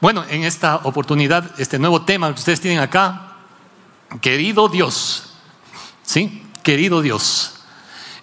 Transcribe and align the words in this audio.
Bueno, 0.00 0.24
en 0.30 0.44
esta 0.44 0.76
oportunidad, 0.84 1.58
este 1.58 1.76
nuevo 1.76 2.02
tema 2.02 2.28
que 2.28 2.38
ustedes 2.38 2.60
tienen 2.60 2.78
acá, 2.78 3.32
querido 4.20 4.68
Dios, 4.68 5.24
¿sí? 6.04 6.44
Querido 6.62 7.02
Dios. 7.02 7.54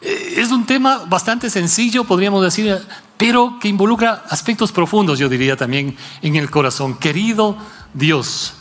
Eh, 0.01 0.35
es 0.37 0.51
un 0.51 0.65
tema 0.65 1.03
bastante 1.05 1.49
sencillo, 1.49 2.05
podríamos 2.05 2.41
decir, 2.41 2.79
pero 3.17 3.57
que 3.59 3.67
involucra 3.67 4.23
aspectos 4.29 4.71
profundos, 4.71 5.19
yo 5.19 5.27
diría 5.27 5.57
también, 5.57 5.97
en 6.21 6.37
el 6.37 6.49
corazón. 6.49 6.97
Querido 6.97 7.57
Dios. 7.93 8.53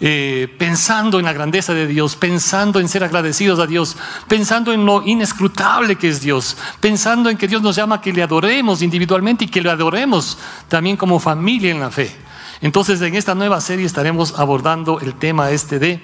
Eh, 0.00 0.54
pensando 0.58 1.18
en 1.18 1.24
la 1.24 1.32
grandeza 1.32 1.72
de 1.72 1.86
Dios, 1.86 2.16
pensando 2.16 2.80
en 2.80 2.88
ser 2.88 3.02
agradecidos 3.02 3.58
a 3.60 3.66
Dios, 3.66 3.96
pensando 4.28 4.74
en 4.74 4.84
lo 4.84 5.02
inescrutable 5.04 5.96
que 5.96 6.08
es 6.08 6.20
Dios, 6.20 6.56
pensando 6.80 7.30
en 7.30 7.38
que 7.38 7.48
Dios 7.48 7.62
nos 7.62 7.76
llama 7.76 8.00
que 8.00 8.12
le 8.12 8.22
adoremos 8.22 8.82
individualmente 8.82 9.46
y 9.46 9.48
que 9.48 9.62
le 9.62 9.70
adoremos 9.70 10.38
también 10.68 10.98
como 10.98 11.18
familia 11.18 11.70
en 11.70 11.80
la 11.80 11.90
fe. 11.90 12.27
Entonces 12.60 13.00
en 13.02 13.14
esta 13.14 13.34
nueva 13.34 13.60
serie 13.60 13.86
estaremos 13.86 14.38
abordando 14.38 15.00
el 15.00 15.14
tema 15.14 15.50
este 15.50 15.78
de 15.78 16.02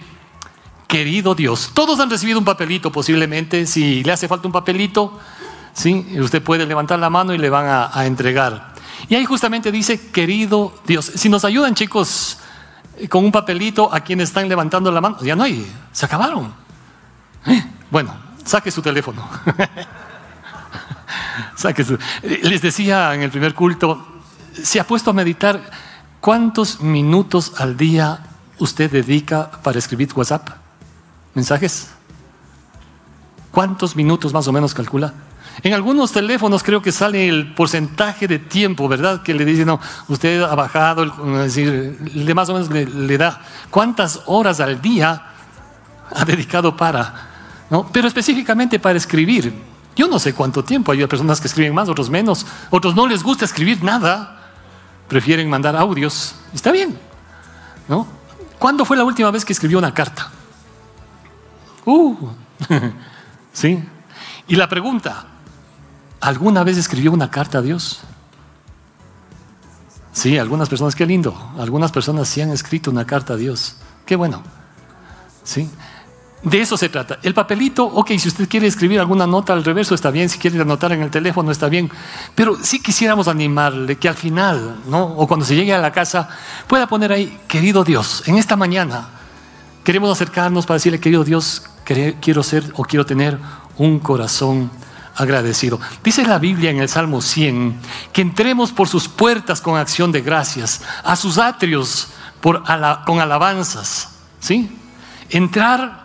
querido 0.86 1.34
Dios. 1.34 1.72
Todos 1.74 1.98
han 1.98 2.10
recibido 2.10 2.38
un 2.38 2.44
papelito 2.44 2.92
posiblemente, 2.92 3.66
si 3.66 4.04
le 4.04 4.12
hace 4.12 4.28
falta 4.28 4.46
un 4.46 4.52
papelito, 4.52 5.18
¿sí? 5.72 6.16
usted 6.20 6.42
puede 6.42 6.66
levantar 6.66 7.00
la 7.00 7.10
mano 7.10 7.34
y 7.34 7.38
le 7.38 7.50
van 7.50 7.90
a, 7.92 8.06
entregar. 8.06 8.72
Y 9.08 9.16
ahí 9.16 9.24
justamente 9.24 9.72
dice, 9.72 10.10
querido 10.12 10.72
Dios. 10.86 11.10
Si 11.16 11.28
nos 11.28 11.44
ayudan 11.44 11.74
chicos, 11.74 12.38
con 13.08 13.24
un 13.24 13.32
papelito 13.32 13.92
a 13.92 14.00
quienes 14.00 14.28
están 14.28 14.48
levantando 14.48 14.92
la 14.92 15.00
mano. 15.00 15.18
Ya 15.22 15.34
no 15.34 15.42
hay, 15.42 15.66
se 15.90 16.06
acabaron. 16.06 16.54
¿Eh? 17.46 17.64
Bueno, 17.90 18.14
saque 18.44 18.70
su 18.70 18.80
teléfono. 18.80 19.28
saque 21.56 21.82
su... 21.82 21.98
Les 22.22 22.62
decía 22.62 23.12
en 23.14 23.22
el 23.22 23.30
primer 23.30 23.54
culto, 23.54 24.06
¿se 24.62 24.78
ha 24.78 24.86
puesto 24.86 25.10
a 25.10 25.12
meditar 25.12 25.60
cuántos 26.24 26.80
minutos 26.80 27.52
al 27.58 27.76
día 27.76 28.18
usted 28.58 28.90
dedica 28.90 29.50
para 29.62 29.78
escribir 29.78 30.08
WhatsApp? 30.16 30.48
¿Mensajes? 31.34 31.90
¿Cuántos 33.50 33.94
minutos 33.94 34.32
más 34.32 34.48
o 34.48 34.52
menos 34.52 34.72
calcula? 34.72 35.12
En 35.62 35.74
algunos 35.74 36.12
teléfonos 36.12 36.62
creo 36.62 36.80
que 36.80 36.92
sale 36.92 37.28
el 37.28 37.52
porcentaje 37.52 38.26
de 38.26 38.38
tiempo, 38.38 38.88
¿verdad? 38.88 39.22
Que 39.22 39.34
le 39.34 39.44
dicen, 39.44 39.66
no, 39.66 39.78
usted 40.08 40.40
ha 40.40 40.54
bajado, 40.54 41.04
decir, 41.42 41.98
le 42.14 42.32
más 42.32 42.48
o 42.48 42.54
menos 42.54 42.70
le, 42.70 43.18
da 43.18 43.42
cuántas 43.68 44.22
horas 44.24 44.60
al 44.60 44.80
día 44.80 45.26
ha 46.10 46.24
dedicado 46.24 46.74
para, 46.74 47.66
¿no? 47.68 47.90
Pero 47.92 48.08
específicamente 48.08 48.78
para 48.78 48.96
escribir. 48.96 49.52
Yo 49.94 50.08
no 50.08 50.18
sé 50.18 50.32
cuánto 50.32 50.64
tiempo, 50.64 50.90
hay 50.90 51.06
personas 51.06 51.38
que 51.38 51.48
escriben 51.48 51.74
más, 51.74 51.90
otros 51.90 52.08
menos, 52.08 52.46
otros 52.70 52.94
no 52.94 53.06
les 53.06 53.22
gusta 53.22 53.44
escribir 53.44 53.84
nada, 53.84 54.43
prefieren 55.08 55.48
mandar 55.48 55.76
audios. 55.76 56.34
Está 56.52 56.72
bien, 56.72 56.98
¿no? 57.88 58.06
¿Cuándo 58.58 58.84
fue 58.84 58.96
la 58.96 59.04
última 59.04 59.30
vez 59.30 59.44
que 59.44 59.52
escribió 59.52 59.78
una 59.78 59.92
carta? 59.92 60.30
Uh, 61.84 62.16
sí. 63.52 63.82
Y 64.46 64.56
la 64.56 64.68
pregunta, 64.68 65.26
¿Alguna 66.24 66.64
vez 66.64 66.78
escribió 66.78 67.12
una 67.12 67.30
carta 67.30 67.58
a 67.58 67.60
Dios? 67.60 68.00
Sí, 70.12 70.38
algunas 70.38 70.70
personas, 70.70 70.94
qué 70.94 71.04
lindo. 71.04 71.36
Algunas 71.58 71.92
personas 71.92 72.28
sí 72.28 72.40
han 72.40 72.48
escrito 72.48 72.90
una 72.90 73.04
carta 73.04 73.34
a 73.34 73.36
Dios. 73.36 73.76
Qué 74.06 74.16
bueno. 74.16 74.42
Sí. 75.42 75.68
De 76.44 76.60
eso 76.60 76.76
se 76.76 76.90
trata. 76.90 77.18
El 77.22 77.32
papelito, 77.32 77.84
ok, 77.84 78.10
si 78.18 78.28
usted 78.28 78.46
quiere 78.48 78.66
escribir 78.66 79.00
alguna 79.00 79.26
nota 79.26 79.54
al 79.54 79.64
reverso 79.64 79.94
está 79.94 80.10
bien, 80.10 80.28
si 80.28 80.38
quiere 80.38 80.60
anotar 80.60 80.92
en 80.92 81.00
el 81.00 81.10
teléfono 81.10 81.50
está 81.50 81.70
bien, 81.70 81.90
pero 82.34 82.58
sí 82.62 82.82
quisiéramos 82.82 83.28
animarle 83.28 83.96
que 83.96 84.10
al 84.10 84.14
final, 84.14 84.82
¿no? 84.86 85.04
O 85.04 85.26
cuando 85.26 85.46
se 85.46 85.56
llegue 85.56 85.72
a 85.72 85.78
la 85.78 85.90
casa, 85.90 86.28
pueda 86.66 86.86
poner 86.86 87.12
ahí, 87.12 87.40
querido 87.48 87.82
Dios, 87.82 88.22
en 88.26 88.36
esta 88.36 88.56
mañana 88.56 89.08
queremos 89.84 90.10
acercarnos 90.10 90.66
para 90.66 90.76
decirle, 90.76 91.00
querido 91.00 91.24
Dios, 91.24 91.64
quiero 91.84 92.42
ser 92.42 92.72
o 92.76 92.84
quiero 92.84 93.06
tener 93.06 93.38
un 93.78 93.98
corazón 93.98 94.70
agradecido. 95.16 95.80
Dice 96.02 96.26
la 96.26 96.38
Biblia 96.38 96.70
en 96.70 96.78
el 96.78 96.90
Salmo 96.90 97.22
100 97.22 97.78
que 98.12 98.20
entremos 98.20 98.70
por 98.70 98.88
sus 98.88 99.08
puertas 99.08 99.62
con 99.62 99.78
acción 99.78 100.12
de 100.12 100.20
gracias, 100.20 100.82
a 101.04 101.16
sus 101.16 101.38
atrios 101.38 102.08
con 102.42 103.20
alabanzas. 103.20 104.10
¿Sí? 104.40 104.78
Entrar 105.30 106.03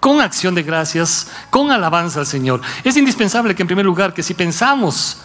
con 0.00 0.20
acción 0.20 0.54
de 0.54 0.62
gracias, 0.62 1.30
con 1.50 1.70
alabanza 1.70 2.20
al 2.20 2.26
Señor. 2.26 2.60
Es 2.82 2.96
indispensable 2.96 3.54
que 3.54 3.62
en 3.62 3.68
primer 3.68 3.84
lugar, 3.84 4.14
que 4.14 4.22
si 4.22 4.34
pensamos 4.34 5.18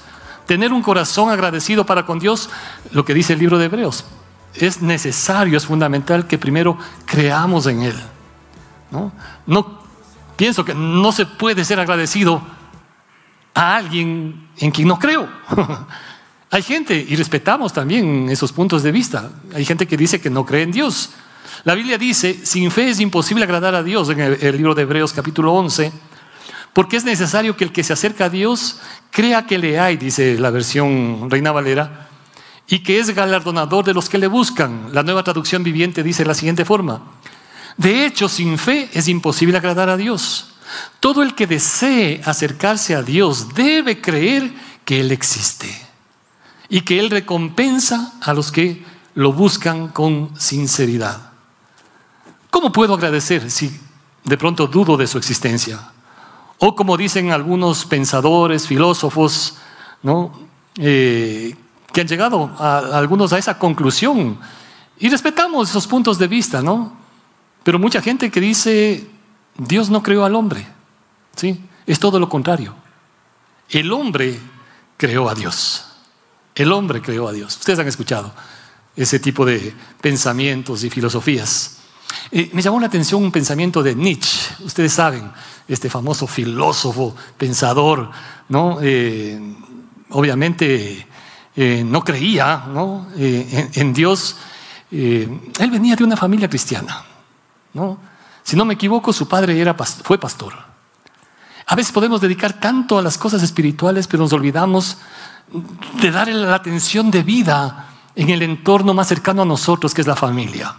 tener 0.46 0.72
un 0.74 0.84
corazón 0.84 1.30
agradecido 1.30 1.86
para 1.86 2.06
con 2.06 2.20
Dios, 2.20 2.50
lo 2.92 3.04
que 3.04 3.14
dice 3.14 3.34
el 3.34 3.40
libro 3.40 3.58
de 3.58 3.66
Hebreos, 3.66 4.06
es 4.54 4.82
necesario, 4.82 5.58
es 5.58 5.66
fundamental 5.66 6.28
que 6.28 6.38
primero 6.38 6.78
creamos 7.06 7.66
en 7.68 7.82
Él. 7.82 7.96
No, 8.92 9.12
no 9.48 9.80
pienso 10.36 10.64
que 10.64 10.76
no 10.76 11.12
se 11.12 11.26
puede 11.26 11.66
ser 11.66 11.80
agradecido 11.80 12.42
a 13.54 13.76
alguien 13.78 14.50
en 14.58 14.72
quien 14.72 14.88
no 14.88 15.00
creo. 15.00 15.28
Hay 16.52 16.62
gente, 16.62 16.96
y 16.96 17.16
respetamos 17.16 17.74
también 17.74 18.30
esos 18.30 18.54
puntos 18.54 18.84
de 18.84 18.92
vista, 18.92 19.30
hay 19.54 19.66
gente 19.66 19.88
que 19.88 19.98
dice 19.98 20.22
que 20.22 20.30
no 20.30 20.46
cree 20.46 20.62
en 20.62 20.72
Dios. 20.72 21.10
La 21.66 21.74
Biblia 21.74 21.98
dice, 21.98 22.46
sin 22.46 22.70
fe 22.70 22.90
es 22.90 23.00
imposible 23.00 23.44
agradar 23.44 23.74
a 23.74 23.82
Dios 23.82 24.12
en 24.12 24.20
el, 24.20 24.56
libro 24.56 24.76
de 24.76 24.84
Hebreos 24.84 25.14
capítulo 25.14 25.52
11, 25.52 25.92
porque 26.74 26.96
es 26.96 27.04
necesario 27.06 27.58
que 27.58 27.64
el 27.64 27.72
que 27.72 27.84
se 27.84 27.92
acerca 27.92 28.26
a 28.26 28.30
Dios 28.30 28.82
crea 29.10 29.48
que 29.48 29.58
le 29.58 29.80
hay, 29.80 29.98
dice 29.98 30.38
la 30.38 30.52
versión 30.52 31.28
Reina 31.28 31.52
Valera, 31.52 32.08
y 32.68 32.84
que 32.84 33.00
es 33.00 33.16
galardonador 33.16 33.84
de 33.84 33.96
los 33.96 34.10
que 34.10 34.20
le 34.20 34.28
buscan. 34.28 34.90
La 34.94 35.02
nueva 35.02 35.24
traducción 35.24 35.64
viviente 35.64 36.04
dice 36.04 36.22
de 36.22 36.28
la 36.28 36.36
siguiente 36.36 36.66
forma, 36.66 37.02
de 37.78 38.06
hecho, 38.06 38.30
sin 38.30 38.60
fe 38.60 38.88
es 38.94 39.08
imposible 39.08 39.58
agradar 39.58 39.90
a 39.90 39.98
Dios. 39.98 40.54
Todo 41.00 41.24
el 41.24 41.34
que 41.34 41.48
desee 41.48 42.22
acercarse 42.26 42.94
a 42.94 43.02
Dios 43.02 43.56
debe 43.56 44.00
creer 44.02 44.54
que 44.86 45.00
Él 45.00 45.12
existe 45.12 45.76
y 46.70 46.82
que 46.82 47.00
Él 47.00 47.10
recompensa 47.10 48.14
a 48.22 48.36
los 48.36 48.52
que 48.52 48.86
lo 49.16 49.34
buscan 49.34 49.88
con 49.88 50.30
sinceridad. 50.40 51.35
¿Cómo 52.56 52.72
puedo 52.72 52.94
agradecer 52.94 53.52
si 53.52 53.70
de 54.24 54.38
pronto 54.38 54.66
dudo 54.68 54.96
de 54.96 55.08
su 55.08 55.18
existencia? 55.18 55.92
O 56.60 56.74
como 56.74 56.96
dicen 56.96 57.34
algunos 57.34 57.84
pensadores, 57.84 58.66
filósofos, 58.66 59.58
¿no? 60.02 60.32
Eh, 60.78 61.54
que 61.92 62.00
han 62.00 62.08
llegado 62.08 62.50
a, 62.58 62.98
algunos 62.98 63.34
a 63.34 63.38
esa 63.40 63.60
conclusión. 63.60 64.40
Y 64.98 65.10
respetamos 65.10 65.70
esos 65.70 65.86
puntos 65.86 66.18
de 66.18 66.28
vista, 66.28 66.62
¿no? 66.62 66.96
Pero 67.62 67.78
mucha 67.78 68.02
gente 68.02 68.32
que 68.32 68.40
dice, 68.40 69.06
Dios 69.58 69.90
no 69.90 70.02
creó 70.02 70.24
al 70.24 70.34
hombre. 70.34 70.66
¿sí? 71.36 71.62
Es 71.86 72.00
todo 72.00 72.22
lo 72.22 72.30
contrario. 72.30 72.74
El 73.70 73.92
hombre 73.92 74.40
creó 74.96 75.28
a 75.28 75.36
Dios. 75.36 75.88
El 76.56 76.72
hombre 76.72 77.02
creó 77.02 77.28
a 77.28 77.34
Dios. 77.34 77.58
Ustedes 77.58 77.80
han 77.80 77.88
escuchado 77.90 78.34
ese 78.96 79.20
tipo 79.20 79.46
de 79.46 79.76
pensamientos 80.00 80.86
y 80.86 80.90
filosofías. 80.90 81.82
Eh, 82.32 82.50
me 82.54 82.62
llamó 82.62 82.80
la 82.80 82.88
atención 82.88 83.24
un 83.24 83.32
pensamiento 83.32 83.84
de 83.84 83.96
Nietzsche. 83.96 84.56
Ustedes 84.64 84.94
saben, 84.94 85.32
este 85.68 85.90
famoso 85.90 86.28
filósofo, 86.28 87.16
pensador, 87.38 88.12
¿no? 88.50 88.80
Eh, 88.82 89.40
obviamente 90.12 91.08
eh, 91.56 91.84
no 91.86 92.04
creía 92.04 92.66
En, 93.16 93.94
Dios. 93.94 94.38
él 94.92 95.72
venía 95.72 95.96
de 95.96 96.04
una 96.04 96.18
familia 96.18 96.50
cristiana. 96.50 97.04
¿no? 97.74 97.98
Si 98.44 98.56
no 98.56 98.66
me 98.66 98.76
equivoco, 98.76 99.14
su 99.14 99.28
padre 99.28 99.60
era, 99.60 99.74
fue 99.74 100.18
pastor. 100.18 100.54
A 101.68 101.76
veces 101.76 101.92
podemos 101.92 102.22
dedicar 102.22 102.60
tanto 102.60 102.98
a 102.98 103.02
las 103.02 103.18
cosas 103.18 103.42
espirituales, 103.42 104.08
pero 104.08 104.24
nos 104.24 104.34
olvidamos 104.34 104.98
de 106.02 106.12
dar 106.12 106.28
la 106.28 106.56
atención 106.56 107.10
de 107.10 107.24
vida 107.24 107.88
en 108.16 108.30
el 108.30 108.42
entorno 108.42 108.94
más 108.94 109.08
cercano 109.08 109.42
a 109.42 109.46
nosotros, 109.46 109.94
que 109.94 110.02
es 110.02 110.08
la 110.08 110.16
familia. 110.16 110.76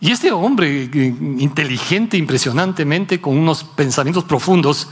Y 0.00 0.10
este 0.10 0.32
hombre, 0.32 0.84
eh, 0.84 1.14
inteligente 1.38 2.16
impresionantemente, 2.16 3.20
con 3.20 3.36
unos 3.36 3.62
pensamientos 3.62 4.24
profundos, 4.24 4.88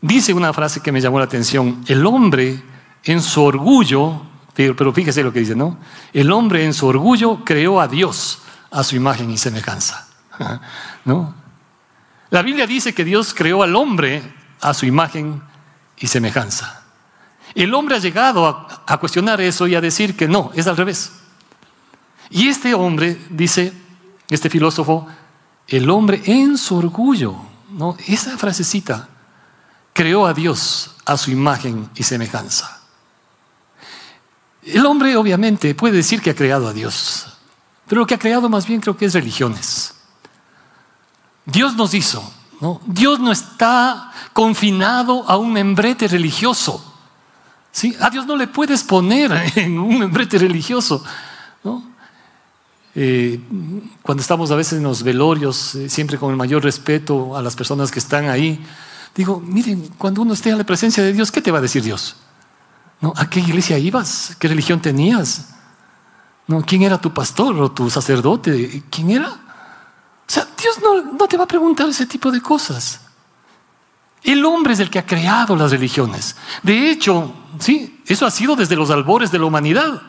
dice 0.00 0.34
una 0.34 0.52
frase 0.52 0.80
que 0.80 0.90
me 0.90 1.00
llamó 1.00 1.20
la 1.20 1.26
atención. 1.26 1.84
El 1.86 2.04
hombre 2.04 2.60
en 3.04 3.22
su 3.22 3.42
orgullo, 3.42 4.22
pero 4.54 4.92
fíjese 4.92 5.22
lo 5.22 5.32
que 5.32 5.40
dice, 5.40 5.54
¿no? 5.54 5.78
El 6.12 6.32
hombre 6.32 6.64
en 6.64 6.74
su 6.74 6.86
orgullo 6.86 7.44
creó 7.44 7.80
a 7.80 7.86
Dios 7.86 8.40
a 8.72 8.82
su 8.82 8.96
imagen 8.96 9.30
y 9.30 9.38
semejanza. 9.38 10.08
¿No? 11.04 11.34
La 12.30 12.42
Biblia 12.42 12.66
dice 12.66 12.94
que 12.94 13.04
Dios 13.04 13.34
creó 13.34 13.62
al 13.62 13.76
hombre 13.76 14.22
a 14.60 14.74
su 14.74 14.86
imagen 14.86 15.42
y 15.98 16.06
semejanza. 16.06 16.82
El 17.54 17.74
hombre 17.74 17.96
ha 17.96 17.98
llegado 17.98 18.46
a, 18.46 18.98
cuestionar 18.98 19.40
eso 19.40 19.66
y 19.66 19.74
a 19.74 19.80
decir 19.80 20.16
que 20.16 20.26
no, 20.26 20.50
es 20.54 20.66
al 20.66 20.76
revés. 20.76 21.12
Y 22.30 22.48
este 22.48 22.72
hombre, 22.72 23.18
dice 23.28 23.74
este 24.34 24.50
filósofo, 24.50 25.06
el 25.68 25.88
hombre 25.90 26.22
en 26.26 26.58
su 26.58 26.76
orgullo, 26.76 27.36
esa 28.06 28.36
frasecita, 28.36 29.08
creó 29.92 30.26
a 30.26 30.34
Dios 30.34 30.96
a 31.04 31.16
su 31.16 31.30
imagen 31.30 31.88
y 31.94 32.02
semejanza. 32.02 32.80
El 34.62 34.86
hombre 34.86 35.16
obviamente 35.16 35.74
puede 35.74 35.96
decir 35.96 36.22
que 36.22 36.30
ha 36.30 36.34
creado 36.34 36.68
a 36.68 36.72
Dios, 36.72 37.26
pero 37.86 38.00
lo 38.00 38.06
que 38.06 38.14
ha 38.14 38.18
creado 38.18 38.48
más 38.48 38.66
bien 38.66 38.80
creo 38.80 38.96
que 38.96 39.06
es 39.06 39.14
religiones. 39.14 39.94
Dios 41.44 41.74
nos 41.74 41.94
hizo, 41.94 42.32
¿no? 42.60 42.80
Dios 42.86 43.18
no 43.18 43.32
está 43.32 44.12
confinado 44.32 45.28
a 45.28 45.36
un 45.36 45.52
membrete 45.52 46.06
religioso. 46.06 46.88
A 48.00 48.10
Dios 48.10 48.26
no 48.26 48.36
le 48.36 48.46
puedes 48.46 48.84
poner 48.84 49.32
en 49.56 49.78
un 49.78 49.98
membrete 49.98 50.38
religioso. 50.38 51.04
¿no? 51.64 51.91
Eh, 52.94 53.40
cuando 54.02 54.20
estamos 54.20 54.50
a 54.50 54.56
veces 54.56 54.78
en 54.78 54.84
los 54.84 55.02
velorios, 55.02 55.74
eh, 55.74 55.88
siempre 55.88 56.18
con 56.18 56.30
el 56.30 56.36
mayor 56.36 56.62
respeto 56.62 57.36
a 57.36 57.42
las 57.42 57.56
personas 57.56 57.90
que 57.90 57.98
están 57.98 58.28
ahí, 58.28 58.62
digo, 59.14 59.40
miren, 59.40 59.88
cuando 59.98 60.22
uno 60.22 60.34
esté 60.34 60.52
a 60.52 60.56
la 60.56 60.64
presencia 60.64 61.02
de 61.02 61.12
Dios, 61.12 61.30
¿qué 61.30 61.40
te 61.40 61.50
va 61.50 61.58
a 61.58 61.62
decir 61.62 61.82
Dios? 61.82 62.16
¿A 63.16 63.28
qué 63.28 63.40
iglesia 63.40 63.78
ibas? 63.78 64.36
¿Qué 64.38 64.46
religión 64.46 64.80
tenías? 64.80 65.48
¿Quién 66.66 66.82
era 66.82 67.00
tu 67.00 67.12
pastor 67.12 67.56
o 67.56 67.70
tu 67.72 67.88
sacerdote? 67.88 68.82
¿Quién 68.90 69.10
era? 69.10 69.28
O 69.28 70.30
sea, 70.34 70.46
Dios 70.58 70.78
no, 70.82 71.12
no 71.12 71.26
te 71.26 71.36
va 71.36 71.44
a 71.44 71.48
preguntar 71.48 71.88
ese 71.88 72.06
tipo 72.06 72.30
de 72.30 72.40
cosas. 72.40 73.00
El 74.22 74.44
hombre 74.44 74.74
es 74.74 74.80
el 74.80 74.88
que 74.88 74.98
ha 74.98 75.06
creado 75.06 75.56
las 75.56 75.70
religiones. 75.70 76.36
De 76.62 76.90
hecho, 76.90 77.32
sí, 77.58 78.02
eso 78.06 78.24
ha 78.24 78.30
sido 78.30 78.54
desde 78.54 78.76
los 78.76 78.90
albores 78.90 79.32
de 79.32 79.38
la 79.38 79.46
humanidad. 79.46 80.00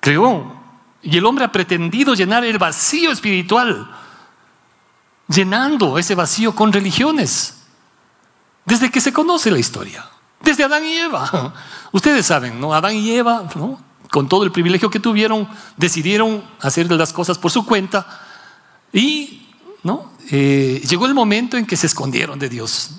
Creó. 0.00 0.59
Y 1.02 1.16
el 1.18 1.24
hombre 1.24 1.44
ha 1.44 1.52
pretendido 1.52 2.14
llenar 2.14 2.44
el 2.44 2.58
vacío 2.58 3.10
espiritual, 3.10 3.90
llenando 5.28 5.98
ese 5.98 6.14
vacío 6.14 6.54
con 6.54 6.72
religiones. 6.72 7.62
Desde 8.64 8.90
que 8.90 9.00
se 9.00 9.12
conoce 9.12 9.50
la 9.50 9.58
historia. 9.58 10.04
Desde 10.40 10.64
Adán 10.64 10.84
y 10.84 10.96
Eva. 10.96 11.54
Ustedes 11.92 12.26
saben, 12.26 12.60
¿no? 12.60 12.74
Adán 12.74 12.94
y 12.94 13.10
Eva, 13.10 13.48
¿no? 13.56 13.90
con 14.10 14.28
todo 14.28 14.42
el 14.42 14.50
privilegio 14.50 14.90
que 14.90 14.98
tuvieron, 14.98 15.48
decidieron 15.76 16.42
hacer 16.60 16.90
las 16.90 17.12
cosas 17.12 17.38
por 17.38 17.52
su 17.52 17.64
cuenta 17.64 18.06
y 18.92 19.46
¿no? 19.82 20.12
Eh, 20.30 20.82
llegó 20.88 21.06
el 21.06 21.14
momento 21.14 21.56
en 21.56 21.66
que 21.66 21.76
se 21.76 21.86
escondieron 21.86 22.38
de 22.38 22.48
Dios. 22.48 22.90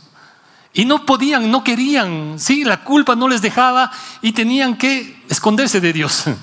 Y 0.73 0.85
no 0.85 1.05
podían, 1.05 1.51
no 1.51 1.63
querían, 1.63 2.35
sí, 2.39 2.63
la 2.63 2.83
culpa 2.83 3.15
no 3.15 3.27
les 3.27 3.41
dejaba 3.41 3.91
y 4.21 4.31
tenían 4.31 4.77
que 4.77 5.21
esconderse 5.29 5.81
de 5.81 5.93
Dios. 5.93 6.23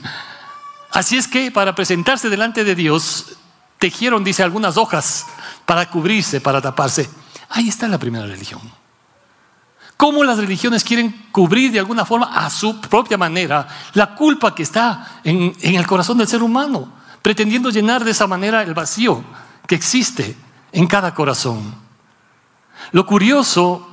Así 0.91 1.17
es 1.17 1.29
que 1.29 1.51
para 1.51 1.75
presentarse 1.75 2.29
delante 2.29 2.65
de 2.65 2.75
Dios, 2.75 3.37
tejieron, 3.79 4.25
dice, 4.25 4.43
algunas 4.43 4.77
hojas 4.77 5.27
para 5.67 5.89
cubrirse, 5.91 6.41
para 6.41 6.61
taparse. 6.61 7.09
Ahí 7.51 7.69
está 7.69 7.89
la 7.89 7.99
primera 7.99 8.27
religión. 8.27 8.61
Cómo 9.97 10.23
las 10.23 10.39
religiones 10.39 10.85
quieren 10.85 11.27
cubrir 11.33 11.73
de 11.73 11.81
alguna 11.81 12.05
forma 12.05 12.27
a 12.27 12.49
su 12.51 12.81
propia 12.81 13.19
manera 13.19 13.67
la 13.95 14.15
culpa 14.15 14.55
que 14.55 14.63
está 14.63 15.21
en, 15.25 15.55
el 15.61 15.87
corazón 15.87 16.19
del 16.19 16.29
ser 16.29 16.43
humano, 16.43 16.93
pretendiendo 17.21 17.71
llenar 17.71 18.05
de 18.05 18.13
esa 18.13 18.27
manera 18.27 18.63
el 18.63 18.75
vacío 18.75 19.25
que 19.67 19.75
existe 19.75 20.37
en 20.71 20.87
cada 20.87 21.13
corazón. 21.15 21.75
Lo 22.93 23.07
curioso 23.07 23.89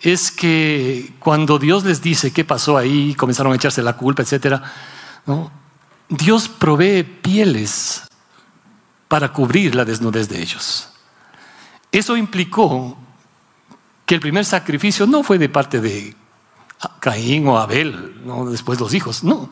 es 0.00 0.30
que 0.30 1.14
cuando 1.18 1.58
Dios 1.58 1.84
les 1.84 2.00
dice 2.00 2.32
qué 2.32 2.44
pasó 2.44 2.78
ahí, 2.78 3.14
comenzaron 3.14 3.52
a 3.52 3.56
echarse 3.56 3.82
la 3.82 3.96
culpa, 3.96 4.22
etc., 4.22 4.62
Dios 6.12 6.46
provee 6.46 7.04
pieles 7.04 8.02
para 9.08 9.32
cubrir 9.32 9.74
la 9.74 9.86
desnudez 9.86 10.28
de 10.28 10.42
ellos. 10.42 10.90
Eso 11.90 12.18
implicó 12.18 12.98
que 14.04 14.16
el 14.16 14.20
primer 14.20 14.44
sacrificio 14.44 15.06
no 15.06 15.22
fue 15.22 15.38
de 15.38 15.48
parte 15.48 15.80
de 15.80 16.14
Caín 17.00 17.48
o 17.48 17.58
Abel, 17.58 18.20
¿no? 18.26 18.50
después 18.50 18.78
los 18.78 18.92
hijos, 18.92 19.24
no. 19.24 19.48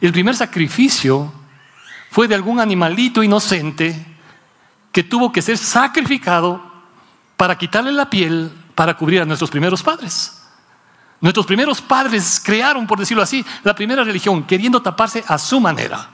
El 0.00 0.12
primer 0.12 0.34
sacrificio 0.34 1.30
fue 2.10 2.26
de 2.26 2.34
algún 2.34 2.58
animalito 2.58 3.22
inocente 3.22 4.06
que 4.90 5.02
tuvo 5.02 5.30
que 5.30 5.42
ser 5.42 5.58
sacrificado 5.58 6.62
para 7.36 7.58
quitarle 7.58 7.92
la 7.92 8.08
piel 8.08 8.50
para 8.74 8.96
cubrir 8.96 9.20
a 9.20 9.26
nuestros 9.26 9.50
primeros 9.50 9.82
padres. 9.82 10.37
Nuestros 11.20 11.46
primeros 11.46 11.80
padres 11.80 12.40
crearon, 12.44 12.86
por 12.86 12.98
decirlo 12.98 13.22
así, 13.22 13.44
la 13.64 13.74
primera 13.74 14.04
religión, 14.04 14.44
queriendo 14.44 14.80
taparse 14.80 15.24
a 15.26 15.38
su 15.38 15.60
manera. 15.60 16.10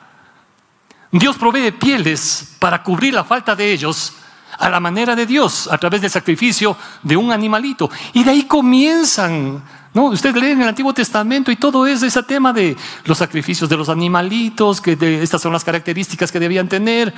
Dios 1.10 1.36
provee 1.36 1.72
pieles 1.72 2.56
para 2.58 2.82
cubrir 2.82 3.14
la 3.14 3.24
falta 3.24 3.54
de 3.54 3.72
ellos 3.72 4.14
a 4.58 4.68
la 4.68 4.80
manera 4.80 5.14
de 5.14 5.26
Dios, 5.26 5.68
a 5.70 5.78
través 5.78 6.00
del 6.00 6.10
sacrificio 6.10 6.76
de 7.02 7.16
un 7.16 7.32
animalito. 7.32 7.90
Y 8.14 8.24
de 8.24 8.30
ahí 8.30 8.42
comienzan, 8.44 9.62
¿no? 9.92 10.06
Ustedes 10.06 10.36
leen 10.36 10.62
el 10.62 10.68
Antiguo 10.68 10.92
Testamento 10.94 11.50
y 11.50 11.56
todo 11.56 11.86
es 11.86 12.02
ese 12.02 12.22
tema 12.22 12.52
de 12.52 12.76
los 13.04 13.18
sacrificios 13.18 13.68
de 13.68 13.76
los 13.76 13.88
animalitos, 13.88 14.80
que 14.80 14.96
estas 15.22 15.42
son 15.42 15.52
las 15.52 15.64
características 15.64 16.32
que 16.32 16.40
debían 16.40 16.68
tener 16.68 17.14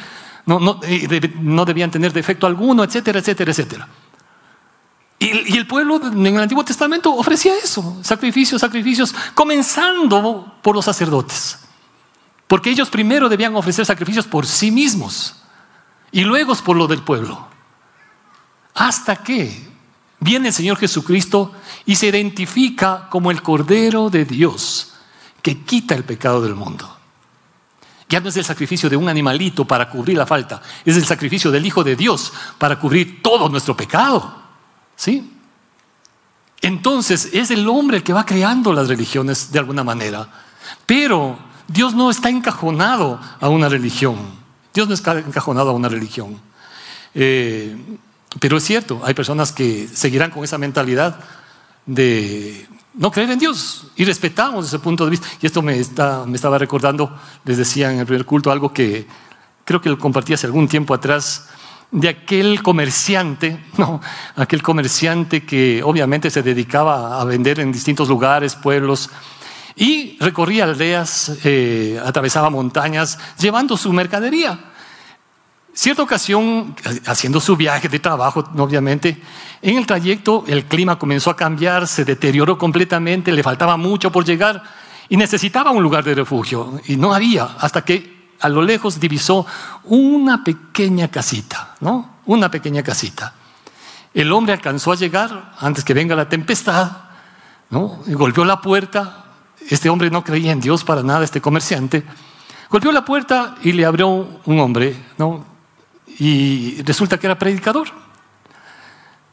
no, 0.46 0.80
eh, 0.84 1.34
no, 1.40 1.64
debían 1.64 1.90
tener 1.90 2.12
defecto 2.12 2.46
alguno, 2.46 2.84
etcétera, 2.84 3.18
etcétera, 3.18 3.50
etcétera. 3.50 3.88
Y, 5.18 5.56
el 5.56 5.66
pueblo 5.66 6.00
en 6.04 6.26
el 6.26 6.38
Antiguo 6.38 6.64
Testamento 6.64 7.14
ofrecía 7.14 7.54
eso, 7.56 7.98
sacrificios, 8.02 8.60
sacrificios, 8.60 9.14
comenzando 9.34 10.54
por 10.62 10.74
los 10.74 10.84
sacerdotes. 10.84 11.58
Porque 12.46 12.70
ellos 12.70 12.90
primero 12.90 13.28
debían 13.28 13.56
ofrecer 13.56 13.86
sacrificios 13.86 14.26
por 14.26 14.46
sí 14.46 14.70
mismos 14.70 15.36
y 16.12 16.22
luego 16.22 16.54
por 16.56 16.76
lo 16.76 16.86
del 16.86 17.02
pueblo. 17.02 17.48
Hasta 18.74 19.16
que 19.16 19.68
viene 20.20 20.48
el 20.48 20.54
Señor 20.54 20.76
Jesucristo 20.76 21.52
y 21.86 21.96
se 21.96 22.08
identifica 22.08 23.08
como 23.10 23.30
el 23.30 23.42
Cordero 23.42 24.10
de 24.10 24.24
Dios 24.24 24.92
que 25.40 25.62
quita 25.62 25.94
el 25.94 26.04
pecado 26.04 26.42
del 26.42 26.54
mundo. 26.54 26.96
Ya 28.08 28.20
no 28.20 28.28
es 28.28 28.36
el 28.36 28.44
sacrificio 28.44 28.88
de 28.88 28.96
un 28.96 29.08
animalito 29.08 29.64
para 29.64 29.90
cubrir 29.90 30.16
la 30.16 30.26
falta, 30.26 30.62
es 30.84 30.96
el 30.96 31.06
sacrificio 31.06 31.50
del 31.50 31.66
Hijo 31.66 31.82
de 31.82 31.96
Dios 31.96 32.32
para 32.58 32.78
cubrir 32.78 33.22
todo 33.22 33.48
nuestro 33.48 33.76
pecado. 33.76 34.45
¿Sí? 34.96 35.32
Entonces 36.62 37.31
es 37.32 37.50
el 37.50 37.69
hombre 37.69 37.98
el 37.98 38.02
que 38.02 38.12
va 38.12 38.25
creando 38.25 38.72
las 38.72 38.88
religiones 38.88 39.52
de 39.52 39.58
alguna 39.58 39.84
manera. 39.84 40.28
Pero 40.84 41.38
Dios 41.69 41.94
no 41.94 42.10
está 42.10 42.31
encajonado 42.31 43.20
a 43.40 43.48
una 43.48 43.69
religión. 43.69 44.16
Dios 44.75 44.88
no 44.88 44.94
está 44.94 45.19
encajonado 45.19 45.70
a 45.70 45.75
una 45.75 45.88
religión. 45.88 46.40
Eh, 47.14 47.76
pero 48.40 48.56
es 48.58 48.64
cierto, 48.64 49.00
hay 49.04 49.14
personas 49.14 49.52
que 49.52 49.88
seguirán 49.88 50.30
con 50.30 50.44
esa 50.44 50.59
mentalidad 50.59 51.20
de 51.87 52.68
no 52.94 53.11
creer 53.11 53.30
en 53.30 53.38
Dios 53.38 53.88
y 53.97 54.04
respetamos 54.04 54.66
ese 54.66 54.78
punto 54.78 55.04
de 55.04 55.11
vista. 55.11 55.28
Y 55.40 55.47
esto 55.47 55.62
me, 55.62 55.78
está, 55.78 56.25
me 56.26 56.37
estaba 56.37 56.59
recordando, 56.59 57.16
les 57.44 57.59
decía 57.59 57.92
en 57.92 58.00
el 58.00 58.06
primer 58.06 58.26
culto, 58.26 58.50
algo 58.50 58.73
que 58.73 59.06
creo 59.64 59.80
que 59.80 59.88
lo 59.88 59.99
compartí 59.99 60.35
hace 60.35 60.47
algún 60.47 60.68
tiempo 60.68 60.94
atrás, 60.94 61.49
de 61.90 62.09
aquel 62.09 62.62
comerciante, 62.62 63.64
no, 63.76 64.00
aquel 64.37 64.62
comerciante 64.62 65.45
que 65.45 65.83
obviamente 65.83 66.31
se 66.31 66.43
dedicaba 66.43 67.21
a 67.21 67.25
vender 67.25 67.61
en 67.61 67.73
distintos 67.73 68.09
lugares, 68.09 68.55
pueblos, 68.55 69.11
y 69.76 70.16
recorría 70.21 70.64
aldeas, 70.64 71.38
eh, 71.45 72.00
atravesaba 72.05 72.49
montañas, 72.49 73.19
llevando 73.38 73.76
su 73.76 73.93
mercadería. 73.93 74.59
Cierta 75.75 76.02
ocasión, 76.02 76.75
haciendo 77.05 77.38
su 77.38 77.55
viaje 77.55 77.90
de 77.90 77.99
trabajo, 77.99 78.43
obviamente, 78.57 79.21
en 79.61 79.76
el 79.76 79.87
trayecto 79.87 80.45
el 80.49 80.64
clima 80.64 80.99
comenzó 80.99 81.28
a 81.28 81.37
cambiar, 81.37 81.87
se 81.87 82.07
deterioró 82.07 82.57
completamente, 82.57 83.31
le 83.31 83.43
faltaba 83.43 83.76
mucho 83.76 84.11
por 84.11 84.25
llegar 84.25 84.62
y 85.11 85.19
necesitaba 85.19 85.73
un 85.73 85.83
lugar 85.83 86.02
de 86.02 86.14
refugio. 86.14 86.81
Y 86.87 86.97
no 86.97 87.12
había, 87.12 87.45
hasta 87.45 87.85
que 87.85 88.15
a 88.40 88.49
lo 88.49 88.62
lejos 88.62 89.00
divisó 89.00 89.47
una 89.85 90.45
pequeña 90.45 91.09
casita, 91.09 91.75
¿no? 91.81 92.16
Una 92.26 92.50
pequeña 92.50 92.83
casita. 92.83 93.33
El 94.14 94.33
hombre 94.33 94.55
alcanzó 94.55 94.93
a 94.93 94.97
llegar 94.97 95.52
antes 95.61 95.85
que 95.85 95.95
venga 95.95 96.16
la 96.16 96.28
tempestad, 96.28 96.90
¿no? 97.71 98.02
Y 98.07 98.14
golpeó 98.14 98.45
la 98.45 98.61
puerta. 98.61 99.25
Este 99.69 99.88
hombre 99.90 100.11
no 100.11 100.25
creía 100.25 100.52
en 100.52 100.61
Dios 100.61 100.85
para 100.85 101.02
nada, 101.02 101.25
este 101.25 101.40
comerciante. 101.40 102.05
Golpeó 102.71 102.93
la 102.93 103.05
puerta 103.05 103.57
y 103.62 103.73
le 103.73 103.85
abrió 103.85 104.09
un 104.45 104.61
hombre, 104.61 104.97
¿no? 105.19 105.57
y 106.19 106.83
resulta 106.83 107.19
que 107.19 107.26
era 107.26 107.38
predicador. 107.38 107.88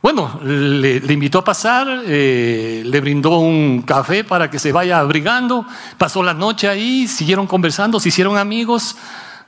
Bueno, 0.04 0.38
le, 0.44 0.98
invitó 1.14 1.40
a 1.40 1.46
pasar, 1.46 1.88
eh, 2.06 2.84
le 2.86 3.00
brindó 3.00 3.40
un 3.40 3.84
café 3.84 4.26
para 4.26 4.50
que 4.50 4.60
se 4.60 4.74
vaya 4.74 5.00
abrigando, 5.00 5.66
pasó 5.98 6.22
la 6.22 6.34
noche 6.34 6.68
ahí, 6.68 7.08
siguieron 7.08 7.48
conversando, 7.48 8.02
se 8.02 8.10
hicieron 8.10 8.38
amigos, 8.38 8.98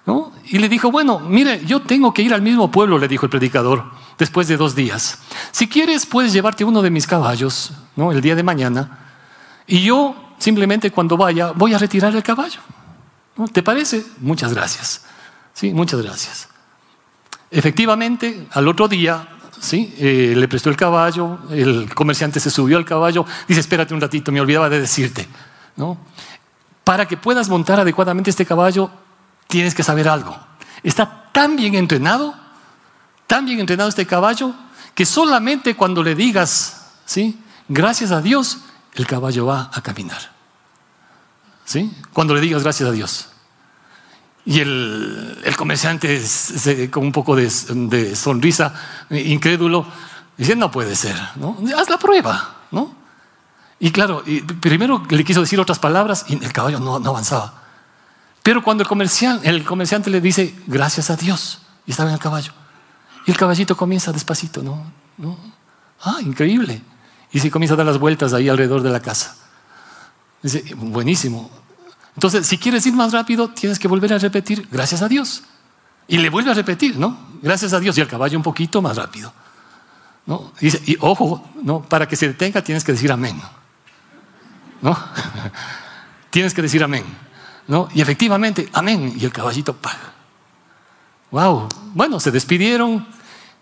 ¿no? 0.05 0.31
Y 0.45 0.59
le 0.59 0.69
dijo, 0.69 0.91
bueno, 0.91 1.19
mire, 1.19 1.65
yo 1.65 1.81
tengo 1.81 2.13
que 2.13 2.21
ir 2.21 2.33
al 2.33 2.41
mismo 2.41 2.71
pueblo, 2.71 2.97
le 2.97 3.09
dijo 3.09 3.25
el 3.25 3.29
predicador, 3.29 3.83
después 4.17 4.47
de 4.47 4.55
dos 4.55 4.75
días. 4.75 5.19
Si 5.51 5.67
quieres, 5.67 6.05
puedes 6.05 6.31
llevarte 6.31 6.63
uno 6.63 6.81
de 6.81 6.89
mis 6.89 7.05
caballos, 7.05 7.73
¿no? 7.97 8.13
El 8.13 8.21
día 8.21 8.33
de 8.35 8.43
mañana, 8.43 8.99
y 9.67 9.83
yo 9.83 10.15
simplemente 10.37 10.89
cuando 10.89 11.17
vaya 11.17 11.51
voy 11.51 11.73
a 11.73 11.77
retirar 11.77 12.15
el 12.15 12.23
caballo. 12.23 12.61
¿No? 13.35 13.49
¿Te 13.49 13.61
parece? 13.61 14.05
Muchas 14.21 14.53
gracias. 14.53 15.03
Sí, 15.53 15.73
muchas 15.73 16.01
gracias. 16.01 16.47
Efectivamente, 17.51 18.47
al 18.51 18.69
otro 18.69 18.87
día, 18.87 19.34
Eh, 19.73 20.33
le 20.35 20.47
prestó 20.47 20.69
el 20.69 20.77
caballo, 20.77 21.39
el 21.51 21.93
comerciante 21.93 22.39
se 22.39 22.49
subió 22.49 22.77
al 22.77 22.85
caballo, 22.85 23.25
dice, 23.47 23.59
espérate 23.59 23.93
un 23.93 24.01
ratito, 24.01 24.31
me 24.31 24.41
olvidaba 24.41 24.69
de 24.69 24.81
decirte. 24.81 25.27
¿no? 25.77 25.97
para 26.85 27.07
que 27.07 27.17
puedas 27.17 27.49
montar 27.49 27.79
adecuadamente 27.79 28.29
este 28.29 28.45
caballo, 28.45 28.89
tienes 29.47 29.73
que 29.73 29.83
saber 29.83 30.07
algo. 30.07 30.37
Está 30.83 31.31
tan 31.33 31.57
bien 31.57 31.73
entrenado, 31.75 32.33
tan 33.27 33.45
bien 33.45 33.59
entrenado 33.59 33.89
este 33.89 34.05
caballo, 34.05 34.53
que 34.93 35.05
solamente 35.05 35.75
cuando 35.75 36.03
le 36.03 36.15
digas, 36.15 36.91
¿sí? 37.05 37.41
Gracias 37.67 38.11
a 38.11 38.21
Dios, 38.21 38.59
el 38.93 39.07
caballo 39.07 39.47
va 39.47 39.71
a 39.73 39.81
caminar. 39.81 40.31
¿Sí? 41.65 41.91
Cuando 42.13 42.35
le 42.35 42.41
digas 42.41 42.61
gracias 42.61 42.87
a 42.87 42.91
Dios. 42.91 43.29
Y 44.45 44.59
el, 44.59 45.53
comerciante, 45.57 46.21
con 46.91 47.03
un 47.03 47.11
poco 47.11 47.35
de, 47.35 47.49
sonrisa, 48.15 48.73
incrédulo, 49.09 49.85
dice, 50.37 50.55
no 50.55 50.69
puede 50.69 50.95
ser, 50.95 51.15
¿no? 51.37 51.57
Haz 51.75 51.89
la 51.89 51.97
prueba, 51.97 52.57
¿no? 52.71 52.93
Y 53.79 53.91
claro, 53.91 54.23
primero 54.61 55.03
le 55.09 55.23
quiso 55.23 55.41
decir 55.41 55.59
otras 55.59 55.79
palabras 55.79 56.25
y 56.29 56.33
el 56.43 56.53
caballo 56.53 56.79
no, 56.79 56.95
avanzaba. 56.95 57.63
Pero 58.43 58.63
cuando 58.63 58.83
el, 58.83 58.87
comercial, 58.87 59.41
el 59.43 59.63
comerciante 59.63 60.11
le 60.11 60.21
dice, 60.21 60.55
gracias 60.67 61.09
a 61.09 61.15
Dios, 61.15 61.61
y 61.87 61.91
estaba 61.91 62.09
en 62.09 62.13
el 62.13 62.21
caballo, 62.21 62.53
y 63.25 63.31
el 63.31 63.37
caballito 63.37 63.75
comienza 63.75 64.11
despacito, 64.11 64.61
¿no? 64.61 64.85
¿no? 65.17 65.37
Ah, 66.03 66.17
increíble. 66.21 66.81
Y 67.31 67.39
se 67.39 67.49
comienza 67.49 67.73
a 67.73 67.77
dar 67.77 67.85
las 67.87 67.97
vueltas 67.97 68.33
ahí 68.33 68.47
alrededor 68.47 68.83
de 68.83 68.91
la 68.91 68.99
casa. 68.99 69.35
Dice, 70.43 70.63
buenísimo. 70.75 71.49
Entonces, 72.15 72.47
si 72.47 72.57
quieres 72.57 72.85
ir 72.85 72.93
más 72.93 73.11
rápido, 73.11 73.49
tienes 73.49 73.77
que 73.77 73.87
volver 73.87 74.13
a 74.13 74.17
repetir, 74.17 74.67
gracias 74.71 75.01
a 75.01 75.07
Dios. 75.07 75.43
Y 76.07 76.17
le 76.17 76.29
vuelve 76.29 76.51
a 76.51 76.53
repetir, 76.53 76.97
¿no? 76.97 77.17
Gracias 77.41 77.73
a 77.73 77.79
Dios. 77.79 77.97
Y 77.97 78.01
el 78.01 78.07
caballo 78.07 78.37
un 78.37 78.43
poquito 78.43 78.81
más 78.81 78.95
rápido. 78.95 79.33
¿no? 80.25 80.53
Dice, 80.59 80.81
y 80.85 80.97
ojo, 80.99 81.47
¿no? 81.61 81.81
para 81.81 82.07
que 82.07 82.15
se 82.15 82.27
detenga 82.27 82.63
tienes 82.63 82.83
que 82.83 82.91
decir 82.93 83.11
amén. 83.11 83.39
¿No? 84.81 84.97
tienes 86.29 86.53
que 86.53 86.61
decir 86.61 86.83
amén. 86.83 87.05
¿no? 87.67 87.89
Y 87.93 88.01
efectivamente, 88.01 88.69
amén. 88.73 89.13
Y 89.17 89.25
el 89.25 89.31
caballito, 89.31 89.75
paga. 89.75 90.13
Wow. 91.31 91.67
Bueno, 91.93 92.19
se 92.19 92.31
despidieron, 92.31 93.05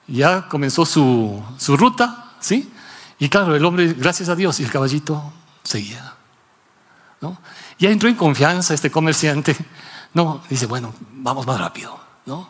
ya 0.07 0.47
comenzó 0.47 0.85
su, 0.85 1.43
su 1.57 1.75
ruta, 1.77 2.33
¿sí? 2.39 2.71
Y 3.19 3.29
claro, 3.29 3.55
el 3.55 3.63
hombre, 3.63 3.93
gracias 3.93 4.29
a 4.29 4.35
Dios, 4.35 4.59
y 4.59 4.63
el 4.63 4.71
caballito 4.71 5.33
seguía. 5.63 6.13
¿no? 7.21 7.37
Ya 7.79 7.89
entró 7.89 8.09
en 8.09 8.15
confianza 8.15 8.73
este 8.73 8.91
comerciante. 8.91 9.55
No, 10.13 10.41
dice, 10.49 10.65
bueno, 10.65 10.93
vamos 11.11 11.45
más 11.47 11.59
rápido. 11.59 11.99
¿no? 12.25 12.49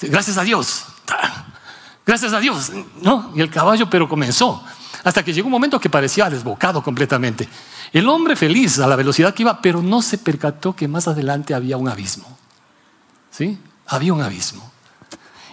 Gracias 0.00 0.38
a 0.38 0.42
Dios. 0.42 0.84
Gracias 2.06 2.32
a 2.32 2.40
Dios. 2.40 2.72
¿no? 3.02 3.32
Y 3.34 3.40
el 3.40 3.50
caballo, 3.50 3.88
pero 3.90 4.08
comenzó. 4.08 4.62
Hasta 5.04 5.24
que 5.24 5.32
llegó 5.32 5.46
un 5.46 5.52
momento 5.52 5.78
que 5.78 5.90
parecía 5.90 6.28
desbocado 6.28 6.82
completamente. 6.82 7.48
El 7.92 8.08
hombre 8.08 8.36
feliz 8.36 8.78
a 8.78 8.86
la 8.86 8.96
velocidad 8.96 9.32
que 9.34 9.42
iba, 9.42 9.60
pero 9.60 9.82
no 9.82 10.02
se 10.02 10.18
percató 10.18 10.74
que 10.74 10.88
más 10.88 11.08
adelante 11.08 11.54
había 11.54 11.76
un 11.76 11.88
abismo. 11.88 12.36
¿Sí? 13.30 13.58
Había 13.86 14.12
un 14.12 14.22
abismo. 14.22 14.70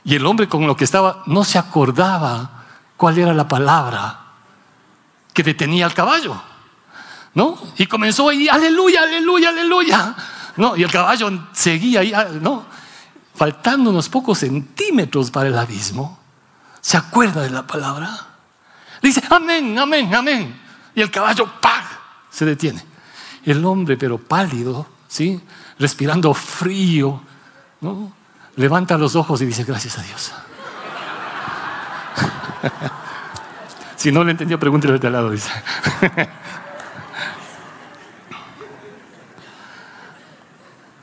Y 0.04 0.16
el 0.16 0.26
hombre 0.26 0.48
con 0.48 0.68
lo 0.68 0.76
que 0.76 0.84
estaba 0.84 1.24
no 1.26 1.44
se 1.44 1.58
acordaba 1.58 2.64
cuál 2.98 3.18
era 3.18 3.34
la 3.34 3.48
palabra 3.48 4.20
que 5.34 5.44
detenía 5.44 5.86
al 5.86 5.94
caballo. 5.94 6.42
¿No? 7.36 7.60
Y 7.78 7.86
comenzó 7.86 8.30
ahí, 8.30 8.48
aleluya, 8.48 9.04
aleluya, 9.04 9.50
aleluya. 9.50 10.16
¿No? 10.56 10.76
Y 10.76 10.84
el 10.84 10.92
caballo 10.92 11.48
seguía 11.52 12.00
ahí, 12.00 12.14
ah, 12.14 12.30
¿no? 12.42 12.66
Faltando 13.36 13.90
unos 13.90 14.08
pocos 14.08 14.40
centímetros 14.40 15.30
para 15.30 15.50
el 15.50 15.58
abismo, 15.58 16.18
se 16.80 16.96
acuerda 16.96 17.42
de 17.42 17.50
la 17.50 17.68
palabra. 17.68 18.10
Dice, 19.02 19.22
amén, 19.30 19.78
amén, 19.78 20.16
amén. 20.16 20.62
Y 20.96 21.02
el 21.02 21.12
caballo, 21.12 21.46
¡pam! 21.62 21.84
se 22.30 22.46
detiene. 22.46 22.84
El 23.44 23.64
hombre, 23.66 23.98
pero 23.98 24.18
pálido, 24.18 24.88
¿sí? 25.08 25.40
Respirando 25.78 26.34
frío, 26.34 27.22
¿no? 27.82 28.14
Levanta 28.56 28.98
los 28.98 29.16
ojos 29.16 29.42
y 29.42 29.46
dice, 29.46 29.64
gracias 29.64 30.00
a 30.00 30.04
Dios. 30.04 30.34
Si 33.96 34.12
no 34.12 34.24
le 34.24 34.32
entendió, 34.32 34.60
pregúntele 34.60 34.96
este 34.96 35.10
lado, 35.10 35.32
dice. 35.32 35.50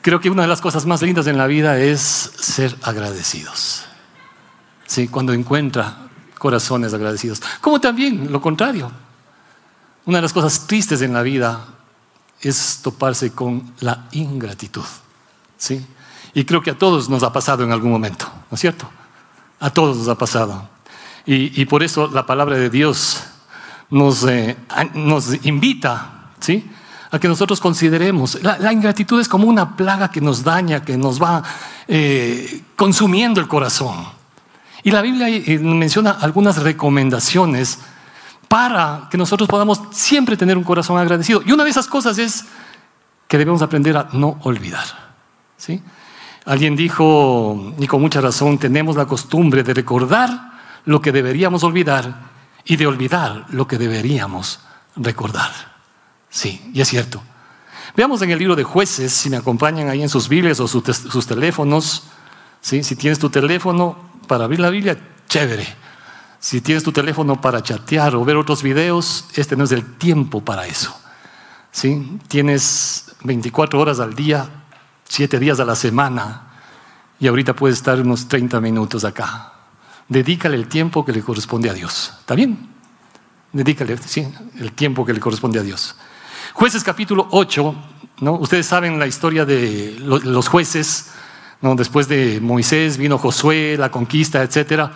Creo 0.02 0.21
que 0.21 0.30
una 0.30 0.42
de 0.42 0.49
las 0.49 0.61
cosas 0.61 0.85
más 0.85 1.00
lindas 1.00 1.28
en 1.28 1.38
la 1.38 1.47
vida 1.47 1.78
es 1.78 2.00
ser 2.00 2.76
agradecidos. 2.82 3.85
Sí, 4.85 5.06
cuando 5.06 5.32
encuentra 5.32 6.09
corazones 6.38 6.92
agradecidos. 6.92 7.40
Como 7.61 7.80
también 7.80 8.32
lo 8.32 8.40
contrario. 8.40 8.90
Una 10.04 10.18
de 10.18 10.23
las 10.23 10.32
cosas 10.32 10.66
tristes 10.66 11.00
en 11.02 11.12
la 11.12 11.23
vida 11.23 11.64
es 12.40 12.80
toparse 12.82 13.30
con 13.30 13.75
la 13.78 14.09
ingratitud. 14.11 14.85
¿Sí? 15.56 15.87
Y 16.35 16.44
creo 16.44 16.61
que 16.62 16.71
a 16.71 16.78
todos 16.78 17.09
nos 17.09 17.23
ha 17.23 17.32
pasado 17.32 17.62
en 17.62 17.71
algún 17.71 17.92
momento, 17.92 18.26
¿no 18.50 18.56
es 18.56 18.61
cierto? 18.61 18.90
A 19.61 19.71
todos 19.71 19.97
nos 19.97 20.09
ha 20.09 20.18
pasado. 20.18 20.68
Y, 21.25 21.64
por 21.66 21.85
eso 21.85 22.09
la 22.09 22.26
palabra 22.26 22.56
de 22.56 22.68
Dios 22.68 23.23
nos, 23.90 24.25
eh, 24.25 24.56
nos 24.94 25.44
invita, 25.47 26.32
¿sí? 26.40 26.68
A 27.12 27.19
que 27.19 27.28
nosotros 27.28 27.61
consideremos. 27.61 28.42
La, 28.42 28.73
ingratitud 28.73 29.21
es 29.21 29.28
como 29.28 29.47
una 29.47 29.76
plaga 29.76 30.11
que 30.11 30.21
nos 30.21 30.42
daña, 30.42 30.83
que 30.83 30.97
nos 30.97 31.23
va 31.23 31.42
eh, 31.87 32.64
consumiendo 32.75 33.40
el 33.40 33.47
corazón. 33.47 33.95
Y 34.83 34.90
la 34.90 35.02
Biblia 35.02 35.28
eh, 35.28 35.59
menciona 35.59 36.12
algunas 36.12 36.62
recomendaciones 36.62 37.78
para 38.49 39.09
que 39.11 39.16
nosotros 39.16 39.49
podamos 39.49 39.81
siempre 39.92 40.37
tener 40.37 40.57
un 40.57 40.64
corazón 40.64 40.99
agradecido. 40.99 41.42
Y 41.47 41.52
una 41.52 41.64
de 41.64 41.71
esas 41.71 41.87
cosas 41.87 42.19
es 42.19 42.45
que 43.28 43.38
debemos 43.38 43.62
aprender 43.62 43.97
a 43.97 44.09
no 44.12 44.38
olvidar. 44.42 44.85
¿sí? 45.57 45.81
Alguien 46.45 46.76
dijo, 46.76 47.75
y 47.78 47.87
con 47.87 48.02
mucha 48.02 48.21
razón, 48.21 48.59
tenemos 48.59 48.97
la 48.97 49.07
costumbre 49.07 49.62
de 49.62 49.73
recordar 49.73 50.52
lo 50.85 51.00
que 51.00 51.12
deberíamos 51.12 51.62
olvidar 51.62 52.14
y 52.64 52.76
de 52.76 52.87
olvidar 52.87 53.47
lo 53.50 53.66
que 53.66 53.78
deberíamos 53.78 54.61
recordar. 54.97 55.71
Sí, 56.32 56.60
y 56.74 56.80
es 56.80 56.88
cierto. 56.88 57.22
Veamos 57.94 58.20
en 58.22 58.30
el 58.30 58.38
libro 58.40 58.56
de 58.56 58.64
jueces, 58.64 59.12
si 59.12 59.30
me 59.30 59.36
acompañan 59.36 59.88
ahí 59.88 60.02
en 60.02 60.08
sus 60.08 60.28
Biblias 60.28 60.58
o 60.58 60.66
sus, 60.66 61.26
teléfonos. 61.26 62.08
¿sí? 62.60 62.82
Si 62.82 62.96
tienes 62.96 63.20
tu 63.20 63.30
teléfono 63.30 63.96
para 64.26 64.44
abrir 64.44 64.58
la 64.58 64.70
Biblia, 64.70 64.98
chévere. 65.28 65.66
Si 66.40 66.60
tienes 66.60 66.82
tu 66.82 66.90
teléfono 66.90 67.40
para 67.40 67.62
chatear 67.62 68.16
o 68.16 68.24
ver 68.24 68.36
otros 68.36 68.64
videos, 68.64 69.26
este 69.34 69.54
no 69.54 69.62
es 69.62 69.70
el 69.70 69.96
tiempo 69.98 70.42
para 70.42 70.66
eso. 70.66 70.92
¿sí? 71.70 72.18
Tienes 72.26 73.14
24 73.22 73.78
horas 73.78 74.00
al 74.00 74.14
día, 74.14 74.48
7 75.04 75.38
días 75.38 75.60
a 75.60 75.64
la 75.64 75.76
semana, 75.76 76.48
y 77.20 77.28
ahorita 77.28 77.54
puedes 77.54 77.76
estar 77.76 78.00
unos 78.00 78.26
30 78.26 78.60
minutos 78.60 79.04
acá 79.04 79.52
dedícale 80.12 80.56
el 80.56 80.68
tiempo 80.68 81.04
que 81.04 81.12
le 81.12 81.22
corresponde 81.22 81.70
a 81.70 81.72
Dios. 81.72 82.12
¿Está 82.20 82.34
bien? 82.34 82.68
Dedícale 83.52 83.96
sí, 83.98 84.26
el 84.58 84.72
tiempo 84.72 85.04
que 85.04 85.12
le 85.12 85.20
corresponde 85.20 85.58
a 85.58 85.62
Dios. 85.62 85.96
Jueces 86.52 86.85
capítulo 86.85 87.28
8, 87.30 87.75
¿no? 88.21 88.35
Ustedes 88.35 88.66
saben 88.66 88.99
la 88.99 89.06
historia 89.06 89.47
de 89.47 89.97
los 89.99 90.49
jueces, 90.49 91.11
¿no? 91.62 91.75
Después 91.75 92.09
de 92.09 92.40
Moisés 92.42 92.99
vino 92.99 93.16
Josué, 93.16 93.76
la 93.78 93.90
conquista, 93.90 94.42
etcétera. 94.42 94.92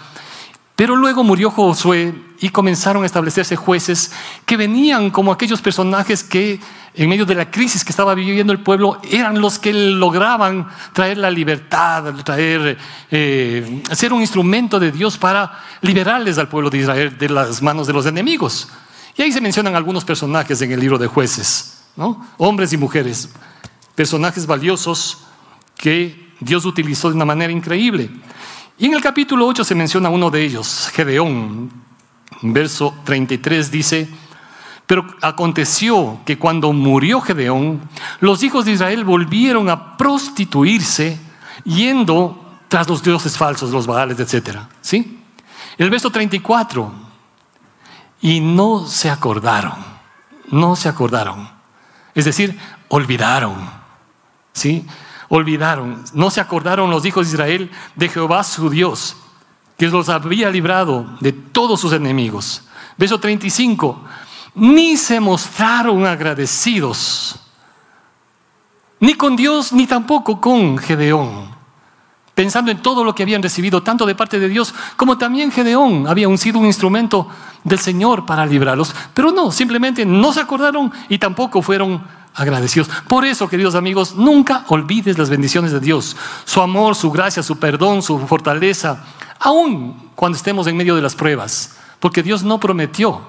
Pero 0.76 0.94
luego 0.96 1.24
murió 1.24 1.50
Josué 1.50 2.14
y 2.40 2.50
comenzaron 2.50 3.02
a 3.02 3.06
establecerse 3.06 3.56
jueces 3.56 4.12
que 4.44 4.58
venían 4.58 5.10
como 5.10 5.32
aquellos 5.32 5.62
personajes 5.62 6.22
que 6.22 6.60
en 6.94 7.08
medio 7.08 7.24
de 7.24 7.34
la 7.34 7.50
crisis 7.50 7.84
que 7.84 7.90
estaba 7.90 8.14
viviendo 8.14 8.52
el 8.52 8.60
pueblo 8.60 9.00
eran 9.10 9.40
los 9.40 9.58
que 9.58 9.72
lograban 9.72 10.68
traer 10.92 11.16
la 11.16 11.30
libertad, 11.30 12.14
traer, 12.22 12.76
eh, 13.10 13.82
ser 13.92 14.12
un 14.12 14.20
instrumento 14.20 14.78
de 14.78 14.92
Dios 14.92 15.16
para 15.16 15.62
liberarles 15.80 16.36
al 16.36 16.48
pueblo 16.48 16.68
de 16.68 16.78
Israel 16.78 17.16
de 17.16 17.30
las 17.30 17.62
manos 17.62 17.86
de 17.86 17.94
los 17.94 18.04
enemigos. 18.04 18.68
Y 19.16 19.22
ahí 19.22 19.32
se 19.32 19.40
mencionan 19.40 19.74
algunos 19.74 20.04
personajes 20.04 20.60
en 20.62 20.72
el 20.72 20.80
libro 20.80 20.98
de 20.98 21.06
jueces, 21.06 21.84
¿no? 21.96 22.26
hombres 22.36 22.72
y 22.72 22.76
mujeres, 22.76 23.30
personajes 23.94 24.46
valiosos 24.46 25.18
que 25.76 26.32
Dios 26.40 26.64
utilizó 26.66 27.08
de 27.08 27.16
una 27.16 27.24
manera 27.24 27.52
increíble. 27.52 28.10
Y 28.78 28.86
en 28.86 28.94
el 28.94 29.00
capítulo 29.00 29.46
8 29.46 29.64
se 29.64 29.74
menciona 29.74 30.10
uno 30.10 30.30
de 30.30 30.44
ellos, 30.44 30.90
Gedeón. 30.92 31.70
Verso 32.42 32.94
33 33.04 33.70
dice, 33.70 34.08
pero 34.86 35.06
aconteció 35.22 36.20
que 36.26 36.38
cuando 36.38 36.72
murió 36.74 37.22
Gedeón, 37.22 37.80
los 38.20 38.42
hijos 38.42 38.66
de 38.66 38.72
Israel 38.72 39.04
volvieron 39.04 39.70
a 39.70 39.96
prostituirse 39.96 41.18
yendo 41.64 42.58
tras 42.68 42.86
los 42.88 43.02
dioses 43.02 43.38
falsos, 43.38 43.70
los 43.70 43.86
baales, 43.86 44.20
etc. 44.20 44.58
¿Sí? 44.82 45.20
El 45.78 45.88
verso 45.88 46.10
34, 46.10 47.05
y 48.20 48.40
no 48.40 48.86
se 48.86 49.10
acordaron, 49.10 49.74
no 50.50 50.76
se 50.76 50.88
acordaron. 50.88 51.48
Es 52.14 52.24
decir, 52.24 52.58
olvidaron. 52.88 53.76
¿Sí? 54.52 54.86
olvidaron, 55.28 56.04
no 56.12 56.30
se 56.30 56.40
acordaron 56.40 56.90
los 56.90 57.04
hijos 57.04 57.26
de 57.26 57.32
Israel 57.32 57.70
de 57.94 58.08
Jehová 58.08 58.44
su 58.44 58.70
Dios, 58.70 59.16
que 59.76 59.88
los 59.88 60.08
había 60.08 60.50
librado 60.50 61.06
de 61.20 61.32
todos 61.32 61.80
sus 61.80 61.92
enemigos. 61.92 62.62
Verso 62.96 63.18
35, 63.18 64.04
ni 64.54 64.96
se 64.96 65.20
mostraron 65.20 66.06
agradecidos 66.06 67.40
ni 68.98 69.14
con 69.14 69.36
Dios, 69.36 69.74
ni 69.74 69.86
tampoco 69.86 70.40
con 70.40 70.78
Gedeón. 70.78 71.55
Pensando 72.36 72.70
en 72.70 72.82
todo 72.82 73.02
lo 73.02 73.14
que 73.14 73.22
habían 73.22 73.42
recibido, 73.42 73.82
tanto 73.82 74.04
de 74.04 74.14
parte 74.14 74.38
de 74.38 74.50
Dios 74.50 74.74
como 74.96 75.16
también 75.16 75.50
Gedeón 75.50 76.06
había 76.06 76.28
sido 76.36 76.58
un 76.58 76.66
instrumento 76.66 77.26
del 77.64 77.78
Señor 77.78 78.26
para 78.26 78.44
librarlos. 78.44 78.94
Pero 79.14 79.32
no, 79.32 79.50
simplemente 79.50 80.04
no 80.04 80.34
se 80.34 80.40
acordaron 80.40 80.92
y 81.08 81.16
tampoco 81.16 81.62
fueron 81.62 82.06
agradecidos. 82.34 82.90
Por 83.08 83.24
eso, 83.24 83.48
queridos 83.48 83.74
amigos, 83.74 84.16
nunca 84.16 84.66
olvides 84.68 85.16
las 85.16 85.30
bendiciones 85.30 85.72
de 85.72 85.80
Dios, 85.80 86.14
su 86.44 86.60
amor, 86.60 86.94
su 86.94 87.10
gracia, 87.10 87.42
su 87.42 87.58
perdón, 87.58 88.02
su 88.02 88.18
fortaleza, 88.18 89.02
aun 89.40 90.10
cuando 90.14 90.36
estemos 90.36 90.66
en 90.66 90.76
medio 90.76 90.94
de 90.94 91.00
las 91.00 91.14
pruebas, 91.14 91.74
porque 92.00 92.22
Dios 92.22 92.44
no 92.44 92.60
prometió 92.60 93.22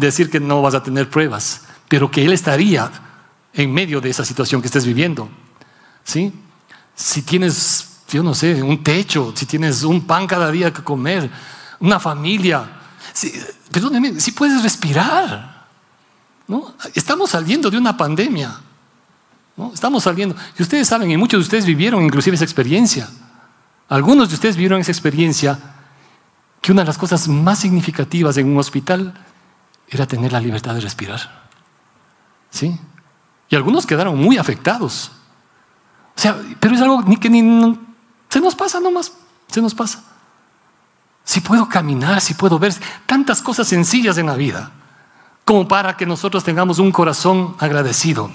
decir 0.00 0.28
que 0.28 0.40
no 0.40 0.60
vas 0.60 0.74
a 0.74 0.82
tener 0.82 1.08
pruebas, 1.08 1.62
pero 1.86 2.10
que 2.10 2.24
Él 2.24 2.32
estaría 2.32 2.90
en 3.52 3.72
medio 3.72 4.00
de 4.00 4.10
esa 4.10 4.24
situación 4.24 4.60
que 4.60 4.66
estés 4.66 4.84
viviendo. 4.84 5.28
¿sí? 6.02 6.32
Si 6.96 7.22
tienes, 7.22 8.00
yo 8.08 8.24
no 8.24 8.34
sé, 8.34 8.60
un 8.60 8.82
techo, 8.82 9.32
si 9.36 9.46
tienes 9.46 9.84
un 9.84 10.04
pan 10.06 10.26
cada 10.26 10.50
día 10.50 10.72
que 10.72 10.82
comer, 10.82 11.30
una 11.78 12.00
familia, 12.00 12.68
si, 13.12 13.32
perdóneme, 13.70 14.18
si 14.18 14.32
puedes 14.32 14.62
respirar. 14.62 15.66
¿no? 16.48 16.74
Estamos 16.94 17.30
saliendo 17.30 17.70
de 17.70 17.78
una 17.78 17.96
pandemia. 17.96 18.60
¿no? 19.56 19.72
Estamos 19.72 20.02
saliendo. 20.02 20.34
Y 20.58 20.62
ustedes 20.62 20.88
saben, 20.88 21.10
y 21.10 21.16
muchos 21.16 21.38
de 21.38 21.42
ustedes 21.42 21.66
vivieron 21.66 22.02
inclusive 22.02 22.34
esa 22.34 22.44
experiencia. 22.44 23.08
Algunos 23.88 24.28
de 24.28 24.34
ustedes 24.34 24.56
vivieron 24.56 24.80
esa 24.80 24.90
experiencia 24.90 25.58
que 26.60 26.72
una 26.72 26.82
de 26.82 26.86
las 26.86 26.98
cosas 26.98 27.28
más 27.28 27.60
significativas 27.60 28.36
en 28.38 28.48
un 28.48 28.58
hospital 28.58 29.14
era 29.88 30.06
tener 30.06 30.32
la 30.32 30.40
libertad 30.40 30.74
de 30.74 30.80
respirar. 30.80 31.46
¿Sí? 32.50 32.76
Y 33.48 33.54
algunos 33.54 33.86
quedaron 33.86 34.18
muy 34.18 34.38
afectados. 34.38 35.12
O 36.16 36.20
sea, 36.20 36.40
pero 36.60 36.74
es 36.74 36.80
algo 36.80 37.04
que 37.20 37.28
ni 37.28 37.40
se 38.28 38.40
nos 38.40 38.54
pasa 38.54 38.80
nomás, 38.80 39.12
se 39.48 39.60
nos 39.60 39.74
pasa. 39.74 40.02
Si 41.24 41.40
puedo 41.40 41.68
caminar, 41.68 42.20
si 42.20 42.34
puedo 42.34 42.58
ver 42.58 42.74
tantas 43.04 43.42
cosas 43.42 43.68
sencillas 43.68 44.16
en 44.18 44.26
la 44.26 44.36
vida 44.36 44.70
como 45.44 45.68
para 45.68 45.96
que 45.96 46.06
nosotros 46.06 46.42
tengamos 46.42 46.80
un 46.80 46.90
corazón 46.90 47.54
agradecido. 47.60 48.30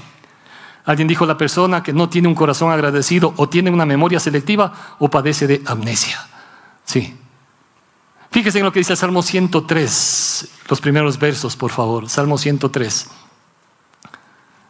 Alguien 0.85 1.07
dijo, 1.07 1.25
la 1.25 1.37
persona 1.37 1.83
que 1.83 1.93
no 1.93 2.09
tiene 2.09 2.27
un 2.27 2.35
corazón 2.35 2.71
agradecido 2.71 3.33
o 3.37 3.49
tiene 3.49 3.69
una 3.69 3.85
memoria 3.85 4.19
selectiva 4.19 4.95
o 4.97 5.09
padece 5.09 5.45
de 5.45 5.61
amnesia. 5.65 6.25
Sí. 6.85 7.15
Fíjese 8.31 8.59
en 8.59 8.65
lo 8.65 8.71
que 8.71 8.79
dice 8.79 8.93
el 8.93 8.97
Salmo 8.97 9.21
103, 9.21 10.47
los 10.69 10.79
primeros 10.79 11.19
versos, 11.19 11.57
por 11.57 11.69
favor. 11.69 12.07
Salmo 12.09 12.37
103. 12.37 13.09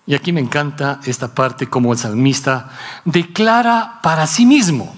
Y 0.06 0.16
aquí 0.16 0.32
me 0.32 0.42
encanta 0.42 1.00
esta 1.06 1.34
parte 1.34 1.68
como 1.68 1.94
el 1.94 2.00
salmista 2.00 2.70
declara 3.06 4.00
para 4.02 4.28
sí 4.28 4.46
mismo. 4.46 4.96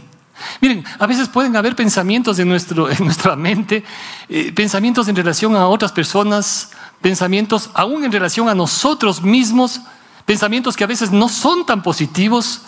Miren, 0.62 0.84
a 1.00 1.08
veces 1.08 1.28
pueden 1.30 1.56
haber 1.56 1.76
pensamientos 1.76 2.40
en, 2.40 2.48
nuestro, 2.50 2.90
nuestra 3.00 3.36
mente, 3.36 3.84
eh, 4.30 4.52
pensamientos 4.52 5.08
en 5.08 5.16
relación 5.16 5.56
a 5.56 5.68
otras 5.68 5.92
personas, 5.92 6.72
pensamientos 7.02 7.70
aún 7.74 8.04
en 8.04 8.12
relación 8.12 8.50
a 8.50 8.56
nosotros 8.56 9.22
mismos, 9.22 9.82
pensamientos 10.26 10.76
que 10.76 10.84
a 10.84 10.88
veces 10.88 11.12
no 11.12 11.30
son 11.30 11.66
tan 11.66 11.84
positivos, 11.84 12.62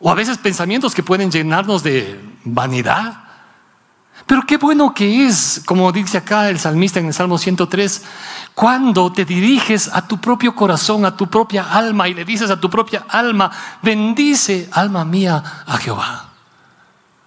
o 0.00 0.10
a 0.10 0.14
veces 0.14 0.36
pensamientos 0.38 0.94
que 0.94 1.02
pueden 1.02 1.30
llenarnos 1.30 1.82
de 1.82 2.20
vanidad. 2.44 3.23
Pero 4.26 4.46
qué 4.46 4.56
bueno 4.56 4.94
que 4.94 5.26
es, 5.26 5.62
como 5.66 5.92
dice 5.92 6.18
acá 6.18 6.48
el 6.48 6.58
salmista 6.58 6.98
en 6.98 7.06
el 7.06 7.14
Salmo 7.14 7.36
103, 7.36 8.02
cuando 8.54 9.12
te 9.12 9.24
diriges 9.24 9.90
a 9.92 10.06
tu 10.06 10.18
propio 10.18 10.54
corazón, 10.54 11.04
a 11.04 11.14
tu 11.14 11.28
propia 11.28 11.64
alma 11.70 12.08
y 12.08 12.14
le 12.14 12.24
dices 12.24 12.50
a 12.50 12.58
tu 12.58 12.70
propia 12.70 13.04
alma, 13.08 13.50
bendice 13.82 14.68
alma 14.72 15.04
mía 15.04 15.64
a 15.66 15.76
Jehová. 15.76 16.30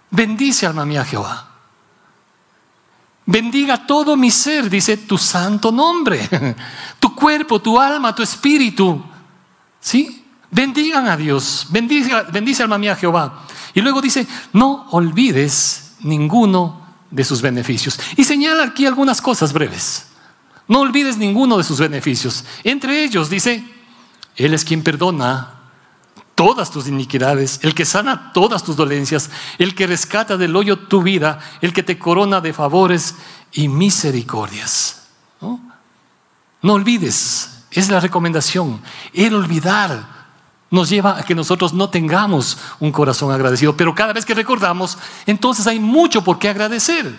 Bendice 0.09 0.65
alma 0.65 0.85
mía 0.85 1.01
a 1.01 1.05
Jehová. 1.05 1.47
Bendiga 3.25 3.85
todo 3.85 4.15
mi 4.15 4.31
ser, 4.31 4.69
dice 4.69 4.97
tu 4.97 5.17
santo 5.17 5.71
nombre. 5.71 6.27
Tu 6.99 7.13
cuerpo, 7.13 7.59
tu 7.59 7.79
alma, 7.79 8.13
tu 8.13 8.23
espíritu. 8.23 9.03
¿Sí? 9.79 10.25
Bendigan 10.49 11.07
a 11.07 11.17
Dios. 11.17 11.67
Bendice, 11.69 12.11
bendice 12.31 12.63
alma 12.63 12.77
mía 12.77 12.93
a 12.93 12.95
Jehová. 12.95 13.43
Y 13.73 13.81
luego 13.81 14.01
dice, 14.01 14.25
no 14.53 14.87
olvides 14.91 15.95
ninguno 16.01 16.86
de 17.11 17.23
sus 17.23 17.41
beneficios. 17.41 17.99
Y 18.15 18.23
señala 18.23 18.63
aquí 18.63 18.85
algunas 18.85 19.21
cosas 19.21 19.53
breves. 19.53 20.07
No 20.67 20.81
olvides 20.81 21.17
ninguno 21.17 21.57
de 21.57 21.63
sus 21.63 21.79
beneficios. 21.79 22.43
Entre 22.63 23.03
ellos 23.03 23.29
dice, 23.29 23.63
Él 24.35 24.53
es 24.53 24.65
quien 24.65 24.83
perdona 24.83 25.53
todas 26.35 26.69
tus 26.69 26.87
iniquidades, 26.87 27.59
el 27.63 27.73
que 27.73 27.85
sana 27.85 28.31
todas 28.31 28.63
tus 28.63 28.75
dolencias, 28.75 29.31
el 29.57 29.73
que 29.73 29.87
rescata 29.87 30.37
del 30.37 30.55
hoyo 30.55 30.77
tu 30.77 31.01
vida, 31.01 31.39
el 31.61 31.73
que 31.73 31.83
te 31.83 31.97
corona 31.97 32.41
de 32.41 32.53
favores 32.53 33.15
y 33.53 33.67
misericordias. 33.69 35.07
No, 35.41 35.59
no 36.61 36.73
olvides, 36.73 37.63
es 37.71 37.89
la 37.89 37.99
recomendación. 37.99 38.81
El 39.13 39.33
olvidar 39.33 40.16
nos 40.69 40.89
lleva 40.89 41.17
a 41.17 41.23
que 41.23 41.35
nosotros 41.35 41.73
no 41.73 41.89
tengamos 41.89 42.57
un 42.79 42.91
corazón 42.91 43.31
agradecido, 43.31 43.75
pero 43.77 43.95
cada 43.95 44.13
vez 44.13 44.25
que 44.25 44.33
recordamos, 44.33 44.97
entonces 45.25 45.65
hay 45.67 45.79
mucho 45.79 46.23
por 46.23 46.39
qué 46.39 46.49
agradecer. 46.49 47.17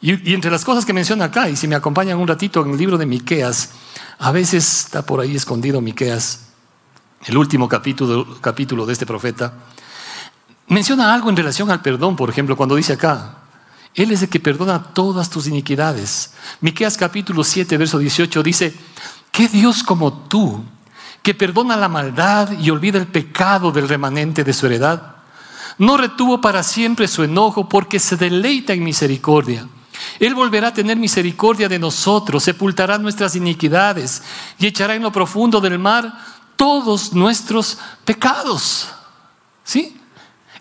Y, 0.00 0.34
entre 0.34 0.50
las 0.50 0.64
cosas 0.64 0.84
que 0.84 0.92
menciona 0.92 1.26
acá, 1.26 1.48
y 1.48 1.56
si 1.56 1.66
me 1.66 1.74
acompañan 1.74 2.18
un 2.18 2.28
ratito 2.28 2.62
en 2.64 2.72
el 2.72 2.78
libro 2.78 2.98
de 2.98 3.06
Miqueas, 3.06 3.70
a 4.18 4.30
veces 4.30 4.84
está 4.84 5.02
por 5.02 5.20
ahí 5.20 5.34
escondido 5.34 5.80
Miqueas, 5.80 6.40
el 7.24 7.36
último 7.36 7.68
capítulo, 7.68 8.38
capítulo 8.40 8.86
de 8.86 8.92
este 8.92 9.06
profeta, 9.06 9.54
menciona 10.68 11.12
algo 11.12 11.30
en 11.30 11.36
relación 11.36 11.70
al 11.70 11.82
perdón, 11.82 12.16
por 12.16 12.30
ejemplo, 12.30 12.56
cuando 12.56 12.76
dice 12.76 12.92
acá, 12.92 13.38
Él 13.94 14.12
es 14.12 14.22
el 14.22 14.28
que 14.28 14.40
perdona 14.40 14.82
todas 14.92 15.30
tus 15.30 15.46
iniquidades. 15.46 16.34
Miqueas 16.60 16.96
capítulo 16.96 17.42
7, 17.42 17.76
verso 17.78 17.98
18 17.98 18.42
dice, 18.42 18.74
¿qué 19.32 19.48
Dios 19.48 19.82
como 19.82 20.12
tú, 20.12 20.64
que 21.24 21.34
perdona 21.34 21.74
la 21.74 21.88
maldad 21.88 22.52
y 22.52 22.68
olvida 22.68 22.98
el 22.98 23.06
pecado 23.06 23.72
del 23.72 23.88
remanente 23.88 24.44
de 24.44 24.52
su 24.52 24.66
heredad? 24.66 25.16
No 25.78 25.96
retuvo 25.96 26.42
para 26.42 26.62
siempre 26.62 27.08
su 27.08 27.24
enojo 27.24 27.66
porque 27.66 27.98
se 27.98 28.16
deleita 28.16 28.74
en 28.74 28.84
misericordia. 28.84 29.66
Él 30.20 30.34
volverá 30.34 30.68
a 30.68 30.74
tener 30.74 30.98
misericordia 30.98 31.66
de 31.66 31.78
nosotros, 31.78 32.44
sepultará 32.44 32.98
nuestras 32.98 33.34
iniquidades 33.36 34.22
y 34.58 34.66
echará 34.66 34.96
en 34.96 35.02
lo 35.02 35.10
profundo 35.10 35.62
del 35.62 35.78
mar 35.78 36.12
todos 36.56 37.14
nuestros 37.14 37.78
pecados. 38.04 38.90
¿Sí? 39.64 39.96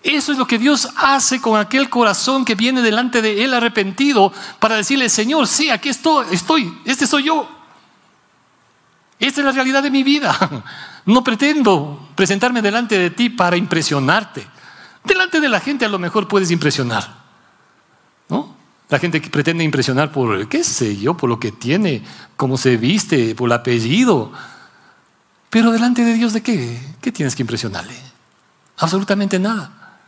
Eso 0.02 0.32
es 0.32 0.38
lo 0.38 0.48
que 0.48 0.58
Dios 0.58 0.88
hace 0.96 1.42
con 1.42 1.60
aquel 1.60 1.90
corazón 1.90 2.46
que 2.46 2.56
viene 2.56 2.82
delante 2.82 3.22
de 3.22 3.44
Él 3.44 3.54
arrepentido 3.54 4.32
para 4.60 4.78
decirle, 4.78 5.10
Señor, 5.10 5.46
sí, 5.46 5.70
aquí 5.70 5.90
estoy, 5.90 6.26
estoy, 6.32 6.74
este 6.86 7.06
soy 7.06 7.24
yo. 7.24 7.63
Esta 9.24 9.40
es 9.40 9.46
la 9.46 9.52
realidad 9.54 9.84
de 9.84 9.92
mi 9.92 10.04
vida. 10.04 10.64
No 11.06 11.22
pretendo 11.22 12.12
presentarme 12.16 12.62
delante 12.62 12.98
de 12.98 13.10
ti 13.10 13.30
para 13.30 13.58
impresionarte. 13.58 14.48
Delante 15.04 15.42
de 15.42 15.50
la 15.50 15.60
gente 15.60 15.84
a 15.84 15.90
lo 15.90 16.00
mejor 16.00 16.30
puedes 16.30 16.50
impresionar. 16.50 17.14
¿No? 18.30 18.56
La 18.88 19.00
gente 19.00 19.22
que 19.22 19.30
pretende 19.30 19.66
impresionar 19.66 20.14
por, 20.14 20.48
qué 20.48 20.64
sé 20.64 20.96
yo, 20.96 21.18
por 21.18 21.30
lo 21.30 21.42
que 21.42 21.52
tiene, 21.52 22.06
cómo 22.38 22.56
se 22.56 22.78
viste, 22.78 23.36
por 23.36 23.50
el 23.50 23.52
apellido, 23.52 24.32
pero 25.50 25.72
delante 25.74 26.06
de 26.06 26.14
Dios, 26.14 26.32
¿de 26.32 26.42
qué? 26.42 26.82
¿Qué 27.02 27.12
tienes 27.12 27.36
que 27.36 27.44
impresionarle? 27.44 27.96
Absolutamente 28.78 29.38
nada. 29.38 30.00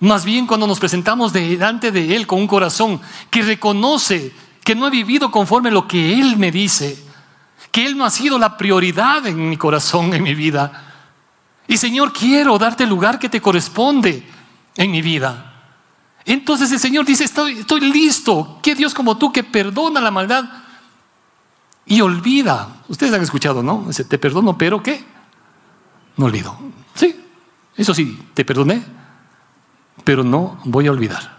Más 0.00 0.24
bien 0.24 0.48
cuando 0.48 0.66
nos 0.66 0.80
presentamos 0.80 1.32
delante 1.32 1.92
de 1.92 2.16
Él 2.16 2.26
con 2.26 2.40
un 2.40 2.48
corazón 2.48 3.00
que 3.30 3.42
reconoce 3.42 4.32
que 4.64 4.74
no 4.74 4.88
he 4.88 4.90
vivido 4.90 5.30
conforme 5.30 5.70
lo 5.70 5.86
que 5.86 6.18
Él 6.18 6.36
me 6.38 6.50
dice, 6.50 7.11
que 7.72 7.86
Él 7.86 7.96
no 7.96 8.04
ha 8.04 8.10
sido 8.10 8.38
la 8.38 8.56
prioridad 8.56 9.26
en 9.26 9.48
mi 9.48 9.56
corazón, 9.56 10.12
en 10.14 10.22
mi 10.22 10.34
vida. 10.34 10.92
Y 11.66 11.78
Señor, 11.78 12.12
quiero 12.12 12.58
darte 12.58 12.84
el 12.84 12.90
lugar 12.90 13.18
que 13.18 13.30
te 13.30 13.40
corresponde 13.40 14.24
en 14.76 14.90
mi 14.90 15.00
vida. 15.00 15.48
Entonces 16.24 16.70
el 16.70 16.78
Señor 16.78 17.06
dice, 17.06 17.24
estoy, 17.24 17.60
estoy 17.60 17.80
listo. 17.80 18.60
Que 18.62 18.74
Dios 18.74 18.92
como 18.94 19.16
tú 19.16 19.32
que 19.32 19.42
perdona 19.42 20.00
la 20.00 20.10
maldad 20.10 20.44
y 21.86 22.00
olvida. 22.02 22.68
Ustedes 22.88 23.14
han 23.14 23.22
escuchado, 23.22 23.62
¿no? 23.62 23.84
Dice, 23.86 24.04
te 24.04 24.18
perdono, 24.18 24.56
pero 24.56 24.82
¿qué? 24.82 25.04
No 26.18 26.26
olvido. 26.26 26.56
Sí, 26.94 27.16
eso 27.76 27.94
sí, 27.94 28.18
te 28.34 28.44
perdoné, 28.44 28.84
pero 30.04 30.22
no 30.22 30.60
voy 30.64 30.86
a 30.86 30.92
olvidar. 30.92 31.31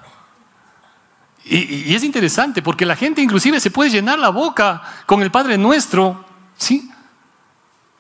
Y, 1.46 1.94
es 1.94 2.04
interesante 2.04 2.62
porque 2.62 2.86
la 2.86 2.96
gente 2.96 3.22
inclusive 3.22 3.60
se 3.60 3.72
puede 3.72 3.90
llenar 3.90 4.20
la 4.20 4.30
boca 4.30 4.82
con 5.06 5.22
el 5.22 5.32
Padre 5.32 5.58
Nuestro, 5.58 6.26
¿sí? 6.58 6.90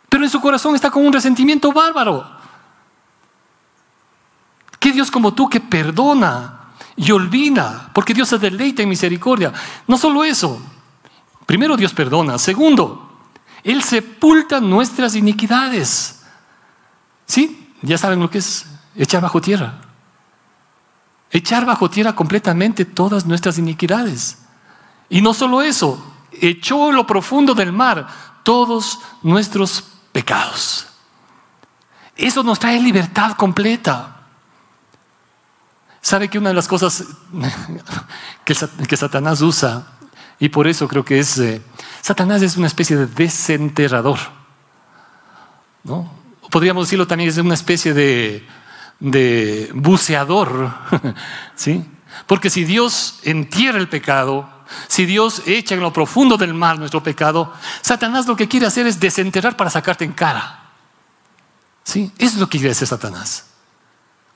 Pero 0.10 0.24
en 0.24 0.30
su 0.30 0.40
corazón 0.40 0.76
está 0.76 0.90
con 0.90 1.06
un 1.06 1.14
resentimiento 1.14 1.72
bárbaro. 1.72 2.26
¿Qué 4.80 4.92
Dios 4.92 5.10
como 5.10 5.34
tú 5.34 5.50
que 5.50 5.60
perdona 5.60 6.60
y 6.96 7.12
olvida? 7.12 7.90
Porque 7.94 8.14
Dios 8.14 8.30
se 8.30 8.38
deleita 8.38 8.82
en 8.82 8.90
misericordia. 8.90 9.52
No 9.88 9.98
solo 9.98 10.24
eso, 10.24 10.62
Primero, 11.46 11.78
Dios 11.78 11.94
perdona. 11.94 12.38
Segundo, 12.38 13.12
Él 13.64 13.84
sepulta 13.84 14.60
nuestras 14.60 15.16
iniquidades. 15.16 16.22
¿Sí? 17.26 17.72
Ya 17.82 17.98
saben 17.98 18.20
lo 18.20 18.30
que 18.30 18.40
es 18.40 18.66
echar 18.96 19.22
bajo 19.22 19.42
tierra. 19.42 19.74
Echar 21.34 21.66
bajo 21.66 21.90
tierra 21.90 22.14
completamente 22.14 22.86
todas 22.86 23.26
nuestras 23.26 23.58
iniquidades. 23.58 24.38
Y 25.10 25.20
no 25.20 25.34
solo 25.34 25.64
eso, 25.64 26.14
echó 26.32 26.92
lo 26.92 27.08
profundo 27.08 27.56
del 27.56 27.72
mar 27.72 28.08
todos 28.44 29.00
nuestros 29.24 29.84
pecados. 30.12 30.86
Eso 32.16 32.44
nos 32.44 32.60
trae 32.60 32.80
libertad 32.80 33.32
completa. 33.32 34.18
¿Sabe 36.02 36.30
que 36.30 36.38
una 36.38 36.50
de 36.50 36.56
las 36.56 36.68
cosas 36.68 37.04
que, 38.46 38.96
Satanás 38.96 39.42
usa, 39.42 39.88
y 40.38 40.50
por 40.50 40.68
eso 40.68 40.88
creo 40.88 41.04
que 41.04 41.18
es, 41.18 41.40
eh, 41.40 41.64
Satanás 42.02 42.44
es 42.44 42.58
una 42.58 42.68
especie 42.68 42.96
de 42.96 43.08
desenterrador, 43.08 44.20
¿no? 45.84 46.12
Podríamos 46.52 46.86
decirlo 46.86 47.08
también, 47.08 47.32
es 47.32 47.38
una 47.40 47.56
especie 47.56 47.96
de, 47.96 48.46
de 49.00 49.70
buceador, 49.74 50.74
¿sí? 51.56 51.86
Porque 52.28 52.50
si 52.50 52.64
Dios 52.64 53.20
entierra 53.24 53.80
el 53.80 53.90
pecado, 53.90 54.50
si 54.88 55.06
Dios 55.06 55.44
echa 55.46 55.76
en 55.76 55.82
lo 55.82 55.92
profundo 55.92 56.38
del 56.38 56.54
mar 56.54 56.80
nuestro 56.80 57.04
pecado, 57.04 57.54
Satanás 57.82 58.28
lo 58.28 58.36
que 58.36 58.48
quiere 58.48 58.66
hacer 58.66 58.88
es 58.88 59.00
desenterrar 59.00 59.58
para 59.58 59.70
sacarte 59.70 60.06
en 60.06 60.14
cara. 60.14 60.60
¿Sí? 61.84 62.12
Eso 62.18 62.36
es 62.36 62.40
lo 62.40 62.48
que 62.48 62.58
quiere 62.58 62.72
hacer 62.72 62.88
Satanás. 62.88 63.48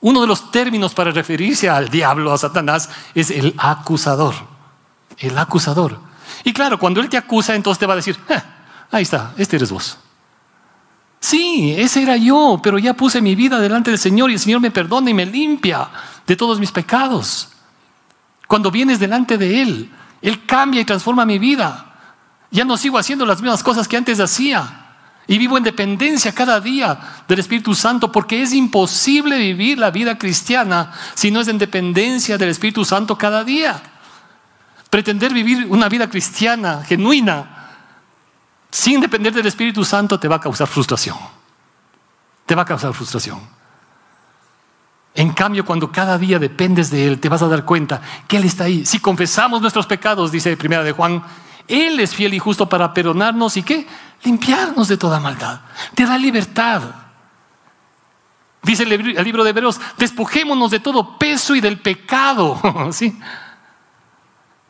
Uno 0.00 0.20
de 0.20 0.26
los 0.26 0.50
términos 0.50 0.94
para 0.94 1.10
referirse 1.10 1.68
al 1.68 1.88
diablo, 1.88 2.32
a 2.32 2.38
Satanás, 2.38 2.88
es 3.14 3.30
el 3.30 3.54
acusador. 3.58 4.34
El 5.16 5.36
acusador. 5.38 5.98
Y 6.44 6.52
claro, 6.52 6.78
cuando 6.78 7.00
él 7.00 7.08
te 7.08 7.16
acusa, 7.16 7.54
entonces 7.54 7.80
te 7.80 7.86
va 7.86 7.94
a 7.94 7.96
decir, 7.96 8.16
eh, 8.28 8.40
ahí 8.92 9.02
está, 9.02 9.34
este 9.36 9.56
eres 9.56 9.70
vos. 9.70 9.98
Sí, 11.20 11.74
ese 11.76 12.02
era 12.02 12.16
yo, 12.16 12.60
pero 12.62 12.78
ya 12.78 12.94
puse 12.94 13.20
mi 13.20 13.34
vida 13.34 13.58
delante 13.58 13.90
del 13.90 13.98
Señor 13.98 14.30
y 14.30 14.34
el 14.34 14.40
Señor 14.40 14.60
me 14.60 14.70
perdona 14.70 15.10
y 15.10 15.14
me 15.14 15.26
limpia 15.26 15.88
de 16.26 16.36
todos 16.36 16.60
mis 16.60 16.70
pecados. 16.70 17.48
Cuando 18.46 18.70
vienes 18.70 18.98
delante 18.98 19.36
de 19.36 19.62
Él, 19.62 19.90
Él 20.22 20.46
cambia 20.46 20.80
y 20.80 20.84
transforma 20.84 21.26
mi 21.26 21.38
vida. 21.38 21.84
Ya 22.50 22.64
no 22.64 22.76
sigo 22.76 22.98
haciendo 22.98 23.26
las 23.26 23.42
mismas 23.42 23.62
cosas 23.62 23.88
que 23.88 23.96
antes 23.96 24.20
hacía. 24.20 24.86
Y 25.26 25.36
vivo 25.36 25.58
en 25.58 25.64
dependencia 25.64 26.34
cada 26.34 26.58
día 26.58 26.98
del 27.28 27.40
Espíritu 27.40 27.74
Santo 27.74 28.10
porque 28.10 28.40
es 28.40 28.54
imposible 28.54 29.36
vivir 29.38 29.78
la 29.78 29.90
vida 29.90 30.16
cristiana 30.16 30.90
si 31.14 31.30
no 31.30 31.42
es 31.42 31.48
en 31.48 31.58
dependencia 31.58 32.38
del 32.38 32.48
Espíritu 32.48 32.84
Santo 32.84 33.18
cada 33.18 33.44
día. 33.44 33.82
Pretender 34.88 35.34
vivir 35.34 35.66
una 35.68 35.90
vida 35.90 36.08
cristiana 36.08 36.82
genuina 36.86 37.57
sin 38.70 39.00
depender 39.00 39.32
del 39.32 39.46
Espíritu 39.46 39.84
Santo 39.84 40.18
te 40.18 40.28
va 40.28 40.36
a 40.36 40.40
causar 40.40 40.66
frustración. 40.66 41.16
Te 42.46 42.54
va 42.54 42.62
a 42.62 42.66
causar 42.66 42.92
frustración. 42.92 43.40
En 45.14 45.32
cambio, 45.32 45.64
cuando 45.64 45.90
cada 45.90 46.16
día 46.16 46.38
dependes 46.38 46.90
de 46.90 47.08
Él, 47.08 47.18
te 47.18 47.28
vas 47.28 47.42
a 47.42 47.48
dar 47.48 47.64
cuenta 47.64 48.00
que 48.28 48.36
Él 48.36 48.44
está 48.44 48.64
ahí. 48.64 48.86
Si 48.86 49.00
confesamos 49.00 49.60
nuestros 49.60 49.86
pecados, 49.86 50.30
dice 50.30 50.56
Primera 50.56 50.82
de 50.82 50.92
Juan, 50.92 51.22
Él 51.66 51.98
es 51.98 52.14
fiel 52.14 52.34
y 52.34 52.38
justo 52.38 52.68
para 52.68 52.94
perdonarnos 52.94 53.56
y 53.56 53.62
qué? 53.62 53.86
limpiarnos 54.24 54.88
de 54.88 54.96
toda 54.96 55.20
maldad. 55.20 55.60
Te 55.94 56.04
da 56.04 56.18
libertad. 56.18 56.82
Dice 58.62 58.82
el 58.82 59.24
libro 59.24 59.44
de 59.44 59.50
Hebreos, 59.50 59.80
despojémonos 59.96 60.70
de 60.70 60.80
todo 60.80 61.18
peso 61.18 61.54
y 61.54 61.60
del 61.60 61.80
pecado. 61.80 62.60
¿Sí? 62.92 63.18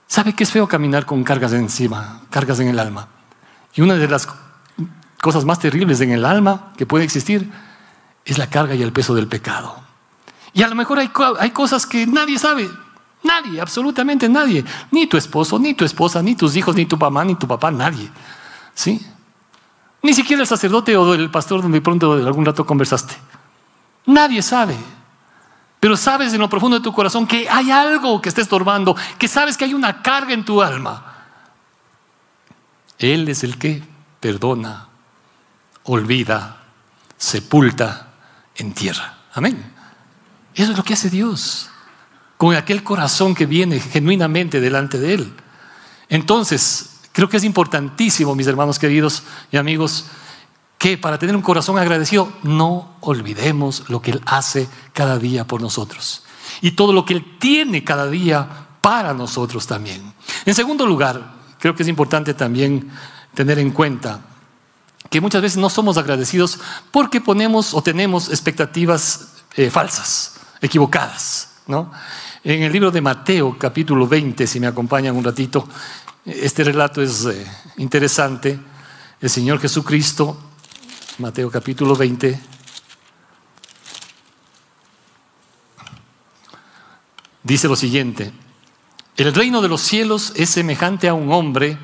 ¿Sabe 0.06 0.34
que 0.34 0.44
es 0.44 0.50
feo 0.50 0.68
caminar 0.68 1.04
con 1.04 1.24
cargas 1.24 1.52
encima, 1.52 2.20
cargas 2.30 2.60
en 2.60 2.68
el 2.68 2.78
alma? 2.78 3.08
Y 3.78 3.80
una 3.80 3.94
de 3.94 4.08
las 4.08 4.26
cosas 5.20 5.44
más 5.44 5.60
terribles 5.60 6.00
en 6.00 6.10
el 6.10 6.24
alma 6.24 6.72
que 6.76 6.84
puede 6.84 7.04
existir 7.04 7.48
es 8.24 8.36
la 8.36 8.50
carga 8.50 8.74
y 8.74 8.82
el 8.82 8.92
peso 8.92 9.14
del 9.14 9.28
pecado. 9.28 9.76
Y 10.52 10.64
a 10.64 10.68
lo 10.68 10.74
mejor 10.74 10.98
hay, 10.98 11.08
hay 11.38 11.52
cosas 11.52 11.86
que 11.86 12.04
nadie 12.04 12.40
sabe, 12.40 12.68
nadie, 13.22 13.60
absolutamente 13.60 14.28
nadie, 14.28 14.64
ni 14.90 15.06
tu 15.06 15.16
esposo, 15.16 15.60
ni 15.60 15.74
tu 15.74 15.84
esposa, 15.84 16.20
ni 16.20 16.34
tus 16.34 16.56
hijos, 16.56 16.74
ni 16.74 16.86
tu 16.86 16.96
mamá, 16.96 17.24
ni 17.24 17.36
tu 17.36 17.46
papá, 17.46 17.70
nadie. 17.70 18.10
¿Sí? 18.74 19.00
Ni 20.02 20.12
siquiera 20.12 20.42
el 20.42 20.48
sacerdote 20.48 20.96
o 20.96 21.14
el 21.14 21.30
pastor 21.30 21.62
donde 21.62 21.80
pronto 21.80 22.14
algún 22.14 22.44
rato 22.44 22.66
conversaste. 22.66 23.14
Nadie 24.06 24.42
sabe. 24.42 24.76
Pero 25.78 25.96
sabes 25.96 26.34
en 26.34 26.40
lo 26.40 26.48
profundo 26.48 26.78
de 26.78 26.82
tu 26.82 26.92
corazón 26.92 27.28
que 27.28 27.48
hay 27.48 27.70
algo 27.70 28.20
que 28.20 28.28
está 28.28 28.40
estorbando, 28.40 28.96
que 29.16 29.28
sabes 29.28 29.56
que 29.56 29.66
hay 29.66 29.74
una 29.74 30.02
carga 30.02 30.34
en 30.34 30.44
tu 30.44 30.60
alma. 30.60 31.17
Él 32.98 33.28
es 33.28 33.44
el 33.44 33.58
que 33.58 33.82
perdona, 34.20 34.88
olvida, 35.84 36.62
sepulta, 37.16 38.12
entierra. 38.56 39.18
Amén. 39.34 39.72
Eso 40.54 40.72
es 40.72 40.76
lo 40.76 40.84
que 40.84 40.94
hace 40.94 41.10
Dios 41.10 41.70
con 42.36 42.54
aquel 42.54 42.82
corazón 42.82 43.34
que 43.34 43.46
viene 43.46 43.80
genuinamente 43.80 44.60
delante 44.60 44.98
de 44.98 45.14
Él. 45.14 45.32
Entonces, 46.08 46.98
Creo 47.18 47.28
que 47.28 47.38
es 47.38 47.42
importantísimo, 47.42 48.36
mis 48.36 48.46
hermanos 48.46 48.78
queridos 48.78 49.24
y 49.50 49.56
amigos, 49.56 50.04
que 50.78 50.96
para 50.96 51.18
tener 51.18 51.34
un 51.34 51.42
corazón 51.42 51.76
agradecido 51.76 52.32
no 52.44 52.94
olvidemos 53.00 53.90
lo 53.90 54.00
que 54.00 54.12
Él 54.12 54.22
hace 54.24 54.68
cada 54.92 55.18
día 55.18 55.44
por 55.44 55.60
nosotros 55.60 56.22
y 56.60 56.70
todo 56.70 56.92
lo 56.92 57.04
que 57.04 57.14
Él 57.14 57.38
tiene 57.40 57.82
cada 57.82 58.06
día 58.08 58.68
para 58.80 59.14
nosotros 59.14 59.66
también. 59.66 60.14
En 60.46 60.54
segundo 60.54 60.86
lugar, 60.86 61.37
creo 61.58 61.74
que 61.74 61.82
es 61.82 61.88
importante 61.88 62.34
también 62.34 62.90
tener 63.34 63.58
en 63.58 63.70
cuenta 63.70 64.20
que 65.10 65.20
muchas 65.20 65.42
veces 65.42 65.58
no 65.58 65.70
somos 65.70 65.96
agradecidos 65.96 66.58
porque 66.90 67.20
ponemos 67.20 67.74
o 67.74 67.82
tenemos 67.82 68.28
expectativas 68.28 69.34
eh, 69.56 69.70
falsas, 69.70 70.34
equivocadas. 70.60 71.52
¿no? 71.66 71.90
En 72.44 72.62
el 72.62 72.72
libro 72.72 72.90
de 72.90 73.00
Mateo, 73.00 73.56
capítulo 73.58 74.06
20, 74.06 74.46
si 74.46 74.60
me 74.60 74.66
acompañan 74.66 75.16
un 75.16 75.24
ratito, 75.24 75.68
este 76.24 76.64
relato 76.64 77.02
es 77.02 77.24
eh, 77.24 77.46
interesante. 77.78 78.58
El 79.20 79.30
Señor 79.30 79.60
Jesucristo, 79.60 80.36
Mateo 81.18 81.50
capítulo 81.50 81.96
20, 81.96 82.38
dice 87.42 87.66
lo 87.66 87.76
siguiente, 87.76 88.32
el 89.18 89.34
reino 89.34 89.60
de 89.60 89.68
los 89.68 89.80
cielos 89.80 90.32
es 90.36 90.48
semejante 90.48 91.08
a 91.08 91.14
un 91.14 91.32
hombre, 91.32 91.76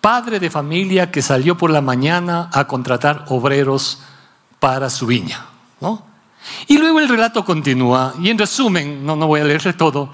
padre 0.00 0.38
de 0.38 0.50
familia, 0.50 1.10
que 1.10 1.20
salió 1.20 1.56
por 1.56 1.70
la 1.70 1.80
mañana 1.80 2.48
a 2.52 2.68
contratar 2.68 3.24
obreros 3.28 4.02
para 4.60 4.88
su 4.88 5.06
viña. 5.06 5.46
Y 6.68 6.78
luego 6.78 7.00
el 7.00 7.08
relato 7.08 7.44
continúa, 7.44 8.14
y 8.20 8.30
en 8.30 8.38
resumen, 8.38 9.04
no, 9.04 9.16
no 9.16 9.26
voy 9.26 9.40
a 9.40 9.44
leerle 9.44 9.72
todo, 9.72 10.10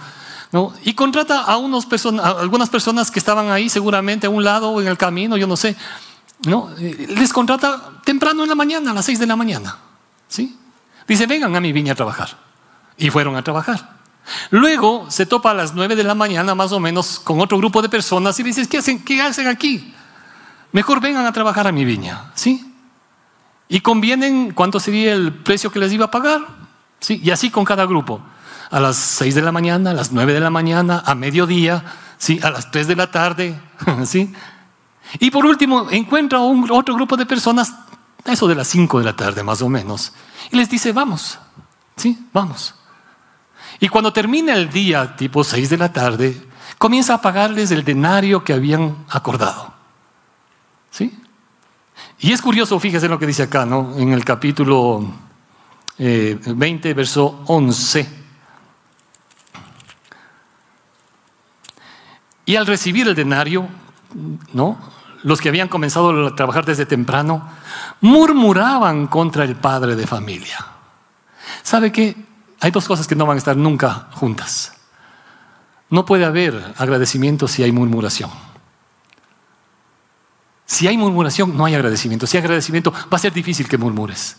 y 0.83 0.95
contrata 0.95 1.43
a, 1.43 1.59
unos 1.59 1.87
algunas 2.23 2.71
personas 2.71 3.11
que 3.11 3.19
estaban 3.19 3.51
ahí 3.51 3.69
seguramente 3.69 4.27
a 4.27 4.31
un 4.31 4.43
lado 4.43 4.71
o 4.71 4.81
en 4.81 4.89
el 4.89 4.97
camino, 4.97 5.37
yo 5.37 5.47
no 5.47 5.57
sé. 5.57 5.77
¿no? 6.47 6.71
Les 6.79 7.33
contrata 7.35 8.01
temprano 8.03 8.45
en 8.45 8.49
la 8.49 8.55
mañana, 8.55 8.93
a 8.93 8.95
las 8.95 9.05
seis 9.05 9.19
de 9.19 9.27
la 9.27 9.37
mañana. 9.37 9.77
¿sí? 10.27 10.57
Dice, 11.07 11.27
vengan 11.27 11.55
a 11.55 11.61
mi 11.61 11.73
viña 11.73 11.93
a 11.93 11.97
trabajar. 11.97 12.39
Y 12.97 13.11
fueron 13.11 13.37
a 13.37 13.43
trabajar. 13.43 13.96
Luego 14.51 15.07
se 15.11 15.27
topa 15.27 15.53
a 15.53 15.55
las 15.55 15.75
nueve 15.75 15.97
de 15.97 16.05
la 16.05 16.15
mañana 16.15 16.55
más 16.55 16.73
o 16.73 16.81
menos 16.81 17.21
con 17.21 17.41
otro 17.41 17.59
grupo 17.59 17.83
de 17.83 17.89
personas 17.89 18.39
y 18.41 18.43
dice, 18.43 18.67
¿qué 18.69 18.79
hacen, 18.79 19.05
qué 19.05 19.21
hacen 19.23 19.47
aquí? 19.47 19.95
Mejor 20.73 21.01
vengan 21.01 21.27
a 21.27 21.33
trabajar 21.33 21.67
a 21.67 21.73
mi 21.73 21.85
viña. 21.85 22.33
¿sí? 22.35 22.73
Y 23.69 23.81
convienen 23.81 24.53
cuánto 24.53 24.81
sería 24.81 25.13
el 25.13 25.33
precio 25.33 25.71
que 25.71 25.79
les 25.79 25.93
iba 25.93 26.07
a 26.07 26.11
pagar. 26.11 26.41
¿sí? 27.01 27.21
Y 27.23 27.31
así 27.31 27.51
con 27.51 27.65
cada 27.65 27.87
grupo 27.87 28.21
a 28.71 28.81
las 28.81 28.97
6 28.97 29.35
de 29.35 29.43
la 29.43 29.53
mañana, 29.53 29.91
a 29.91 29.95
las 29.95 30.13
9 30.13 30.33
de 30.33 30.41
la 30.41 30.51
mañana, 30.51 31.03
a 31.07 31.15
mediodía, 31.15 31.85
¿sí? 32.19 32.41
a 32.43 32.51
las 32.51 32.71
3 32.71 32.89
de 32.89 32.97
la 32.97 33.11
tarde. 33.11 33.61
¿sí? 34.05 34.33
Y 35.19 35.31
por 35.31 35.47
último, 35.47 35.89
encuentra 35.91 36.41
un, 36.41 36.71
otro 36.71 36.95
grupo 36.95 37.17
de 37.17 37.27
personas, 37.27 37.75
eso 38.25 38.49
de 38.49 38.55
las 38.55 38.69
5 38.69 38.99
de 38.99 39.05
la 39.05 39.17
tarde 39.17 39.43
más 39.43 39.63
o 39.63 39.69
menos, 39.69 40.13
y 40.51 40.57
les 40.57 40.69
dice, 40.69 40.93
vamos, 40.93 41.39
¿sí? 41.97 42.19
vamos. 42.33 42.75
Y 43.81 43.89
cuando 43.89 44.13
termina 44.13 44.55
el 44.55 44.71
día, 44.71 45.17
tipo 45.17 45.45
6 45.45 45.71
de 45.71 45.77
la 45.77 45.93
tarde, 45.93 46.41
comienza 46.79 47.15
a 47.15 47.21
pagarles 47.21 47.71
el 47.71 47.85
denario 47.85 48.43
que 48.43 48.53
habían 48.53 48.97
acordado. 49.09 49.73
¿Sí? 50.91 51.19
Y 52.19 52.33
es 52.33 52.41
curioso, 52.41 52.81
fíjese 52.81 53.09
lo 53.09 53.19
que 53.19 53.27
dice 53.27 53.45
acá, 53.45 53.67
¿no? 53.67 53.95
En 53.99 54.13
el 54.13 54.25
capítulo 54.25 55.13
20, 55.99 56.91
eh, 56.91 56.95
verso 56.95 57.43
11. 57.47 58.09
Y 62.47 62.57
al 62.57 62.67
recibir 62.67 63.09
el 63.09 63.15
denario, 63.15 63.69
¿no? 64.53 64.79
Los 65.25 65.41
que 65.41 65.49
habían 65.49 65.69
comenzado 65.69 66.27
a 66.27 66.37
trabajar 66.37 66.65
desde 66.65 66.87
temprano 66.87 67.49
murmuraban 68.01 69.09
contra 69.09 69.45
el 69.45 69.57
padre 69.57 69.97
de 69.97 70.07
familia. 70.07 70.65
¿Sabe 71.63 71.91
qué? 71.91 72.26
Hay 72.61 72.71
dos 72.71 72.87
cosas 72.87 73.07
que 73.07 73.15
no 73.15 73.27
van 73.27 73.37
a 73.37 73.39
estar 73.39 73.57
nunca 73.57 74.09
juntas. 74.13 74.73
No 75.91 76.05
puede 76.05 76.25
haber 76.25 76.75
agradecimiento 76.79 77.47
si 77.47 77.63
hay 77.63 77.73
murmuración. 77.73 78.31
Si 80.65 80.89
hay 80.89 80.97
murmuración, 80.99 81.57
no 81.57 81.65
hay 81.65 81.75
agradecimiento. 81.75 82.27
Si 82.27 82.37
hay 82.37 82.43
agradecimiento, 82.43 82.93
va 82.93 83.17
a 83.17 83.19
ser 83.19 83.33
difícil 83.33 83.69
que 83.69 83.79
murmures. 83.79 84.37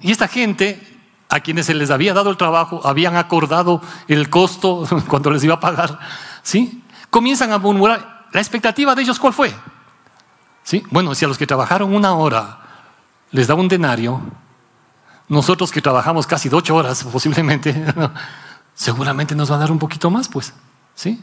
Y 0.00 0.12
esta 0.12 0.28
gente, 0.28 1.00
a 1.28 1.40
quienes 1.40 1.66
se 1.66 1.74
les 1.74 1.90
había 1.90 2.14
dado 2.14 2.30
el 2.30 2.36
trabajo, 2.36 2.80
habían 2.86 3.16
acordado 3.16 3.82
el 4.08 4.30
costo 4.30 4.86
cuando 5.08 5.30
les 5.30 5.42
iba 5.42 5.54
a 5.54 5.60
pagar, 5.60 5.98
¿sí? 6.42 6.84
Comienzan 7.08 7.52
a 7.52 7.58
murmurar. 7.58 8.28
La 8.32 8.40
expectativa 8.40 8.94
de 8.94 9.02
ellos, 9.02 9.18
¿cuál 9.18 9.32
fue? 9.32 9.52
¿Sí? 10.62 10.84
Bueno, 10.90 11.14
si 11.16 11.24
a 11.24 11.28
los 11.28 11.36
que 11.36 11.46
trabajaron 11.46 11.92
una 11.94 12.14
hora 12.14 12.60
les 13.32 13.48
da 13.48 13.54
un 13.54 13.66
denario, 13.66 14.20
nosotros 15.30 15.70
que 15.70 15.80
trabajamos 15.80 16.26
casi 16.26 16.50
ocho 16.52 16.74
horas 16.74 17.04
posiblemente, 17.12 17.72
seguramente 18.74 19.34
nos 19.34 19.50
va 19.50 19.54
a 19.54 19.60
dar 19.60 19.72
un 19.72 19.78
poquito 19.78 20.10
más, 20.10 20.28
pues. 20.28 20.52
¿Sí? 20.94 21.22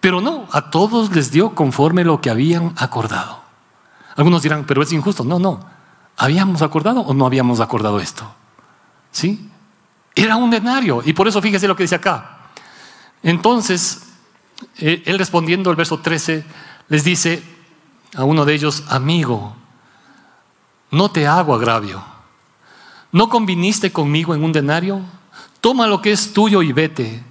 Pero 0.00 0.20
no, 0.20 0.46
a 0.52 0.70
todos 0.70 1.14
les 1.14 1.30
dio 1.30 1.54
conforme 1.54 2.04
lo 2.04 2.20
que 2.20 2.30
habían 2.30 2.72
acordado. 2.76 3.40
Algunos 4.16 4.42
dirán, 4.42 4.64
pero 4.64 4.80
es 4.82 4.92
injusto. 4.92 5.24
No, 5.24 5.38
no. 5.38 5.66
¿Habíamos 6.16 6.62
acordado 6.62 7.00
o 7.00 7.12
no 7.14 7.26
habíamos 7.26 7.58
acordado 7.58 7.98
esto? 7.98 8.32
¿Sí? 9.10 9.50
Era 10.14 10.36
un 10.36 10.50
denario. 10.50 11.02
Y 11.04 11.14
por 11.14 11.26
eso 11.26 11.42
fíjese 11.42 11.66
lo 11.66 11.74
que 11.74 11.82
dice 11.82 11.96
acá. 11.96 12.38
Entonces, 13.24 14.02
eh, 14.78 15.02
él 15.06 15.18
respondiendo 15.18 15.68
al 15.68 15.76
verso 15.76 15.98
13, 15.98 16.44
les 16.88 17.02
dice 17.02 17.42
a 18.14 18.22
uno 18.22 18.44
de 18.44 18.54
ellos, 18.54 18.84
amigo, 18.88 19.56
no 20.92 21.10
te 21.10 21.26
hago 21.26 21.54
agravio. 21.54 22.13
¿No 23.14 23.30
conviniste 23.30 23.90
conmigo 23.90 24.34
en 24.34 24.44
un 24.44 24.52
denario? 24.52 25.00
Toma 25.62 25.86
lo 25.86 26.02
que 26.02 26.12
es 26.12 26.34
tuyo 26.34 26.60
y 26.60 26.74
vete 26.74 27.24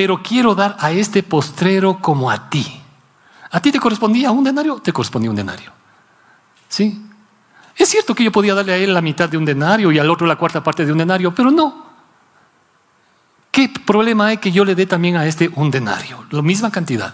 pero 0.00 0.22
quiero 0.22 0.54
dar 0.54 0.76
a 0.78 0.92
este 0.92 1.22
postrero 1.22 1.98
como 2.00 2.30
a 2.30 2.48
ti. 2.48 2.64
¿A 3.50 3.60
ti 3.60 3.70
te 3.70 3.78
correspondía 3.78 4.30
un 4.30 4.42
denario? 4.42 4.80
Te 4.80 4.94
correspondía 4.94 5.28
un 5.28 5.36
denario. 5.36 5.70
¿Sí? 6.70 7.04
Es 7.76 7.90
cierto 7.90 8.14
que 8.14 8.24
yo 8.24 8.32
podía 8.32 8.54
darle 8.54 8.72
a 8.72 8.76
él 8.78 8.94
la 8.94 9.02
mitad 9.02 9.28
de 9.28 9.36
un 9.36 9.44
denario 9.44 9.92
y 9.92 9.98
al 9.98 10.08
otro 10.08 10.26
la 10.26 10.36
cuarta 10.36 10.62
parte 10.62 10.86
de 10.86 10.92
un 10.92 10.96
denario, 10.96 11.34
pero 11.34 11.50
no. 11.50 11.84
¿Qué 13.50 13.68
problema 13.84 14.28
hay 14.28 14.38
que 14.38 14.52
yo 14.52 14.64
le 14.64 14.74
dé 14.74 14.86
también 14.86 15.16
a 15.16 15.26
este 15.26 15.50
un 15.54 15.70
denario? 15.70 16.24
La 16.30 16.40
misma 16.40 16.70
cantidad. 16.70 17.12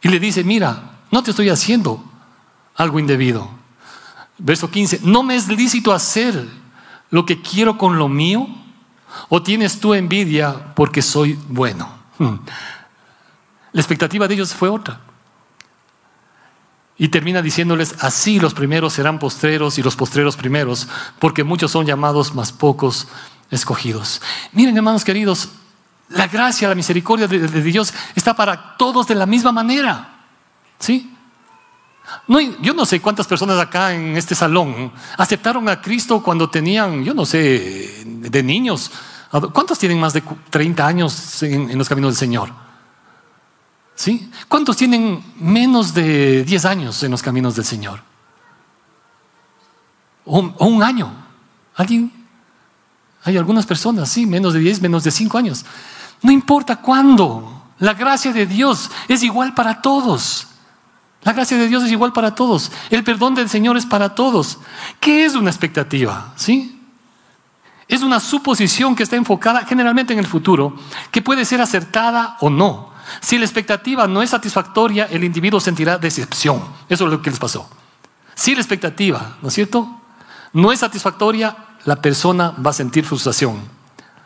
Y 0.00 0.08
le 0.08 0.18
dice, 0.18 0.44
mira, 0.44 0.92
no 1.10 1.22
te 1.22 1.32
estoy 1.32 1.50
haciendo 1.50 2.02
algo 2.76 2.98
indebido. 2.98 3.50
Verso 4.38 4.70
15, 4.70 5.00
no 5.04 5.22
me 5.22 5.36
es 5.36 5.48
lícito 5.48 5.92
hacer 5.92 6.46
lo 7.10 7.24
que 7.24 7.40
quiero 7.40 7.78
con 7.78 7.98
lo 7.98 8.08
mío 8.08 8.48
¿O 9.28 9.42
tienes 9.42 9.80
tú 9.80 9.94
envidia 9.94 10.74
porque 10.74 11.02
soy 11.02 11.38
bueno? 11.48 11.88
Hmm. 12.18 12.36
La 13.72 13.80
expectativa 13.80 14.28
de 14.28 14.34
ellos 14.34 14.54
fue 14.54 14.68
otra. 14.68 15.00
Y 16.96 17.08
termina 17.08 17.42
diciéndoles, 17.42 17.96
así 18.00 18.38
los 18.38 18.54
primeros 18.54 18.92
serán 18.92 19.18
postreros 19.18 19.78
y 19.78 19.82
los 19.82 19.96
postreros 19.96 20.36
primeros, 20.36 20.88
porque 21.18 21.42
muchos 21.42 21.72
son 21.72 21.86
llamados, 21.86 22.34
más 22.34 22.52
pocos 22.52 23.08
escogidos. 23.50 24.22
Miren, 24.52 24.76
hermanos 24.76 25.04
queridos, 25.04 25.48
la 26.08 26.28
gracia, 26.28 26.68
la 26.68 26.76
misericordia 26.76 27.26
de, 27.26 27.62
Dios 27.62 27.92
está 28.14 28.34
para 28.36 28.76
todos 28.76 29.08
de 29.08 29.16
la 29.16 29.26
misma 29.26 29.50
manera. 29.50 30.10
¿Sí? 30.78 31.13
No, 32.26 32.40
yo 32.40 32.74
no 32.74 32.84
sé 32.84 33.00
cuántas 33.00 33.26
personas 33.26 33.58
acá 33.58 33.94
en 33.94 34.16
este 34.16 34.34
salón 34.34 34.92
aceptaron 35.16 35.68
a 35.68 35.80
Cristo 35.80 36.22
cuando 36.22 36.48
tenían, 36.48 37.04
yo 37.04 37.14
no 37.14 37.24
sé, 37.24 38.02
de 38.04 38.42
niños. 38.42 38.90
¿Cuántos 39.52 39.78
tienen 39.78 39.98
más 39.98 40.12
de 40.12 40.22
30 40.50 40.86
años 40.86 41.42
en, 41.42 41.76
los 41.76 41.88
caminos 41.88 42.12
del 42.12 42.18
Señor? 42.18 42.50
¿Sí? 43.94 44.30
¿Cuántos 44.48 44.76
tienen 44.76 45.22
menos 45.36 45.92
de 45.92 46.44
10 46.44 46.64
años 46.64 47.02
en 47.02 47.10
los 47.10 47.22
caminos 47.22 47.56
del 47.56 47.64
Señor? 47.64 48.00
O, 50.24 50.38
o 50.38 50.66
un 50.66 50.82
año. 50.82 51.12
¿Alguien? 51.74 52.12
Hay 53.24 53.36
algunas 53.36 53.66
personas, 53.66 54.08
sí, 54.08 54.26
menos 54.26 54.52
de 54.54 54.60
10, 54.60 54.82
menos 54.82 55.04
de 55.04 55.10
5 55.10 55.38
años. 55.38 55.64
No 56.22 56.30
importa 56.30 56.76
cuándo. 56.76 57.62
La 57.80 57.94
gracia 57.94 58.32
de 58.32 58.46
Dios 58.46 58.90
es 59.08 59.22
igual 59.22 59.54
para 59.54 59.82
todos. 59.82 60.46
La 61.24 61.32
gracia 61.32 61.56
de 61.56 61.68
Dios 61.68 61.82
es 61.82 61.90
igual 61.90 62.12
para 62.12 62.34
todos. 62.34 62.70
El 62.90 63.02
perdón 63.02 63.34
del 63.34 63.48
Señor 63.48 63.76
es 63.76 63.86
para 63.86 64.14
todos. 64.14 64.58
¿Qué 65.00 65.24
es 65.24 65.34
una 65.34 65.50
expectativa? 65.50 66.32
¿Sí? 66.36 66.80
Es 67.88 68.02
una 68.02 68.20
suposición 68.20 68.94
que 68.94 69.02
está 69.02 69.16
enfocada 69.16 69.64
generalmente 69.64 70.12
en 70.12 70.18
el 70.18 70.26
futuro, 70.26 70.76
que 71.10 71.22
puede 71.22 71.44
ser 71.44 71.60
acertada 71.60 72.36
o 72.40 72.50
no. 72.50 72.92
Si 73.20 73.38
la 73.38 73.44
expectativa 73.44 74.06
no 74.06 74.22
es 74.22 74.30
satisfactoria, 74.30 75.06
el 75.10 75.24
individuo 75.24 75.60
sentirá 75.60 75.98
decepción. 75.98 76.62
Eso 76.88 77.04
es 77.04 77.10
lo 77.10 77.22
que 77.22 77.30
les 77.30 77.38
pasó. 77.38 77.68
Si 78.34 78.54
la 78.54 78.60
expectativa, 78.60 79.36
¿no 79.42 79.48
es 79.48 79.54
cierto? 79.54 80.00
No 80.52 80.72
es 80.72 80.80
satisfactoria, 80.80 81.56
la 81.84 81.96
persona 81.96 82.50
va 82.64 82.70
a 82.70 82.74
sentir 82.74 83.04
frustración, 83.04 83.60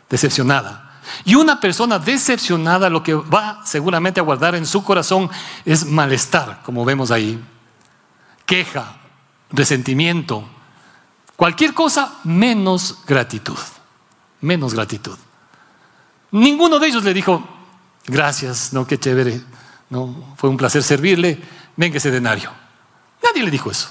decepcionada. 0.09 0.88
Y 1.25 1.35
una 1.35 1.59
persona 1.59 1.99
decepcionada 1.99 2.89
lo 2.89 3.03
que 3.03 3.13
va 3.13 3.61
seguramente 3.65 4.19
a 4.19 4.23
guardar 4.23 4.55
en 4.55 4.65
su 4.65 4.83
corazón 4.83 5.29
es 5.65 5.85
malestar, 5.85 6.61
como 6.63 6.85
vemos 6.85 7.11
ahí. 7.11 7.41
Queja, 8.45 8.97
resentimiento, 9.51 10.47
cualquier 11.35 11.73
cosa 11.73 12.19
menos 12.23 12.99
gratitud. 13.05 13.57
Menos 14.41 14.73
gratitud. 14.73 15.17
Ninguno 16.31 16.79
de 16.79 16.87
ellos 16.87 17.03
le 17.03 17.13
dijo, 17.13 17.47
gracias, 18.05 18.73
no, 18.73 18.85
qué 18.87 18.99
chévere, 18.99 19.41
no, 19.89 20.33
fue 20.37 20.49
un 20.49 20.57
placer 20.57 20.83
servirle, 20.83 21.41
venga 21.75 21.97
ese 21.97 22.11
denario. 22.11 22.51
Nadie 23.23 23.43
le 23.43 23.51
dijo 23.51 23.71
eso. 23.71 23.89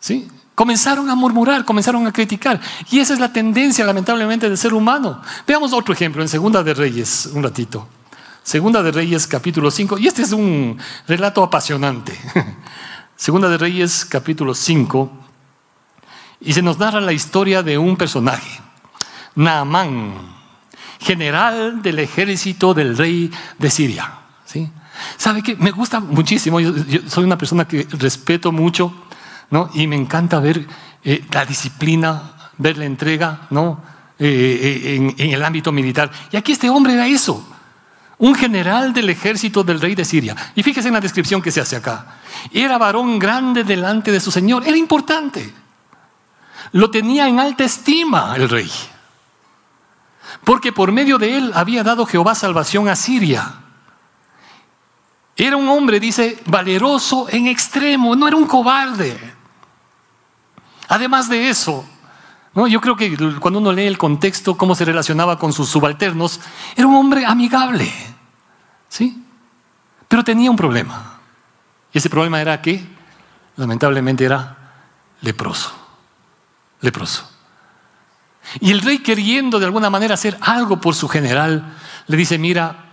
¿Sí? 0.00 0.28
Comenzaron 0.54 1.10
a 1.10 1.16
murmurar, 1.16 1.64
comenzaron 1.64 2.06
a 2.06 2.12
criticar. 2.12 2.60
Y 2.90 3.00
esa 3.00 3.14
es 3.14 3.20
la 3.20 3.32
tendencia, 3.32 3.84
lamentablemente, 3.84 4.48
del 4.48 4.56
ser 4.56 4.72
humano. 4.72 5.20
Veamos 5.46 5.72
otro 5.72 5.92
ejemplo 5.92 6.22
en 6.22 6.28
Segunda 6.28 6.62
de 6.62 6.74
Reyes, 6.74 7.28
un 7.34 7.42
ratito. 7.42 7.88
Segunda 8.44 8.82
de 8.82 8.92
Reyes, 8.92 9.26
capítulo 9.26 9.70
5. 9.70 9.98
Y 9.98 10.06
este 10.06 10.22
es 10.22 10.32
un 10.32 10.78
relato 11.08 11.42
apasionante. 11.42 12.16
Segunda 13.16 13.48
de 13.48 13.58
Reyes, 13.58 14.04
capítulo 14.04 14.54
5. 14.54 15.10
Y 16.42 16.52
se 16.52 16.62
nos 16.62 16.78
narra 16.78 17.00
la 17.00 17.12
historia 17.12 17.62
de 17.62 17.78
un 17.78 17.96
personaje, 17.96 18.60
Naamán, 19.34 20.12
general 21.00 21.80
del 21.82 21.98
ejército 22.00 22.74
del 22.74 22.96
rey 22.96 23.30
de 23.58 23.70
Siria. 23.70 24.12
¿Sí? 24.44 24.70
¿Sabe 25.16 25.42
qué? 25.42 25.56
Me 25.56 25.70
gusta 25.70 26.00
muchísimo. 26.00 26.60
yo 26.60 26.72
soy 27.08 27.24
una 27.24 27.38
persona 27.38 27.66
que 27.66 27.86
respeto 27.98 28.52
mucho 28.52 29.03
y 29.74 29.86
me 29.86 29.96
encanta 29.96 30.40
ver 30.40 30.66
eh, 31.02 31.24
la 31.32 31.44
disciplina, 31.44 32.34
ver 32.58 32.78
la 32.78 32.84
entrega, 32.84 33.46
¿no? 33.50 33.82
Eh, 34.18 34.26
eh, 34.26 34.94
en, 34.96 35.14
en, 35.18 35.30
el 35.32 35.44
ámbito 35.44 35.72
militar. 35.72 36.10
Y 36.30 36.36
aquí 36.36 36.52
este 36.52 36.70
hombre 36.70 36.94
era 36.94 37.06
eso, 37.06 37.46
un 38.18 38.34
general 38.34 38.92
del 38.92 39.10
ejército 39.10 39.64
del 39.64 39.80
rey 39.80 39.94
de 39.94 40.04
Siria. 40.04 40.34
Y 40.54 40.62
fíjese 40.62 40.88
en 40.88 40.94
la 40.94 41.00
descripción 41.00 41.42
que 41.42 41.50
se 41.50 41.60
hace 41.60 41.76
acá. 41.76 42.18
Era 42.52 42.78
varón 42.78 43.18
grande 43.18 43.64
delante 43.64 44.12
de 44.12 44.20
su 44.20 44.30
Señor, 44.30 44.66
era 44.66 44.76
importante. 44.76 45.52
Lo 46.72 46.90
tenía 46.90 47.28
en 47.28 47.38
alta 47.38 47.64
estima 47.64 48.34
el 48.36 48.48
rey. 48.48 48.70
Porque 50.44 50.72
por 50.72 50.92
medio 50.92 51.18
de 51.18 51.36
él 51.36 51.52
había 51.54 51.82
dado 51.82 52.06
Jehová 52.06 52.34
salvación 52.34 52.88
a 52.88 52.96
Siria. 52.96 53.54
Era 55.36 55.56
un 55.56 55.68
hombre, 55.68 55.98
dice, 55.98 56.40
valeroso 56.46 57.26
en 57.28 57.48
extremo, 57.48 58.14
no 58.14 58.28
era 58.28 58.36
un 58.36 58.46
cobarde. 58.46 59.33
Además 60.94 61.28
de 61.28 61.48
eso, 61.48 61.84
¿no? 62.54 62.68
yo 62.68 62.80
creo 62.80 62.94
que 62.94 63.16
cuando 63.40 63.58
uno 63.58 63.72
lee 63.72 63.86
el 63.86 63.98
contexto, 63.98 64.56
cómo 64.56 64.76
se 64.76 64.84
relacionaba 64.84 65.40
con 65.40 65.52
sus 65.52 65.68
subalternos, 65.68 66.38
era 66.76 66.86
un 66.86 66.94
hombre 66.94 67.26
amigable, 67.26 67.92
¿sí? 68.88 69.20
Pero 70.06 70.22
tenía 70.22 70.52
un 70.52 70.56
problema. 70.56 71.18
Y 71.92 71.98
ese 71.98 72.08
problema 72.08 72.40
era 72.40 72.62
que, 72.62 72.86
lamentablemente, 73.56 74.24
era 74.24 74.56
leproso. 75.20 75.72
Leproso. 76.80 77.28
Y 78.60 78.70
el 78.70 78.80
rey 78.80 79.00
queriendo 79.00 79.58
de 79.58 79.66
alguna 79.66 79.90
manera 79.90 80.14
hacer 80.14 80.38
algo 80.42 80.80
por 80.80 80.94
su 80.94 81.08
general, 81.08 81.74
le 82.06 82.16
dice, 82.16 82.38
mira, 82.38 82.92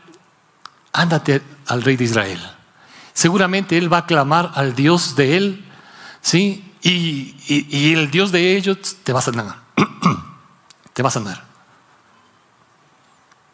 ándate 0.92 1.44
al 1.68 1.84
rey 1.84 1.98
de 1.98 2.06
Israel. 2.06 2.42
Seguramente 3.14 3.78
él 3.78 3.94
va 3.94 4.00
a 4.00 4.06
clamar 4.08 4.54
al 4.56 4.74
Dios 4.74 5.16
de 5.16 5.38
él, 5.38 5.66
¿sí? 6.22 6.71
Y, 6.84 7.94
el 7.94 8.10
Dios 8.10 8.32
de 8.32 8.58
ellos 8.58 8.98
te 9.04 9.14
va 9.14 9.20
a 9.20 9.24
sanar. 9.24 9.56
te 10.94 11.04
va 11.04 11.10
a 11.10 11.12
sanar. 11.12 11.46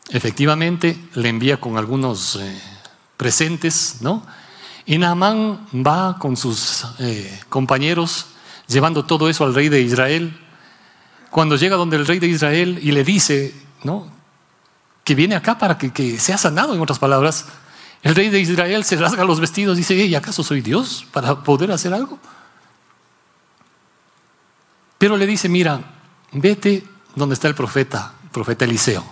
Efectivamente, 0.09 0.97
le 1.15 1.29
envía 1.29 1.59
con 1.59 1.77
algunos 1.77 2.37
eh, 2.37 2.61
presentes, 3.17 3.97
¿no? 4.01 4.25
Y 4.85 4.97
Naamán 4.97 5.67
va 5.73 6.17
con 6.17 6.37
sus 6.37 6.85
eh, 6.99 7.41
compañeros 7.49 8.27
llevando 8.67 9.03
todo 9.03 9.29
eso 9.29 9.43
al 9.43 9.53
rey 9.53 9.67
de 9.67 9.81
Israel. 9.81 10.37
Cuando 11.29 11.57
llega 11.57 11.75
donde 11.75 11.97
el 11.97 12.07
rey 12.07 12.19
de 12.19 12.27
Israel 12.27 12.79
y 12.81 12.91
le 12.91 13.03
dice, 13.03 13.53
¿no? 13.83 14.07
Que 15.03 15.15
viene 15.15 15.35
acá 15.35 15.57
para 15.57 15.77
que, 15.77 16.19
sea 16.19 16.37
sanado, 16.37 16.73
en 16.73 16.81
otras 16.81 16.99
palabras, 16.99 17.45
El 18.03 18.15
rey 18.15 18.29
de 18.29 18.39
Israel 18.39 18.83
se 18.85 18.95
rasga 18.95 19.25
los 19.25 19.39
vestidos 19.39 19.75
y 19.75 19.81
dice, 19.81 19.95
¿y 19.95 20.15
acaso 20.15 20.43
soy 20.43 20.61
Dios 20.61 21.05
para 21.11 21.43
poder 21.43 21.71
hacer 21.71 21.93
algo? 21.93 22.19
Pero 24.97 25.17
le 25.17 25.25
dice, 25.25 25.49
mira, 25.49 25.79
vete 26.31 26.83
donde 27.15 27.35
está 27.35 27.47
el 27.47 27.55
profeta, 27.55 28.13
el 28.23 28.29
profeta 28.29 28.65
Eliseo, 28.65 29.03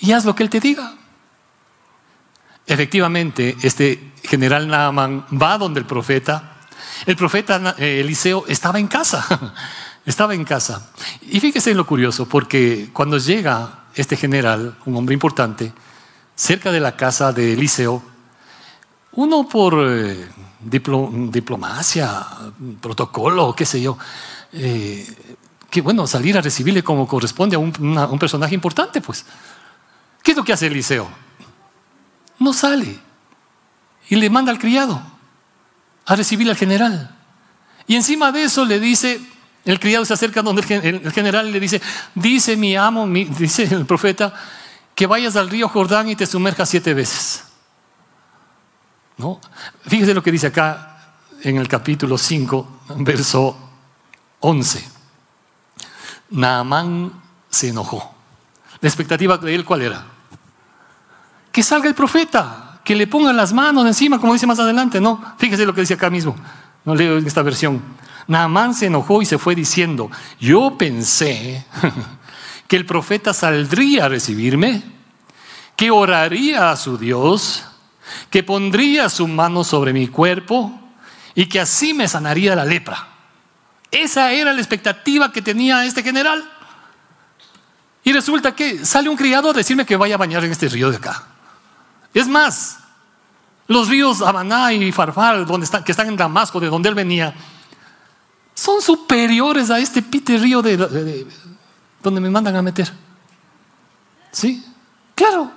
y 0.00 0.12
haz 0.12 0.24
lo 0.24 0.34
que 0.34 0.42
él 0.42 0.50
te 0.50 0.60
diga. 0.60 0.94
Efectivamente, 2.66 3.56
este 3.62 4.12
general 4.22 4.68
Naaman 4.68 5.24
va 5.40 5.58
donde 5.58 5.80
el 5.80 5.86
profeta. 5.86 6.56
El 7.06 7.16
profeta 7.16 7.74
eh, 7.78 8.00
Eliseo 8.00 8.44
estaba 8.46 8.78
en 8.78 8.88
casa, 8.88 9.54
estaba 10.06 10.34
en 10.34 10.44
casa. 10.44 10.90
Y 11.22 11.40
fíjese 11.40 11.74
lo 11.74 11.86
curioso, 11.86 12.28
porque 12.28 12.90
cuando 12.92 13.18
llega 13.18 13.86
este 13.94 14.16
general, 14.16 14.76
un 14.84 14.96
hombre 14.96 15.14
importante, 15.14 15.72
cerca 16.34 16.70
de 16.70 16.80
la 16.80 16.94
casa 16.94 17.32
de 17.32 17.54
Eliseo, 17.54 18.02
uno 19.12 19.48
por 19.48 19.74
eh, 19.80 20.28
diplomacia, 20.60 22.26
protocolo, 22.80 23.54
qué 23.56 23.64
sé 23.64 23.80
yo, 23.80 23.98
eh, 24.52 25.06
que 25.70 25.80
bueno, 25.80 26.06
salir 26.06 26.36
a 26.38 26.40
recibirle 26.40 26.82
como 26.82 27.06
corresponde 27.06 27.56
a 27.56 27.58
un, 27.58 28.18
personaje 28.18 28.54
importante, 28.54 29.00
pues. 29.00 29.24
¿Qué 30.22 30.32
es 30.32 30.36
lo 30.36 30.44
que 30.44 30.52
hace 30.52 30.66
Eliseo? 30.66 31.08
No 32.38 32.52
sale 32.52 32.98
y 34.08 34.16
le 34.16 34.30
manda 34.30 34.50
al 34.50 34.58
criado 34.58 35.00
a 36.06 36.16
recibir 36.16 36.48
al 36.48 36.56
general. 36.56 37.14
Y 37.86 37.96
encima 37.96 38.32
de 38.32 38.44
eso 38.44 38.64
le 38.64 38.80
dice, 38.80 39.20
el 39.64 39.78
criado 39.78 40.04
se 40.04 40.14
acerca 40.14 40.42
donde 40.42 40.62
el 40.62 41.12
general 41.12 41.52
le 41.52 41.60
dice, 41.60 41.80
dice 42.14 42.56
mi 42.56 42.76
amo, 42.76 43.06
dice 43.38 43.64
el 43.64 43.84
profeta, 43.84 44.32
que 44.94 45.06
vayas 45.06 45.36
al 45.36 45.50
río 45.50 45.68
Jordán 45.68 46.08
y 46.08 46.16
te 46.16 46.26
sumerjas 46.26 46.68
siete 46.68 46.94
veces. 46.94 47.44
¿No? 49.18 49.40
Fíjese 49.86 50.14
lo 50.14 50.22
que 50.22 50.32
dice 50.32 50.46
acá 50.46 51.14
en 51.42 51.56
el 51.56 51.68
capítulo 51.68 52.16
5, 52.16 52.80
verso 52.98 53.67
11. 54.40 54.84
Naamán 56.30 57.12
se 57.48 57.68
enojó. 57.68 58.14
La 58.80 58.88
expectativa 58.88 59.38
de 59.38 59.54
él, 59.54 59.64
¿cuál 59.64 59.82
era? 59.82 60.06
Que 61.50 61.62
salga 61.62 61.88
el 61.88 61.94
profeta, 61.94 62.80
que 62.84 62.94
le 62.94 63.06
ponga 63.06 63.32
las 63.32 63.52
manos 63.52 63.86
encima, 63.86 64.20
como 64.20 64.32
dice 64.32 64.46
más 64.46 64.58
adelante. 64.58 65.00
No, 65.00 65.34
fíjese 65.38 65.66
lo 65.66 65.74
que 65.74 65.80
dice 65.80 65.94
acá 65.94 66.10
mismo. 66.10 66.36
No 66.84 66.94
leo 66.94 67.18
esta 67.18 67.42
versión. 67.42 67.82
Naamán 68.28 68.74
se 68.74 68.86
enojó 68.86 69.22
y 69.22 69.26
se 69.26 69.38
fue 69.38 69.54
diciendo, 69.54 70.10
yo 70.38 70.76
pensé 70.78 71.66
que 72.68 72.76
el 72.76 72.86
profeta 72.86 73.32
saldría 73.32 74.04
a 74.04 74.08
recibirme, 74.08 74.82
que 75.74 75.90
oraría 75.90 76.70
a 76.70 76.76
su 76.76 76.98
Dios, 76.98 77.64
que 78.30 78.42
pondría 78.42 79.08
su 79.08 79.26
mano 79.26 79.64
sobre 79.64 79.92
mi 79.92 80.08
cuerpo 80.08 80.78
y 81.34 81.46
que 81.46 81.60
así 81.60 81.94
me 81.94 82.06
sanaría 82.06 82.54
la 82.54 82.64
lepra. 82.64 83.17
Esa 83.90 84.32
era 84.32 84.52
la 84.52 84.60
expectativa 84.60 85.32
que 85.32 85.42
tenía 85.42 85.84
este 85.84 86.02
general. 86.02 86.48
Y 88.04 88.12
resulta 88.12 88.54
que 88.54 88.84
sale 88.84 89.08
un 89.08 89.16
criado 89.16 89.50
a 89.50 89.52
decirme 89.52 89.84
que 89.84 89.96
vaya 89.96 90.14
a 90.14 90.18
bañar 90.18 90.44
en 90.44 90.52
este 90.52 90.68
río 90.68 90.90
de 90.90 90.96
acá. 90.96 91.24
Es 92.14 92.26
más, 92.26 92.78
los 93.66 93.88
ríos 93.88 94.22
Habaná 94.22 94.72
y 94.72 94.90
Farfal, 94.92 95.44
donde 95.46 95.64
están, 95.64 95.84
que 95.84 95.92
están 95.92 96.08
en 96.08 96.16
Damasco, 96.16 96.58
de 96.58 96.68
donde 96.68 96.88
él 96.88 96.94
venía, 96.94 97.34
son 98.54 98.80
superiores 98.80 99.70
a 99.70 99.78
este 99.78 100.02
pite 100.02 100.38
río 100.38 100.62
de, 100.62 101.26
donde 102.02 102.20
me 102.20 102.30
mandan 102.30 102.56
a 102.56 102.62
meter. 102.62 102.90
¿Sí? 104.32 104.64
Claro. 105.14 105.52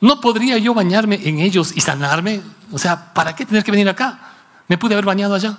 ¿No 0.00 0.20
podría 0.20 0.58
yo 0.58 0.74
bañarme 0.74 1.20
en 1.24 1.38
ellos 1.40 1.72
y 1.74 1.80
sanarme? 1.80 2.40
O 2.72 2.78
sea, 2.78 3.12
¿para 3.14 3.34
qué 3.34 3.46
tener 3.46 3.64
que 3.64 3.70
venir 3.70 3.88
acá? 3.88 4.18
Me 4.68 4.78
pude 4.78 4.94
haber 4.94 5.04
bañado 5.04 5.34
allá. 5.34 5.56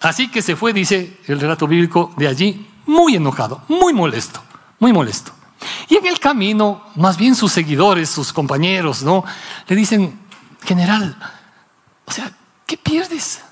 Así 0.00 0.30
que 0.30 0.42
se 0.42 0.56
fue, 0.56 0.72
dice 0.72 1.18
el 1.26 1.40
relato 1.40 1.66
bíblico, 1.66 2.12
de 2.16 2.28
allí 2.28 2.68
muy 2.86 3.16
enojado, 3.16 3.62
muy 3.68 3.92
molesto, 3.92 4.42
muy 4.78 4.92
molesto. 4.92 5.32
Y 5.88 5.96
en 5.96 6.06
el 6.06 6.20
camino, 6.20 6.82
más 6.96 7.16
bien 7.16 7.34
sus 7.34 7.52
seguidores, 7.52 8.10
sus 8.10 8.32
compañeros, 8.32 9.02
¿no? 9.02 9.24
Le 9.66 9.76
dicen, 9.76 10.18
general, 10.64 11.16
o 12.04 12.12
sea, 12.12 12.30
¿qué 12.66 12.76
pierdes? 12.76 13.42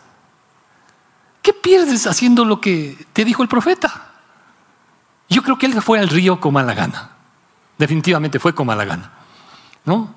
¿Qué 1.40 1.52
pierdes 1.52 2.06
haciendo 2.06 2.44
lo 2.44 2.60
que 2.60 3.06
te 3.12 3.24
dijo 3.24 3.42
el 3.42 3.48
profeta? 3.48 4.10
Yo 5.28 5.42
creo 5.42 5.58
que 5.58 5.66
él 5.66 5.80
fue 5.82 5.98
al 5.98 6.08
río 6.08 6.40
con 6.40 6.52
mala 6.54 6.74
gana. 6.74 7.10
Definitivamente 7.78 8.38
fue 8.38 8.54
con 8.54 8.66
mala 8.66 8.84
gana. 8.84 9.10
¿No? 9.84 10.14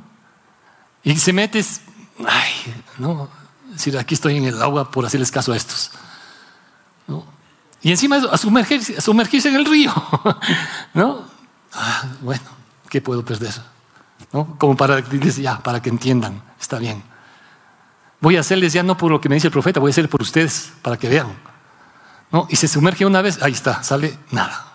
Y 1.04 1.16
se 1.18 1.34
metes, 1.34 1.82
ay, 2.28 2.74
no, 2.98 3.30
decir, 3.72 3.98
aquí 3.98 4.16
estoy 4.16 4.38
en 4.38 4.46
el 4.46 4.62
agua 4.62 4.92
por 4.92 5.06
hacerles 5.06 5.32
caso 5.32 5.54
a 5.54 5.58
estos. 5.58 5.92
Y 7.86 7.91
encima 7.91 8.15
a 8.15 8.36
sumergirse, 8.36 9.00
sumergirse 9.00 9.50
en 9.50 9.58
el 9.58 9.63
río. 9.65 9.93
¿no? 10.95 11.21
Ah, 11.71 12.06
bueno, 12.21 12.41
¿qué 12.89 13.00
puedo 13.00 13.24
perder? 13.24 13.54
¿No? 14.34 14.58
Como 14.58 14.76
para, 14.76 15.04
ya, 15.08 15.60
para 15.60 15.84
que 15.84 15.89
entiendan, 15.89 16.41
está 16.60 16.80
bien. 16.80 17.04
Voy 18.21 18.38
a 18.38 18.39
hacerles 18.39 18.74
ya 18.74 18.82
no 18.82 18.98
por 18.98 19.12
lo 19.12 19.21
que 19.21 19.30
me 19.30 19.36
dice 19.36 19.50
el 19.50 19.52
profeta, 19.52 19.80
voy 19.80 19.89
a 19.89 19.91
hacer 19.91 20.10
por 20.10 20.24
ustedes, 20.24 20.74
para 20.82 20.98
que 20.98 21.08
vean. 21.08 21.28
¿No? 22.32 22.48
Y 22.50 22.56
se 22.56 22.67
sumerge 22.67 23.06
una 23.06 23.21
vez, 23.21 23.39
ahí 23.43 23.52
está, 23.52 23.84
sale 23.84 24.17
nada. 24.32 24.65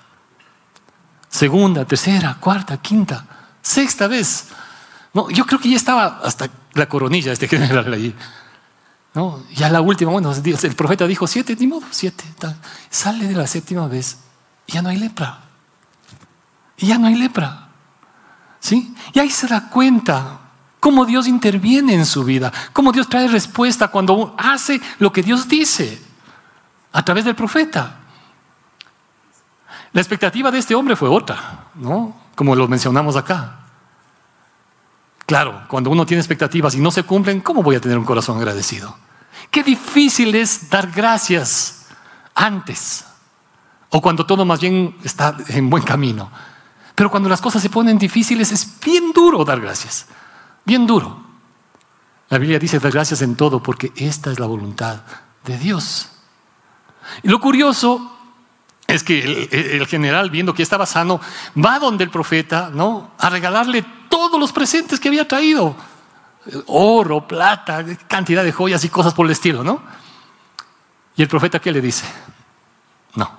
Segunda, 1.29 1.85
tercera, 1.85 2.37
cuarta, 2.39 2.77
quinta, 2.77 3.27
sexta 3.61 4.07
vez. 4.07 4.51
No, 5.15 5.29
yo 5.31 5.47
creo 5.47 5.59
que 5.59 5.69
ya 5.69 5.77
estaba 5.77 6.21
hasta 6.23 6.49
la 6.75 6.89
coronilla 6.89 7.33
este 7.33 7.49
general 7.49 7.93
ahí. 7.93 8.15
¿No? 9.15 9.43
Ya 9.55 9.69
la 9.69 9.81
última, 9.81 10.13
bueno, 10.13 10.33
el 10.33 10.75
profeta 10.77 11.07
dijo 11.07 11.27
siete, 11.27 11.57
ni 11.59 11.67
modo, 11.67 11.87
siete. 11.91 12.25
Sale 12.91 13.27
de 13.27 13.35
la 13.35 13.47
séptima 13.47 13.89
vez 13.89 14.19
y 14.67 14.73
ya 14.73 14.83
no 14.83 14.89
hay 14.89 14.99
lepra. 14.99 15.41
Y 16.77 16.87
ya 16.87 16.99
no 16.99 17.09
hay 17.09 17.17
lepra. 17.17 17.69
¿Sí? 18.61 18.95
Y 19.13 19.19
ahí 19.19 19.31
se 19.31 19.49
da 19.49 19.69
cuenta 19.69 20.39
cómo 20.79 21.05
Dios 21.05 21.27
interviene 21.27 21.95
en 21.95 22.07
su 22.07 22.25
vida, 22.25 22.53
cómo 22.73 22.93
Dios 22.93 23.09
trae 23.09 23.27
respuesta 23.29 23.89
cuando 23.89 24.35
hace 24.39 24.81
lo 24.99 25.13
que 25.13 25.23
Dios 25.23 25.49
dice 25.49 26.01
a 26.93 27.05
través 27.05 27.25
del 27.25 27.35
profeta. 27.35 27.97
La 29.93 30.01
expectativa 30.01 30.51
de 30.51 30.59
este 30.59 30.75
hombre 30.75 30.95
fue 30.95 31.09
otra, 31.09 31.67
¿no? 31.75 32.17
Como 32.37 32.55
lo 32.55 32.69
mencionamos 32.69 33.17
acá. 33.17 33.60
Claro, 35.31 35.63
cuando 35.69 35.91
uno 35.91 36.05
tiene 36.05 36.21
expectativas 36.21 36.75
y 36.75 36.81
no 36.81 36.91
se 36.91 37.05
cumplen, 37.05 37.41
¿cómo 37.41 37.63
voy 37.63 37.77
a 37.77 37.81
tener 37.81 37.97
un 37.97 38.05
corazón 38.05 38.39
agradecido? 38.39 38.97
Qué 39.49 39.63
difícil 39.63 40.35
es 40.35 40.69
dar 40.69 40.91
gracias 40.91 41.87
antes 42.35 43.05
o 43.91 44.01
cuando 44.03 44.27
todo 44.27 44.45
más 44.45 44.61
bien 44.61 44.97
está 45.05 45.37
en 45.47 45.71
buen 45.71 45.85
camino. 45.85 46.29
Pero 46.97 47.13
cuando 47.13 47.29
las 47.29 47.41
cosas 47.41 47.63
se 47.63 47.71
ponen 47.71 47.97
difíciles 47.97 48.51
es 48.51 48.81
bien 48.85 49.13
duro 49.13 49.45
dar 49.45 49.61
gracias, 49.61 50.07
bien 50.65 50.85
duro. 50.85 51.23
La 52.29 52.39
Biblia 52.39 52.59
dice 52.59 52.81
dar 52.81 52.91
gracias 52.91 53.23
en 53.23 53.37
todo 53.37 53.63
porque 53.63 53.93
esta 53.95 54.33
es 54.33 54.41
la 54.41 54.47
voluntad 54.47 55.03
de 55.45 55.57
Dios. 55.59 56.09
Y 57.23 57.29
lo 57.29 57.39
curioso 57.39 58.19
es 58.91 59.05
que 59.05 59.49
el, 59.51 59.87
general, 59.87 60.31
viendo 60.31 60.55
que 60.55 60.63
estaba 60.63 60.87
sano, 60.87 61.21
va 61.57 61.79
donde 61.79 62.05
el 62.05 62.11
profeta, 62.11 62.71
¿no? 62.73 63.13
A 63.19 63.31
regalarle 63.31 63.85
todos 64.09 64.39
los 64.39 64.53
presentes 64.53 64.99
que 64.99 65.09
había 65.09 65.27
traído. 65.27 65.77
Oro, 66.67 67.27
plata, 67.27 67.85
cantidad 68.09 68.43
de 68.43 68.53
joyas 68.53 68.85
y 68.85 68.89
cosas 68.89 69.15
por 69.15 69.27
el 69.27 69.33
estilo, 69.33 69.63
¿no? 69.63 69.83
Y 71.17 71.23
el 71.23 71.29
profeta, 71.29 71.59
¿qué 71.59 71.71
le 71.71 71.81
dice? 71.81 72.07
No. 73.15 73.31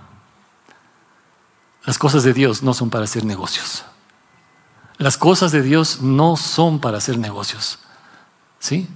Las 1.83 1.97
cosas 1.97 2.23
de 2.23 2.33
Dios 2.33 2.63
no 2.63 2.73
son 2.73 2.89
para 2.89 3.05
hacer 3.05 3.25
negocios. 3.25 3.83
Las 4.97 5.17
cosas 5.17 5.51
de 5.51 5.63
Dios 5.63 6.01
no 6.01 6.37
son 6.37 6.79
para 6.79 6.99
hacer 6.99 7.17
negocios. 7.17 7.79
¿Sí? 8.59 8.87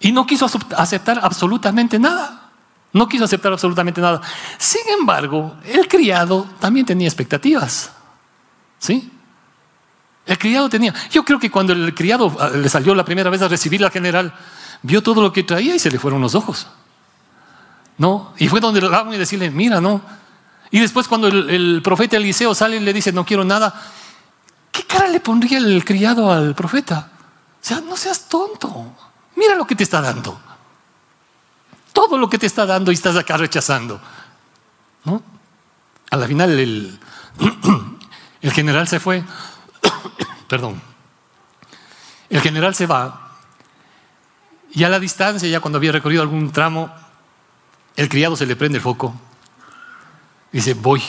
Y 0.00 0.12
no 0.12 0.26
quiso 0.26 0.50
aceptar 0.76 1.20
absolutamente 1.22 1.98
nada. 1.98 2.39
No 2.92 3.08
quiso 3.08 3.24
aceptar 3.24 3.52
absolutamente 3.52 4.00
nada. 4.00 4.20
Sin 4.58 4.82
embargo, 4.98 5.56
el 5.64 5.86
criado 5.86 6.46
también 6.58 6.84
tenía 6.84 7.06
expectativas. 7.06 7.92
¿Sí? 8.78 9.10
El 10.26 10.38
criado 10.38 10.68
tenía. 10.68 10.92
Yo 11.10 11.24
creo 11.24 11.38
que 11.38 11.50
cuando 11.50 11.72
el 11.72 11.94
criado 11.94 12.34
ah, 12.40 12.48
le 12.48 12.68
salió 12.68 12.94
la 12.94 13.04
primera 13.04 13.30
vez 13.30 13.42
a 13.42 13.48
recibir 13.48 13.84
al 13.84 13.90
general, 13.90 14.34
vio 14.82 15.02
todo 15.02 15.22
lo 15.22 15.32
que 15.32 15.44
traía 15.44 15.74
y 15.74 15.78
se 15.78 15.90
le 15.90 15.98
fueron 15.98 16.20
los 16.20 16.34
ojos. 16.34 16.66
¿No? 17.98 18.32
Y 18.38 18.48
fue 18.48 18.60
donde 18.60 18.80
le 18.80 18.88
y 19.14 19.18
decirle, 19.18 19.50
mira, 19.50 19.80
no. 19.80 20.00
Y 20.70 20.80
después 20.80 21.06
cuando 21.06 21.28
el, 21.28 21.50
el 21.50 21.82
profeta 21.82 22.16
Eliseo 22.16 22.54
sale 22.54 22.76
y 22.76 22.80
le 22.80 22.92
dice, 22.92 23.12
no 23.12 23.24
quiero 23.24 23.44
nada, 23.44 23.74
¿qué 24.72 24.84
cara 24.84 25.06
le 25.08 25.20
pondría 25.20 25.58
el 25.58 25.84
criado 25.84 26.32
al 26.32 26.54
profeta? 26.54 27.10
O 27.62 27.64
sea, 27.64 27.80
no 27.80 27.96
seas 27.96 28.28
tonto. 28.28 28.96
Mira 29.36 29.54
lo 29.54 29.66
que 29.66 29.76
te 29.76 29.84
está 29.84 30.00
dando 30.00 30.40
todo 31.92 32.18
lo 32.18 32.28
que 32.28 32.38
te 32.38 32.46
está 32.46 32.66
dando 32.66 32.90
y 32.90 32.94
estás 32.94 33.16
acá 33.16 33.36
rechazando. 33.36 34.00
¿No? 35.04 35.22
A 36.10 36.16
la 36.16 36.26
final 36.26 36.50
el, 36.58 36.98
general 38.52 38.88
se 38.88 39.00
fue, 39.00 39.22
perdón, 40.48 40.80
El 42.28 42.40
general 42.40 42.74
se 42.74 42.86
va 42.86 43.30
y 44.72 44.84
a 44.84 44.88
la 44.88 45.00
distancia, 45.00 45.48
ya 45.48 45.60
cuando 45.60 45.78
había 45.78 45.92
recorrido 45.92 46.22
algún 46.22 46.52
tramo, 46.52 46.92
el 47.96 48.08
criado 48.08 48.36
se 48.36 48.46
le 48.46 48.54
prende 48.54 48.78
el 48.78 48.82
foco. 48.82 49.14
Dice, 50.52 50.74
voy 50.74 51.02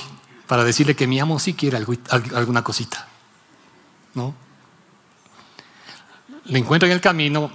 para 0.48 0.64
decirle 0.64 0.96
que 0.96 1.08
mi 1.08 1.20
amo 1.20 1.40
sí 1.40 1.54
quiere 1.54 1.78
alguna 1.78 2.64
cosita. 2.64 3.08
¿No? 4.16 4.34
Le 6.46 6.60
encuentra 6.60 6.88
en 6.88 6.94
el 6.94 7.02
camino 7.02 7.52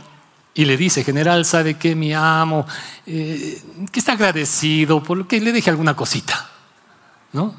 y 0.57 0.65
le 0.65 0.79
dice, 0.79 1.05
general, 1.05 1.45
¿sabe 1.45 1.75
qué? 1.75 1.95
Mi 1.95 2.15
amo, 2.15 2.67
eh, 3.05 3.63
que 3.93 3.99
está 3.99 4.13
agradecido 4.13 5.03
por 5.03 5.19
lo 5.19 5.29
que 5.29 5.39
le 5.39 5.53
deje 5.53 5.69
alguna 5.69 5.95
cosita. 5.95 6.49
¿No? 7.35 7.55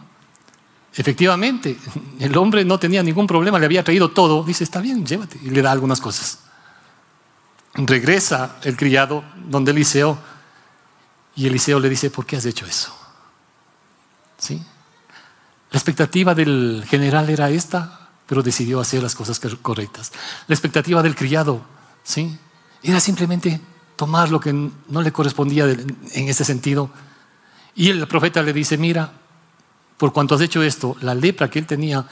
Efectivamente, 0.95 1.78
el 2.20 2.36
hombre 2.36 2.66
no 2.66 2.80
tenía 2.80 3.04
ningún 3.04 3.28
problema, 3.28 3.60
le 3.60 3.66
había 3.66 3.84
traído 3.84 4.10
todo. 4.10 4.43
Dice, 4.43 4.64
está 4.64 4.82
bien, 4.82 5.06
llévate. 5.06 5.39
Y 5.43 5.52
le 5.52 5.62
da 5.62 5.72
algunas 5.72 6.02
cosas. 6.02 6.39
Regresa 7.76 8.56
el 8.64 8.76
criado 8.76 9.24
donde 9.48 9.74
Eliseo 9.74 10.18
y 11.36 11.45
Eliseo 11.45 11.80
le 11.80 11.89
dice, 11.89 12.10
¿por 12.10 12.26
qué 12.26 12.38
has 12.38 12.45
hecho 12.48 12.66
eso? 12.66 12.98
¿Sí? 14.39 14.60
La 15.70 15.78
expectativa 15.78 16.34
del 16.34 16.84
general 16.89 17.30
era 17.30 17.52
esta, 17.52 18.10
pero 18.26 18.41
decidió 18.41 18.80
hacer 18.80 19.04
las 19.04 19.14
cosas 19.14 19.39
correctas. 19.62 20.12
La 20.48 20.56
expectativa 20.56 21.04
del 21.04 21.16
criado, 21.16 21.62
¿sí? 22.04 22.39
Era 22.88 23.02
simplemente 23.02 23.60
tomar 23.98 24.32
lo 24.32 24.40
que 24.40 24.54
no 24.54 25.02
le 25.02 25.12
correspondía 25.12 25.66
en 25.66 26.30
ese 26.30 26.46
sentido. 26.46 26.90
Y 27.76 27.90
el 27.90 28.08
profeta 28.08 28.42
le 28.42 28.54
dice, 28.54 28.78
mira, 28.78 29.12
por 29.98 30.14
cuanto 30.14 30.36
has 30.36 30.42
hecho 30.42 30.64
esto, 30.64 30.96
la 31.02 31.14
lepra 31.14 31.50
que 31.50 31.60
él 31.60 31.68
tenía 31.68 32.06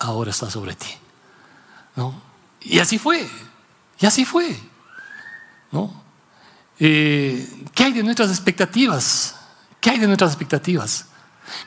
ahora 0.00 0.32
está 0.32 0.50
sobre 0.50 0.74
ti. 0.74 0.90
¿No? 1.96 2.12
Y 2.60 2.78
así 2.78 2.98
fue, 2.98 3.26
y 3.98 4.04
así 4.04 4.26
fue. 4.26 4.54
¿No? 5.72 6.02
Eh, 6.78 7.64
¿Qué 7.74 7.84
hay 7.84 7.92
de 7.92 8.02
nuestras 8.02 8.28
expectativas? 8.28 9.34
¿Qué 9.80 9.88
hay 9.88 9.98
de 9.98 10.06
nuestras 10.06 10.32
expectativas? 10.32 11.06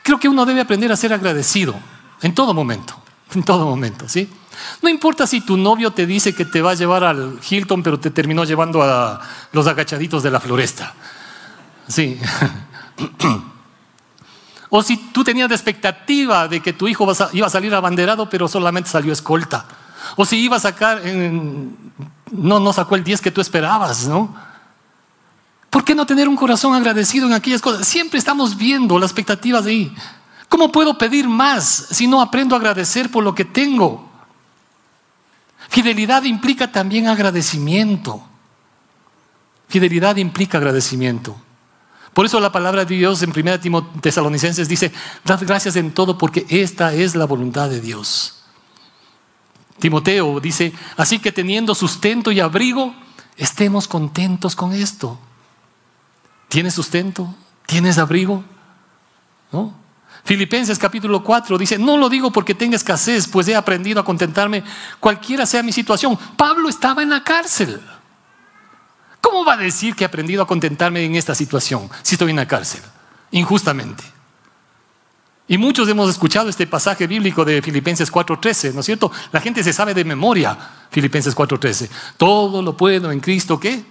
Creo 0.04 0.20
que 0.20 0.28
uno 0.28 0.46
debe 0.46 0.60
aprender 0.60 0.92
a 0.92 0.96
ser 0.96 1.12
agradecido 1.12 1.74
en 2.22 2.32
todo 2.32 2.54
momento, 2.54 2.94
en 3.34 3.42
todo 3.42 3.66
momento, 3.66 4.08
¿sí? 4.08 4.28
No 4.82 4.88
importa 4.88 5.26
si 5.26 5.40
tu 5.40 5.56
novio 5.56 5.92
te 5.92 6.06
dice 6.06 6.34
que 6.34 6.44
te 6.44 6.60
va 6.60 6.72
a 6.72 6.74
llevar 6.74 7.04
al 7.04 7.38
Hilton, 7.48 7.82
pero 7.82 7.98
te 7.98 8.10
terminó 8.10 8.44
llevando 8.44 8.82
a 8.82 9.20
los 9.52 9.66
agachaditos 9.66 10.22
de 10.22 10.30
la 10.30 10.40
floresta. 10.40 10.94
Sí. 11.88 12.18
o 14.70 14.82
si 14.82 14.96
tú 14.96 15.24
tenías 15.24 15.48
la 15.48 15.56
expectativa 15.56 16.46
de 16.46 16.60
que 16.60 16.72
tu 16.72 16.88
hijo 16.88 17.10
iba 17.32 17.46
a 17.46 17.50
salir 17.50 17.74
abanderado, 17.74 18.28
pero 18.28 18.48
solamente 18.48 18.90
salió 18.90 19.12
escolta. 19.12 19.64
O 20.16 20.24
si 20.24 20.38
iba 20.38 20.56
a 20.56 20.60
sacar, 20.60 21.02
no, 22.32 22.60
no 22.60 22.72
sacó 22.72 22.96
el 22.96 23.04
10 23.04 23.20
que 23.20 23.30
tú 23.30 23.40
esperabas, 23.40 24.08
¿no? 24.08 24.34
¿Por 25.70 25.84
qué 25.84 25.94
no 25.94 26.04
tener 26.04 26.28
un 26.28 26.36
corazón 26.36 26.74
agradecido 26.74 27.26
en 27.28 27.32
aquellas 27.32 27.60
cosas? 27.60 27.86
Siempre 27.86 28.18
estamos 28.18 28.56
viendo 28.56 28.98
las 28.98 29.10
expectativas 29.10 29.64
de 29.64 29.70
ahí. 29.70 29.94
¿Cómo 30.50 30.72
puedo 30.72 30.98
pedir 30.98 31.28
más 31.28 31.86
si 31.92 32.08
no 32.08 32.20
aprendo 32.20 32.56
a 32.56 32.58
agradecer 32.58 33.08
por 33.08 33.22
lo 33.22 33.36
que 33.36 33.44
tengo? 33.44 34.10
Fidelidad 35.68 36.24
implica 36.24 36.72
también 36.72 37.06
agradecimiento. 37.06 38.20
Fidelidad 39.68 40.16
implica 40.16 40.58
agradecimiento. 40.58 41.36
Por 42.12 42.26
eso 42.26 42.40
la 42.40 42.50
palabra 42.50 42.84
de 42.84 42.96
Dios 42.96 43.22
en 43.22 43.30
1 43.30 44.00
Tesalonicenses 44.00 44.68
dice, 44.68 44.92
dad 45.24 45.40
gracias 45.46 45.76
en 45.76 45.92
todo 45.92 46.18
porque 46.18 46.44
esta 46.48 46.92
es 46.94 47.14
la 47.14 47.26
voluntad 47.26 47.70
de 47.70 47.80
Dios. 47.80 48.42
Timoteo 49.78 50.40
dice, 50.40 50.72
así 50.96 51.20
que 51.20 51.30
teniendo 51.30 51.76
sustento 51.76 52.32
y 52.32 52.40
abrigo, 52.40 52.92
estemos 53.36 53.86
contentos 53.86 54.56
con 54.56 54.72
esto. 54.72 55.16
¿Tienes 56.48 56.74
sustento? 56.74 57.32
¿Tienes 57.66 57.98
abrigo? 57.98 58.42
¿No? 59.52 59.78
Filipenses 60.24 60.78
capítulo 60.78 61.22
4 61.22 61.58
dice, 61.58 61.78
no 61.78 61.96
lo 61.96 62.08
digo 62.08 62.30
porque 62.30 62.54
tenga 62.54 62.76
escasez, 62.76 63.26
pues 63.26 63.48
he 63.48 63.56
aprendido 63.56 64.00
a 64.00 64.04
contentarme 64.04 64.62
cualquiera 64.98 65.46
sea 65.46 65.62
mi 65.62 65.72
situación. 65.72 66.18
Pablo 66.36 66.68
estaba 66.68 67.02
en 67.02 67.10
la 67.10 67.24
cárcel. 67.24 67.80
¿Cómo 69.20 69.44
va 69.44 69.54
a 69.54 69.56
decir 69.56 69.94
que 69.94 70.04
he 70.04 70.06
aprendido 70.06 70.42
a 70.42 70.46
contentarme 70.46 71.04
en 71.04 71.14
esta 71.14 71.34
situación 71.34 71.88
si 72.02 72.14
estoy 72.14 72.30
en 72.30 72.36
la 72.36 72.46
cárcel? 72.46 72.80
Injustamente. 73.32 74.02
Y 75.46 75.58
muchos 75.58 75.88
hemos 75.88 76.08
escuchado 76.08 76.48
este 76.48 76.66
pasaje 76.66 77.06
bíblico 77.06 77.44
de 77.44 77.60
Filipenses 77.60 78.10
4:13, 78.12 78.72
¿no 78.72 78.80
es 78.80 78.86
cierto? 78.86 79.10
La 79.32 79.40
gente 79.40 79.64
se 79.64 79.72
sabe 79.72 79.94
de 79.94 80.04
memoria 80.04 80.56
Filipenses 80.90 81.34
4:13. 81.34 81.90
Todo 82.16 82.62
lo 82.62 82.76
puedo 82.76 83.10
en 83.10 83.18
Cristo 83.20 83.58
que 83.58 83.84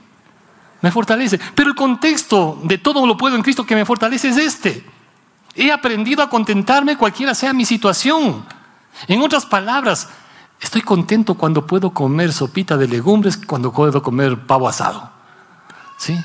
me 0.81 0.91
fortalece. 0.91 1.39
Pero 1.55 1.69
el 1.69 1.75
contexto 1.75 2.59
de 2.63 2.77
todo 2.77 3.05
lo 3.05 3.17
puedo 3.17 3.35
en 3.35 3.41
Cristo 3.41 3.65
que 3.65 3.75
me 3.75 3.85
fortalece 3.85 4.29
es 4.29 4.37
este. 4.37 4.98
He 5.59 5.73
aprendido 5.73 6.23
a 6.23 6.29
contentarme 6.29 6.95
cualquiera 6.95 7.35
sea 7.35 7.51
mi 7.51 7.65
situación. 7.65 8.45
En 9.09 9.21
otras 9.21 9.45
palabras, 9.45 10.07
estoy 10.57 10.81
contento 10.81 11.33
cuando 11.33 11.67
puedo 11.67 11.89
comer 11.89 12.31
sopita 12.31 12.77
de 12.77 12.87
legumbres, 12.87 13.35
cuando 13.35 13.73
puedo 13.73 14.01
comer 14.01 14.47
pavo 14.47 14.69
asado. 14.69 15.11
¿Sí? 15.97 16.17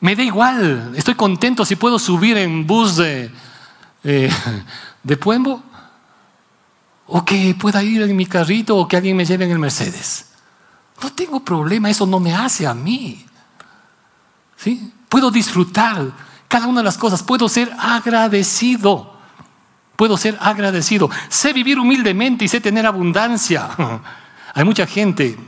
Me 0.00 0.16
da 0.16 0.22
igual, 0.22 0.94
estoy 0.96 1.16
contento 1.16 1.66
si 1.66 1.76
puedo 1.76 1.98
subir 1.98 2.38
en 2.38 2.66
bus 2.66 2.96
de, 2.96 3.30
eh, 4.04 4.32
de 5.02 5.16
Puembo 5.18 5.62
o 7.08 7.22
que 7.26 7.54
pueda 7.60 7.82
ir 7.82 8.00
en 8.00 8.16
mi 8.16 8.24
carrito 8.24 8.74
o 8.74 8.88
que 8.88 8.96
alguien 8.96 9.18
me 9.18 9.26
lleve 9.26 9.44
en 9.44 9.50
el 9.50 9.58
Mercedes. 9.58 10.30
No 11.02 11.12
tengo 11.12 11.40
problema, 11.40 11.90
eso 11.90 12.06
no 12.06 12.20
me 12.20 12.34
hace 12.34 12.66
a 12.66 12.72
mí. 12.72 13.26
¿Sí? 14.56 14.94
Puedo 15.10 15.30
disfrutar 15.30 16.27
cada 16.48 16.66
una 16.66 16.80
de 16.80 16.84
las 16.84 16.98
cosas. 16.98 17.22
Puedo 17.22 17.48
ser 17.48 17.72
agradecido. 17.78 19.14
Puedo 19.96 20.16
ser 20.16 20.36
agradecido. 20.40 21.10
Sé 21.28 21.52
vivir 21.52 21.78
humildemente 21.78 22.44
y 22.44 22.48
sé 22.48 22.60
tener 22.60 22.86
abundancia. 22.86 23.68
Hay 24.54 24.64
mucha 24.64 24.86
gente 24.86 25.38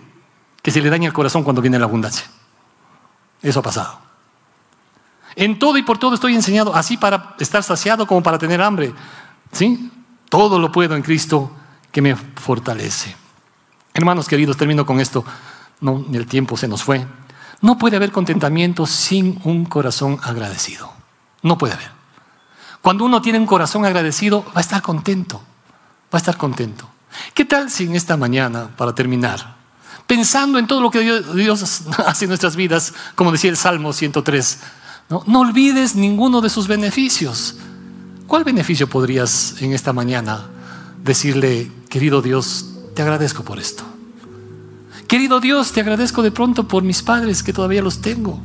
que 0.62 0.70
se 0.70 0.80
le 0.80 0.90
daña 0.90 1.06
el 1.06 1.12
corazón 1.12 1.42
cuando 1.42 1.62
viene 1.62 1.78
la 1.78 1.86
abundancia. 1.86 2.26
Eso 3.42 3.60
ha 3.60 3.62
pasado. 3.62 3.98
En 5.36 5.58
todo 5.58 5.78
y 5.78 5.82
por 5.82 5.98
todo 5.98 6.14
estoy 6.14 6.34
enseñado, 6.34 6.74
así 6.74 6.96
para 6.96 7.34
estar 7.38 7.62
saciado 7.62 8.06
como 8.06 8.22
para 8.22 8.38
tener 8.38 8.60
hambre. 8.60 8.92
¿Sí? 9.52 9.90
Todo 10.28 10.58
lo 10.58 10.70
puedo 10.70 10.94
en 10.96 11.02
Cristo 11.02 11.50
que 11.90 12.02
me 12.02 12.14
fortalece. 12.14 13.14
Hermanos 13.94 14.28
queridos, 14.28 14.56
termino 14.56 14.84
con 14.84 15.00
esto. 15.00 15.24
No, 15.80 16.04
el 16.12 16.26
tiempo 16.26 16.56
se 16.56 16.68
nos 16.68 16.82
fue. 16.82 17.06
No 17.60 17.78
puede 17.78 17.96
haber 17.96 18.10
contentamiento 18.10 18.86
sin 18.86 19.40
un 19.44 19.66
corazón 19.66 20.18
agradecido. 20.22 20.90
No 21.42 21.58
puede 21.58 21.74
haber. 21.74 21.90
Cuando 22.80 23.04
uno 23.04 23.20
tiene 23.20 23.38
un 23.38 23.46
corazón 23.46 23.84
agradecido, 23.84 24.44
va 24.46 24.52
a 24.56 24.60
estar 24.60 24.80
contento. 24.80 25.38
Va 26.12 26.16
a 26.16 26.18
estar 26.18 26.36
contento. 26.36 26.88
¿Qué 27.34 27.44
tal 27.44 27.70
si 27.70 27.84
en 27.84 27.94
esta 27.94 28.16
mañana, 28.16 28.68
para 28.76 28.94
terminar, 28.94 29.56
pensando 30.06 30.58
en 30.58 30.66
todo 30.66 30.80
lo 30.80 30.90
que 30.90 31.22
Dios, 31.34 31.82
hace 32.06 32.24
en 32.24 32.30
nuestras 32.30 32.56
vidas, 32.56 32.94
como 33.14 33.32
decía 33.32 33.50
el 33.50 33.56
Salmo 33.56 33.92
103, 33.92 34.58
¿no? 35.10 35.24
no 35.26 35.40
olvides 35.40 35.94
ninguno 35.96 36.40
de 36.40 36.48
sus 36.48 36.66
beneficios? 36.66 37.56
¿Cuál 38.26 38.44
beneficio 38.44 38.88
podrías 38.88 39.56
en 39.60 39.72
esta 39.72 39.92
mañana 39.92 40.46
decirle, 41.02 41.70
querido 41.88 42.22
Dios, 42.22 42.66
te 42.94 43.02
agradezco 43.02 43.42
por 43.42 43.58
esto? 43.58 43.84
Querido 45.10 45.40
Dios, 45.40 45.72
te 45.72 45.80
agradezco 45.80 46.22
de 46.22 46.30
pronto 46.30 46.68
por 46.68 46.84
mis 46.84 47.02
padres 47.02 47.42
que 47.42 47.52
todavía 47.52 47.82
los 47.82 48.00
tengo. 48.00 48.38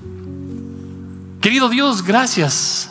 Querido 1.39 1.69
Dios, 1.69 2.01
gracias. 2.01 2.89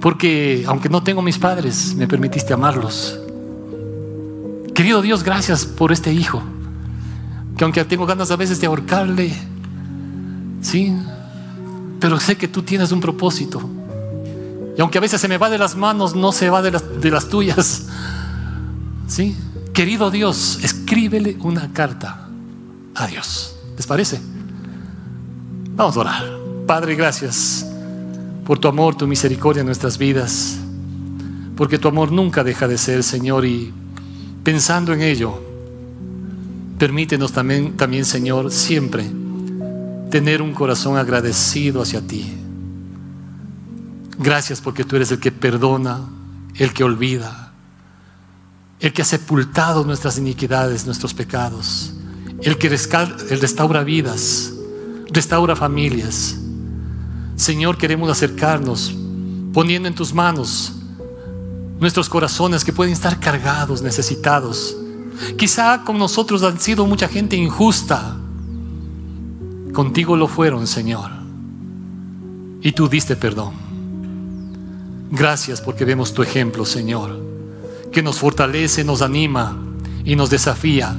Porque 0.00 0.64
aunque 0.66 0.88
no 0.88 1.02
tengo 1.02 1.20
mis 1.20 1.36
padres, 1.36 1.94
me 1.94 2.08
permitiste 2.08 2.54
amarlos. 2.54 3.20
Querido 4.74 5.02
Dios, 5.02 5.22
gracias 5.22 5.66
por 5.66 5.92
este 5.92 6.14
hijo. 6.14 6.42
Que 7.58 7.64
aunque 7.64 7.84
tengo 7.84 8.06
ganas 8.06 8.30
a 8.30 8.36
veces 8.36 8.58
de 8.58 8.68
ahorcarle, 8.68 9.34
sí, 10.62 10.96
pero 12.00 12.18
sé 12.18 12.38
que 12.38 12.48
tú 12.48 12.62
tienes 12.62 12.90
un 12.90 13.02
propósito. 13.02 13.60
Y 14.78 14.80
aunque 14.80 14.96
a 14.96 15.02
veces 15.02 15.20
se 15.20 15.28
me 15.28 15.36
va 15.36 15.50
de 15.50 15.58
las 15.58 15.76
manos, 15.76 16.14
no 16.16 16.32
se 16.32 16.48
va 16.48 16.62
de 16.62 16.70
las, 16.70 17.28
tuyas. 17.28 17.88
Sí, 19.08 19.36
querido 19.74 20.10
Dios, 20.10 20.58
escríbele 20.62 21.36
una 21.42 21.70
carta 21.74 22.25
a 22.96 23.06
Dios. 23.06 23.56
¿Les 23.76 23.86
parece? 23.86 24.20
Vamos 25.74 25.96
a 25.96 26.00
orar. 26.00 26.24
Padre, 26.66 26.94
gracias 26.94 27.66
por 28.44 28.58
tu 28.58 28.68
amor, 28.68 28.96
tu 28.96 29.06
misericordia 29.06 29.60
en 29.60 29.66
nuestras 29.66 29.98
vidas, 29.98 30.56
porque 31.56 31.78
tu 31.78 31.88
amor 31.88 32.10
nunca 32.10 32.42
deja 32.42 32.66
de 32.66 32.78
ser, 32.78 33.02
Señor, 33.02 33.44
y 33.44 33.72
pensando 34.42 34.92
en 34.92 35.02
ello, 35.02 35.40
permítenos 36.78 37.32
también, 37.32 37.76
también 37.76 38.04
Señor, 38.04 38.50
siempre 38.50 39.04
tener 40.10 40.42
un 40.42 40.54
corazón 40.54 40.96
agradecido 40.96 41.82
hacia 41.82 42.00
ti. 42.00 42.32
Gracias 44.18 44.60
porque 44.60 44.84
tú 44.84 44.96
eres 44.96 45.10
el 45.10 45.20
que 45.20 45.32
perdona, 45.32 46.00
el 46.54 46.72
que 46.72 46.84
olvida, 46.84 47.52
el 48.80 48.92
que 48.92 49.02
ha 49.02 49.04
sepultado 49.04 49.84
nuestras 49.84 50.18
iniquidades, 50.18 50.86
nuestros 50.86 51.12
pecados 51.12 51.95
el 52.42 52.58
que 52.58 52.68
restaura 52.68 53.82
vidas, 53.82 54.52
restaura 55.10 55.56
familias. 55.56 56.36
Señor, 57.36 57.78
queremos 57.78 58.10
acercarnos 58.10 58.94
poniendo 59.52 59.88
en 59.88 59.94
tus 59.94 60.12
manos 60.12 60.72
nuestros 61.80 62.08
corazones 62.08 62.64
que 62.64 62.72
pueden 62.72 62.92
estar 62.92 63.20
cargados, 63.20 63.82
necesitados. 63.82 64.76
Quizá 65.36 65.82
con 65.84 65.98
nosotros 65.98 66.42
han 66.42 66.60
sido 66.60 66.86
mucha 66.86 67.08
gente 67.08 67.36
injusta. 67.36 68.16
Contigo 69.72 70.16
lo 70.16 70.28
fueron, 70.28 70.66
Señor. 70.66 71.10
Y 72.62 72.72
tú 72.72 72.88
diste 72.88 73.16
perdón. 73.16 73.52
Gracias 75.10 75.60
porque 75.60 75.84
vemos 75.84 76.12
tu 76.12 76.22
ejemplo, 76.22 76.64
Señor, 76.64 77.18
que 77.92 78.02
nos 78.02 78.18
fortalece, 78.18 78.84
nos 78.84 79.02
anima 79.02 79.56
y 80.04 80.16
nos 80.16 80.30
desafía 80.30 80.96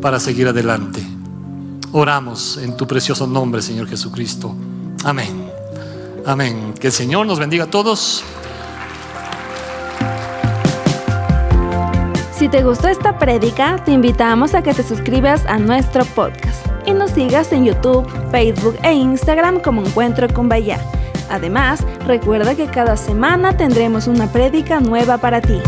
para 0.00 0.18
seguir 0.20 0.48
adelante. 0.48 1.02
Oramos 1.92 2.58
en 2.58 2.76
tu 2.76 2.86
precioso 2.86 3.26
nombre, 3.26 3.62
Señor 3.62 3.88
Jesucristo. 3.88 4.54
Amén. 5.04 5.50
Amén. 6.26 6.74
Que 6.78 6.88
el 6.88 6.92
Señor 6.92 7.26
nos 7.26 7.38
bendiga 7.38 7.64
a 7.64 7.70
todos. 7.70 8.22
Si 12.38 12.48
te 12.48 12.62
gustó 12.62 12.88
esta 12.88 13.18
prédica, 13.18 13.82
te 13.84 13.90
invitamos 13.90 14.54
a 14.54 14.62
que 14.62 14.72
te 14.72 14.82
suscribas 14.82 15.44
a 15.46 15.58
nuestro 15.58 16.04
podcast 16.04 16.64
y 16.86 16.92
nos 16.92 17.10
sigas 17.10 17.50
en 17.52 17.64
YouTube, 17.64 18.08
Facebook 18.30 18.76
e 18.82 18.92
Instagram 18.92 19.60
como 19.60 19.84
Encuentro 19.84 20.28
con 20.32 20.48
Bahía. 20.48 20.78
Además, 21.30 21.84
recuerda 22.06 22.54
que 22.54 22.66
cada 22.66 22.96
semana 22.96 23.56
tendremos 23.56 24.06
una 24.06 24.30
prédica 24.30 24.80
nueva 24.80 25.18
para 25.18 25.40
ti. 25.40 25.58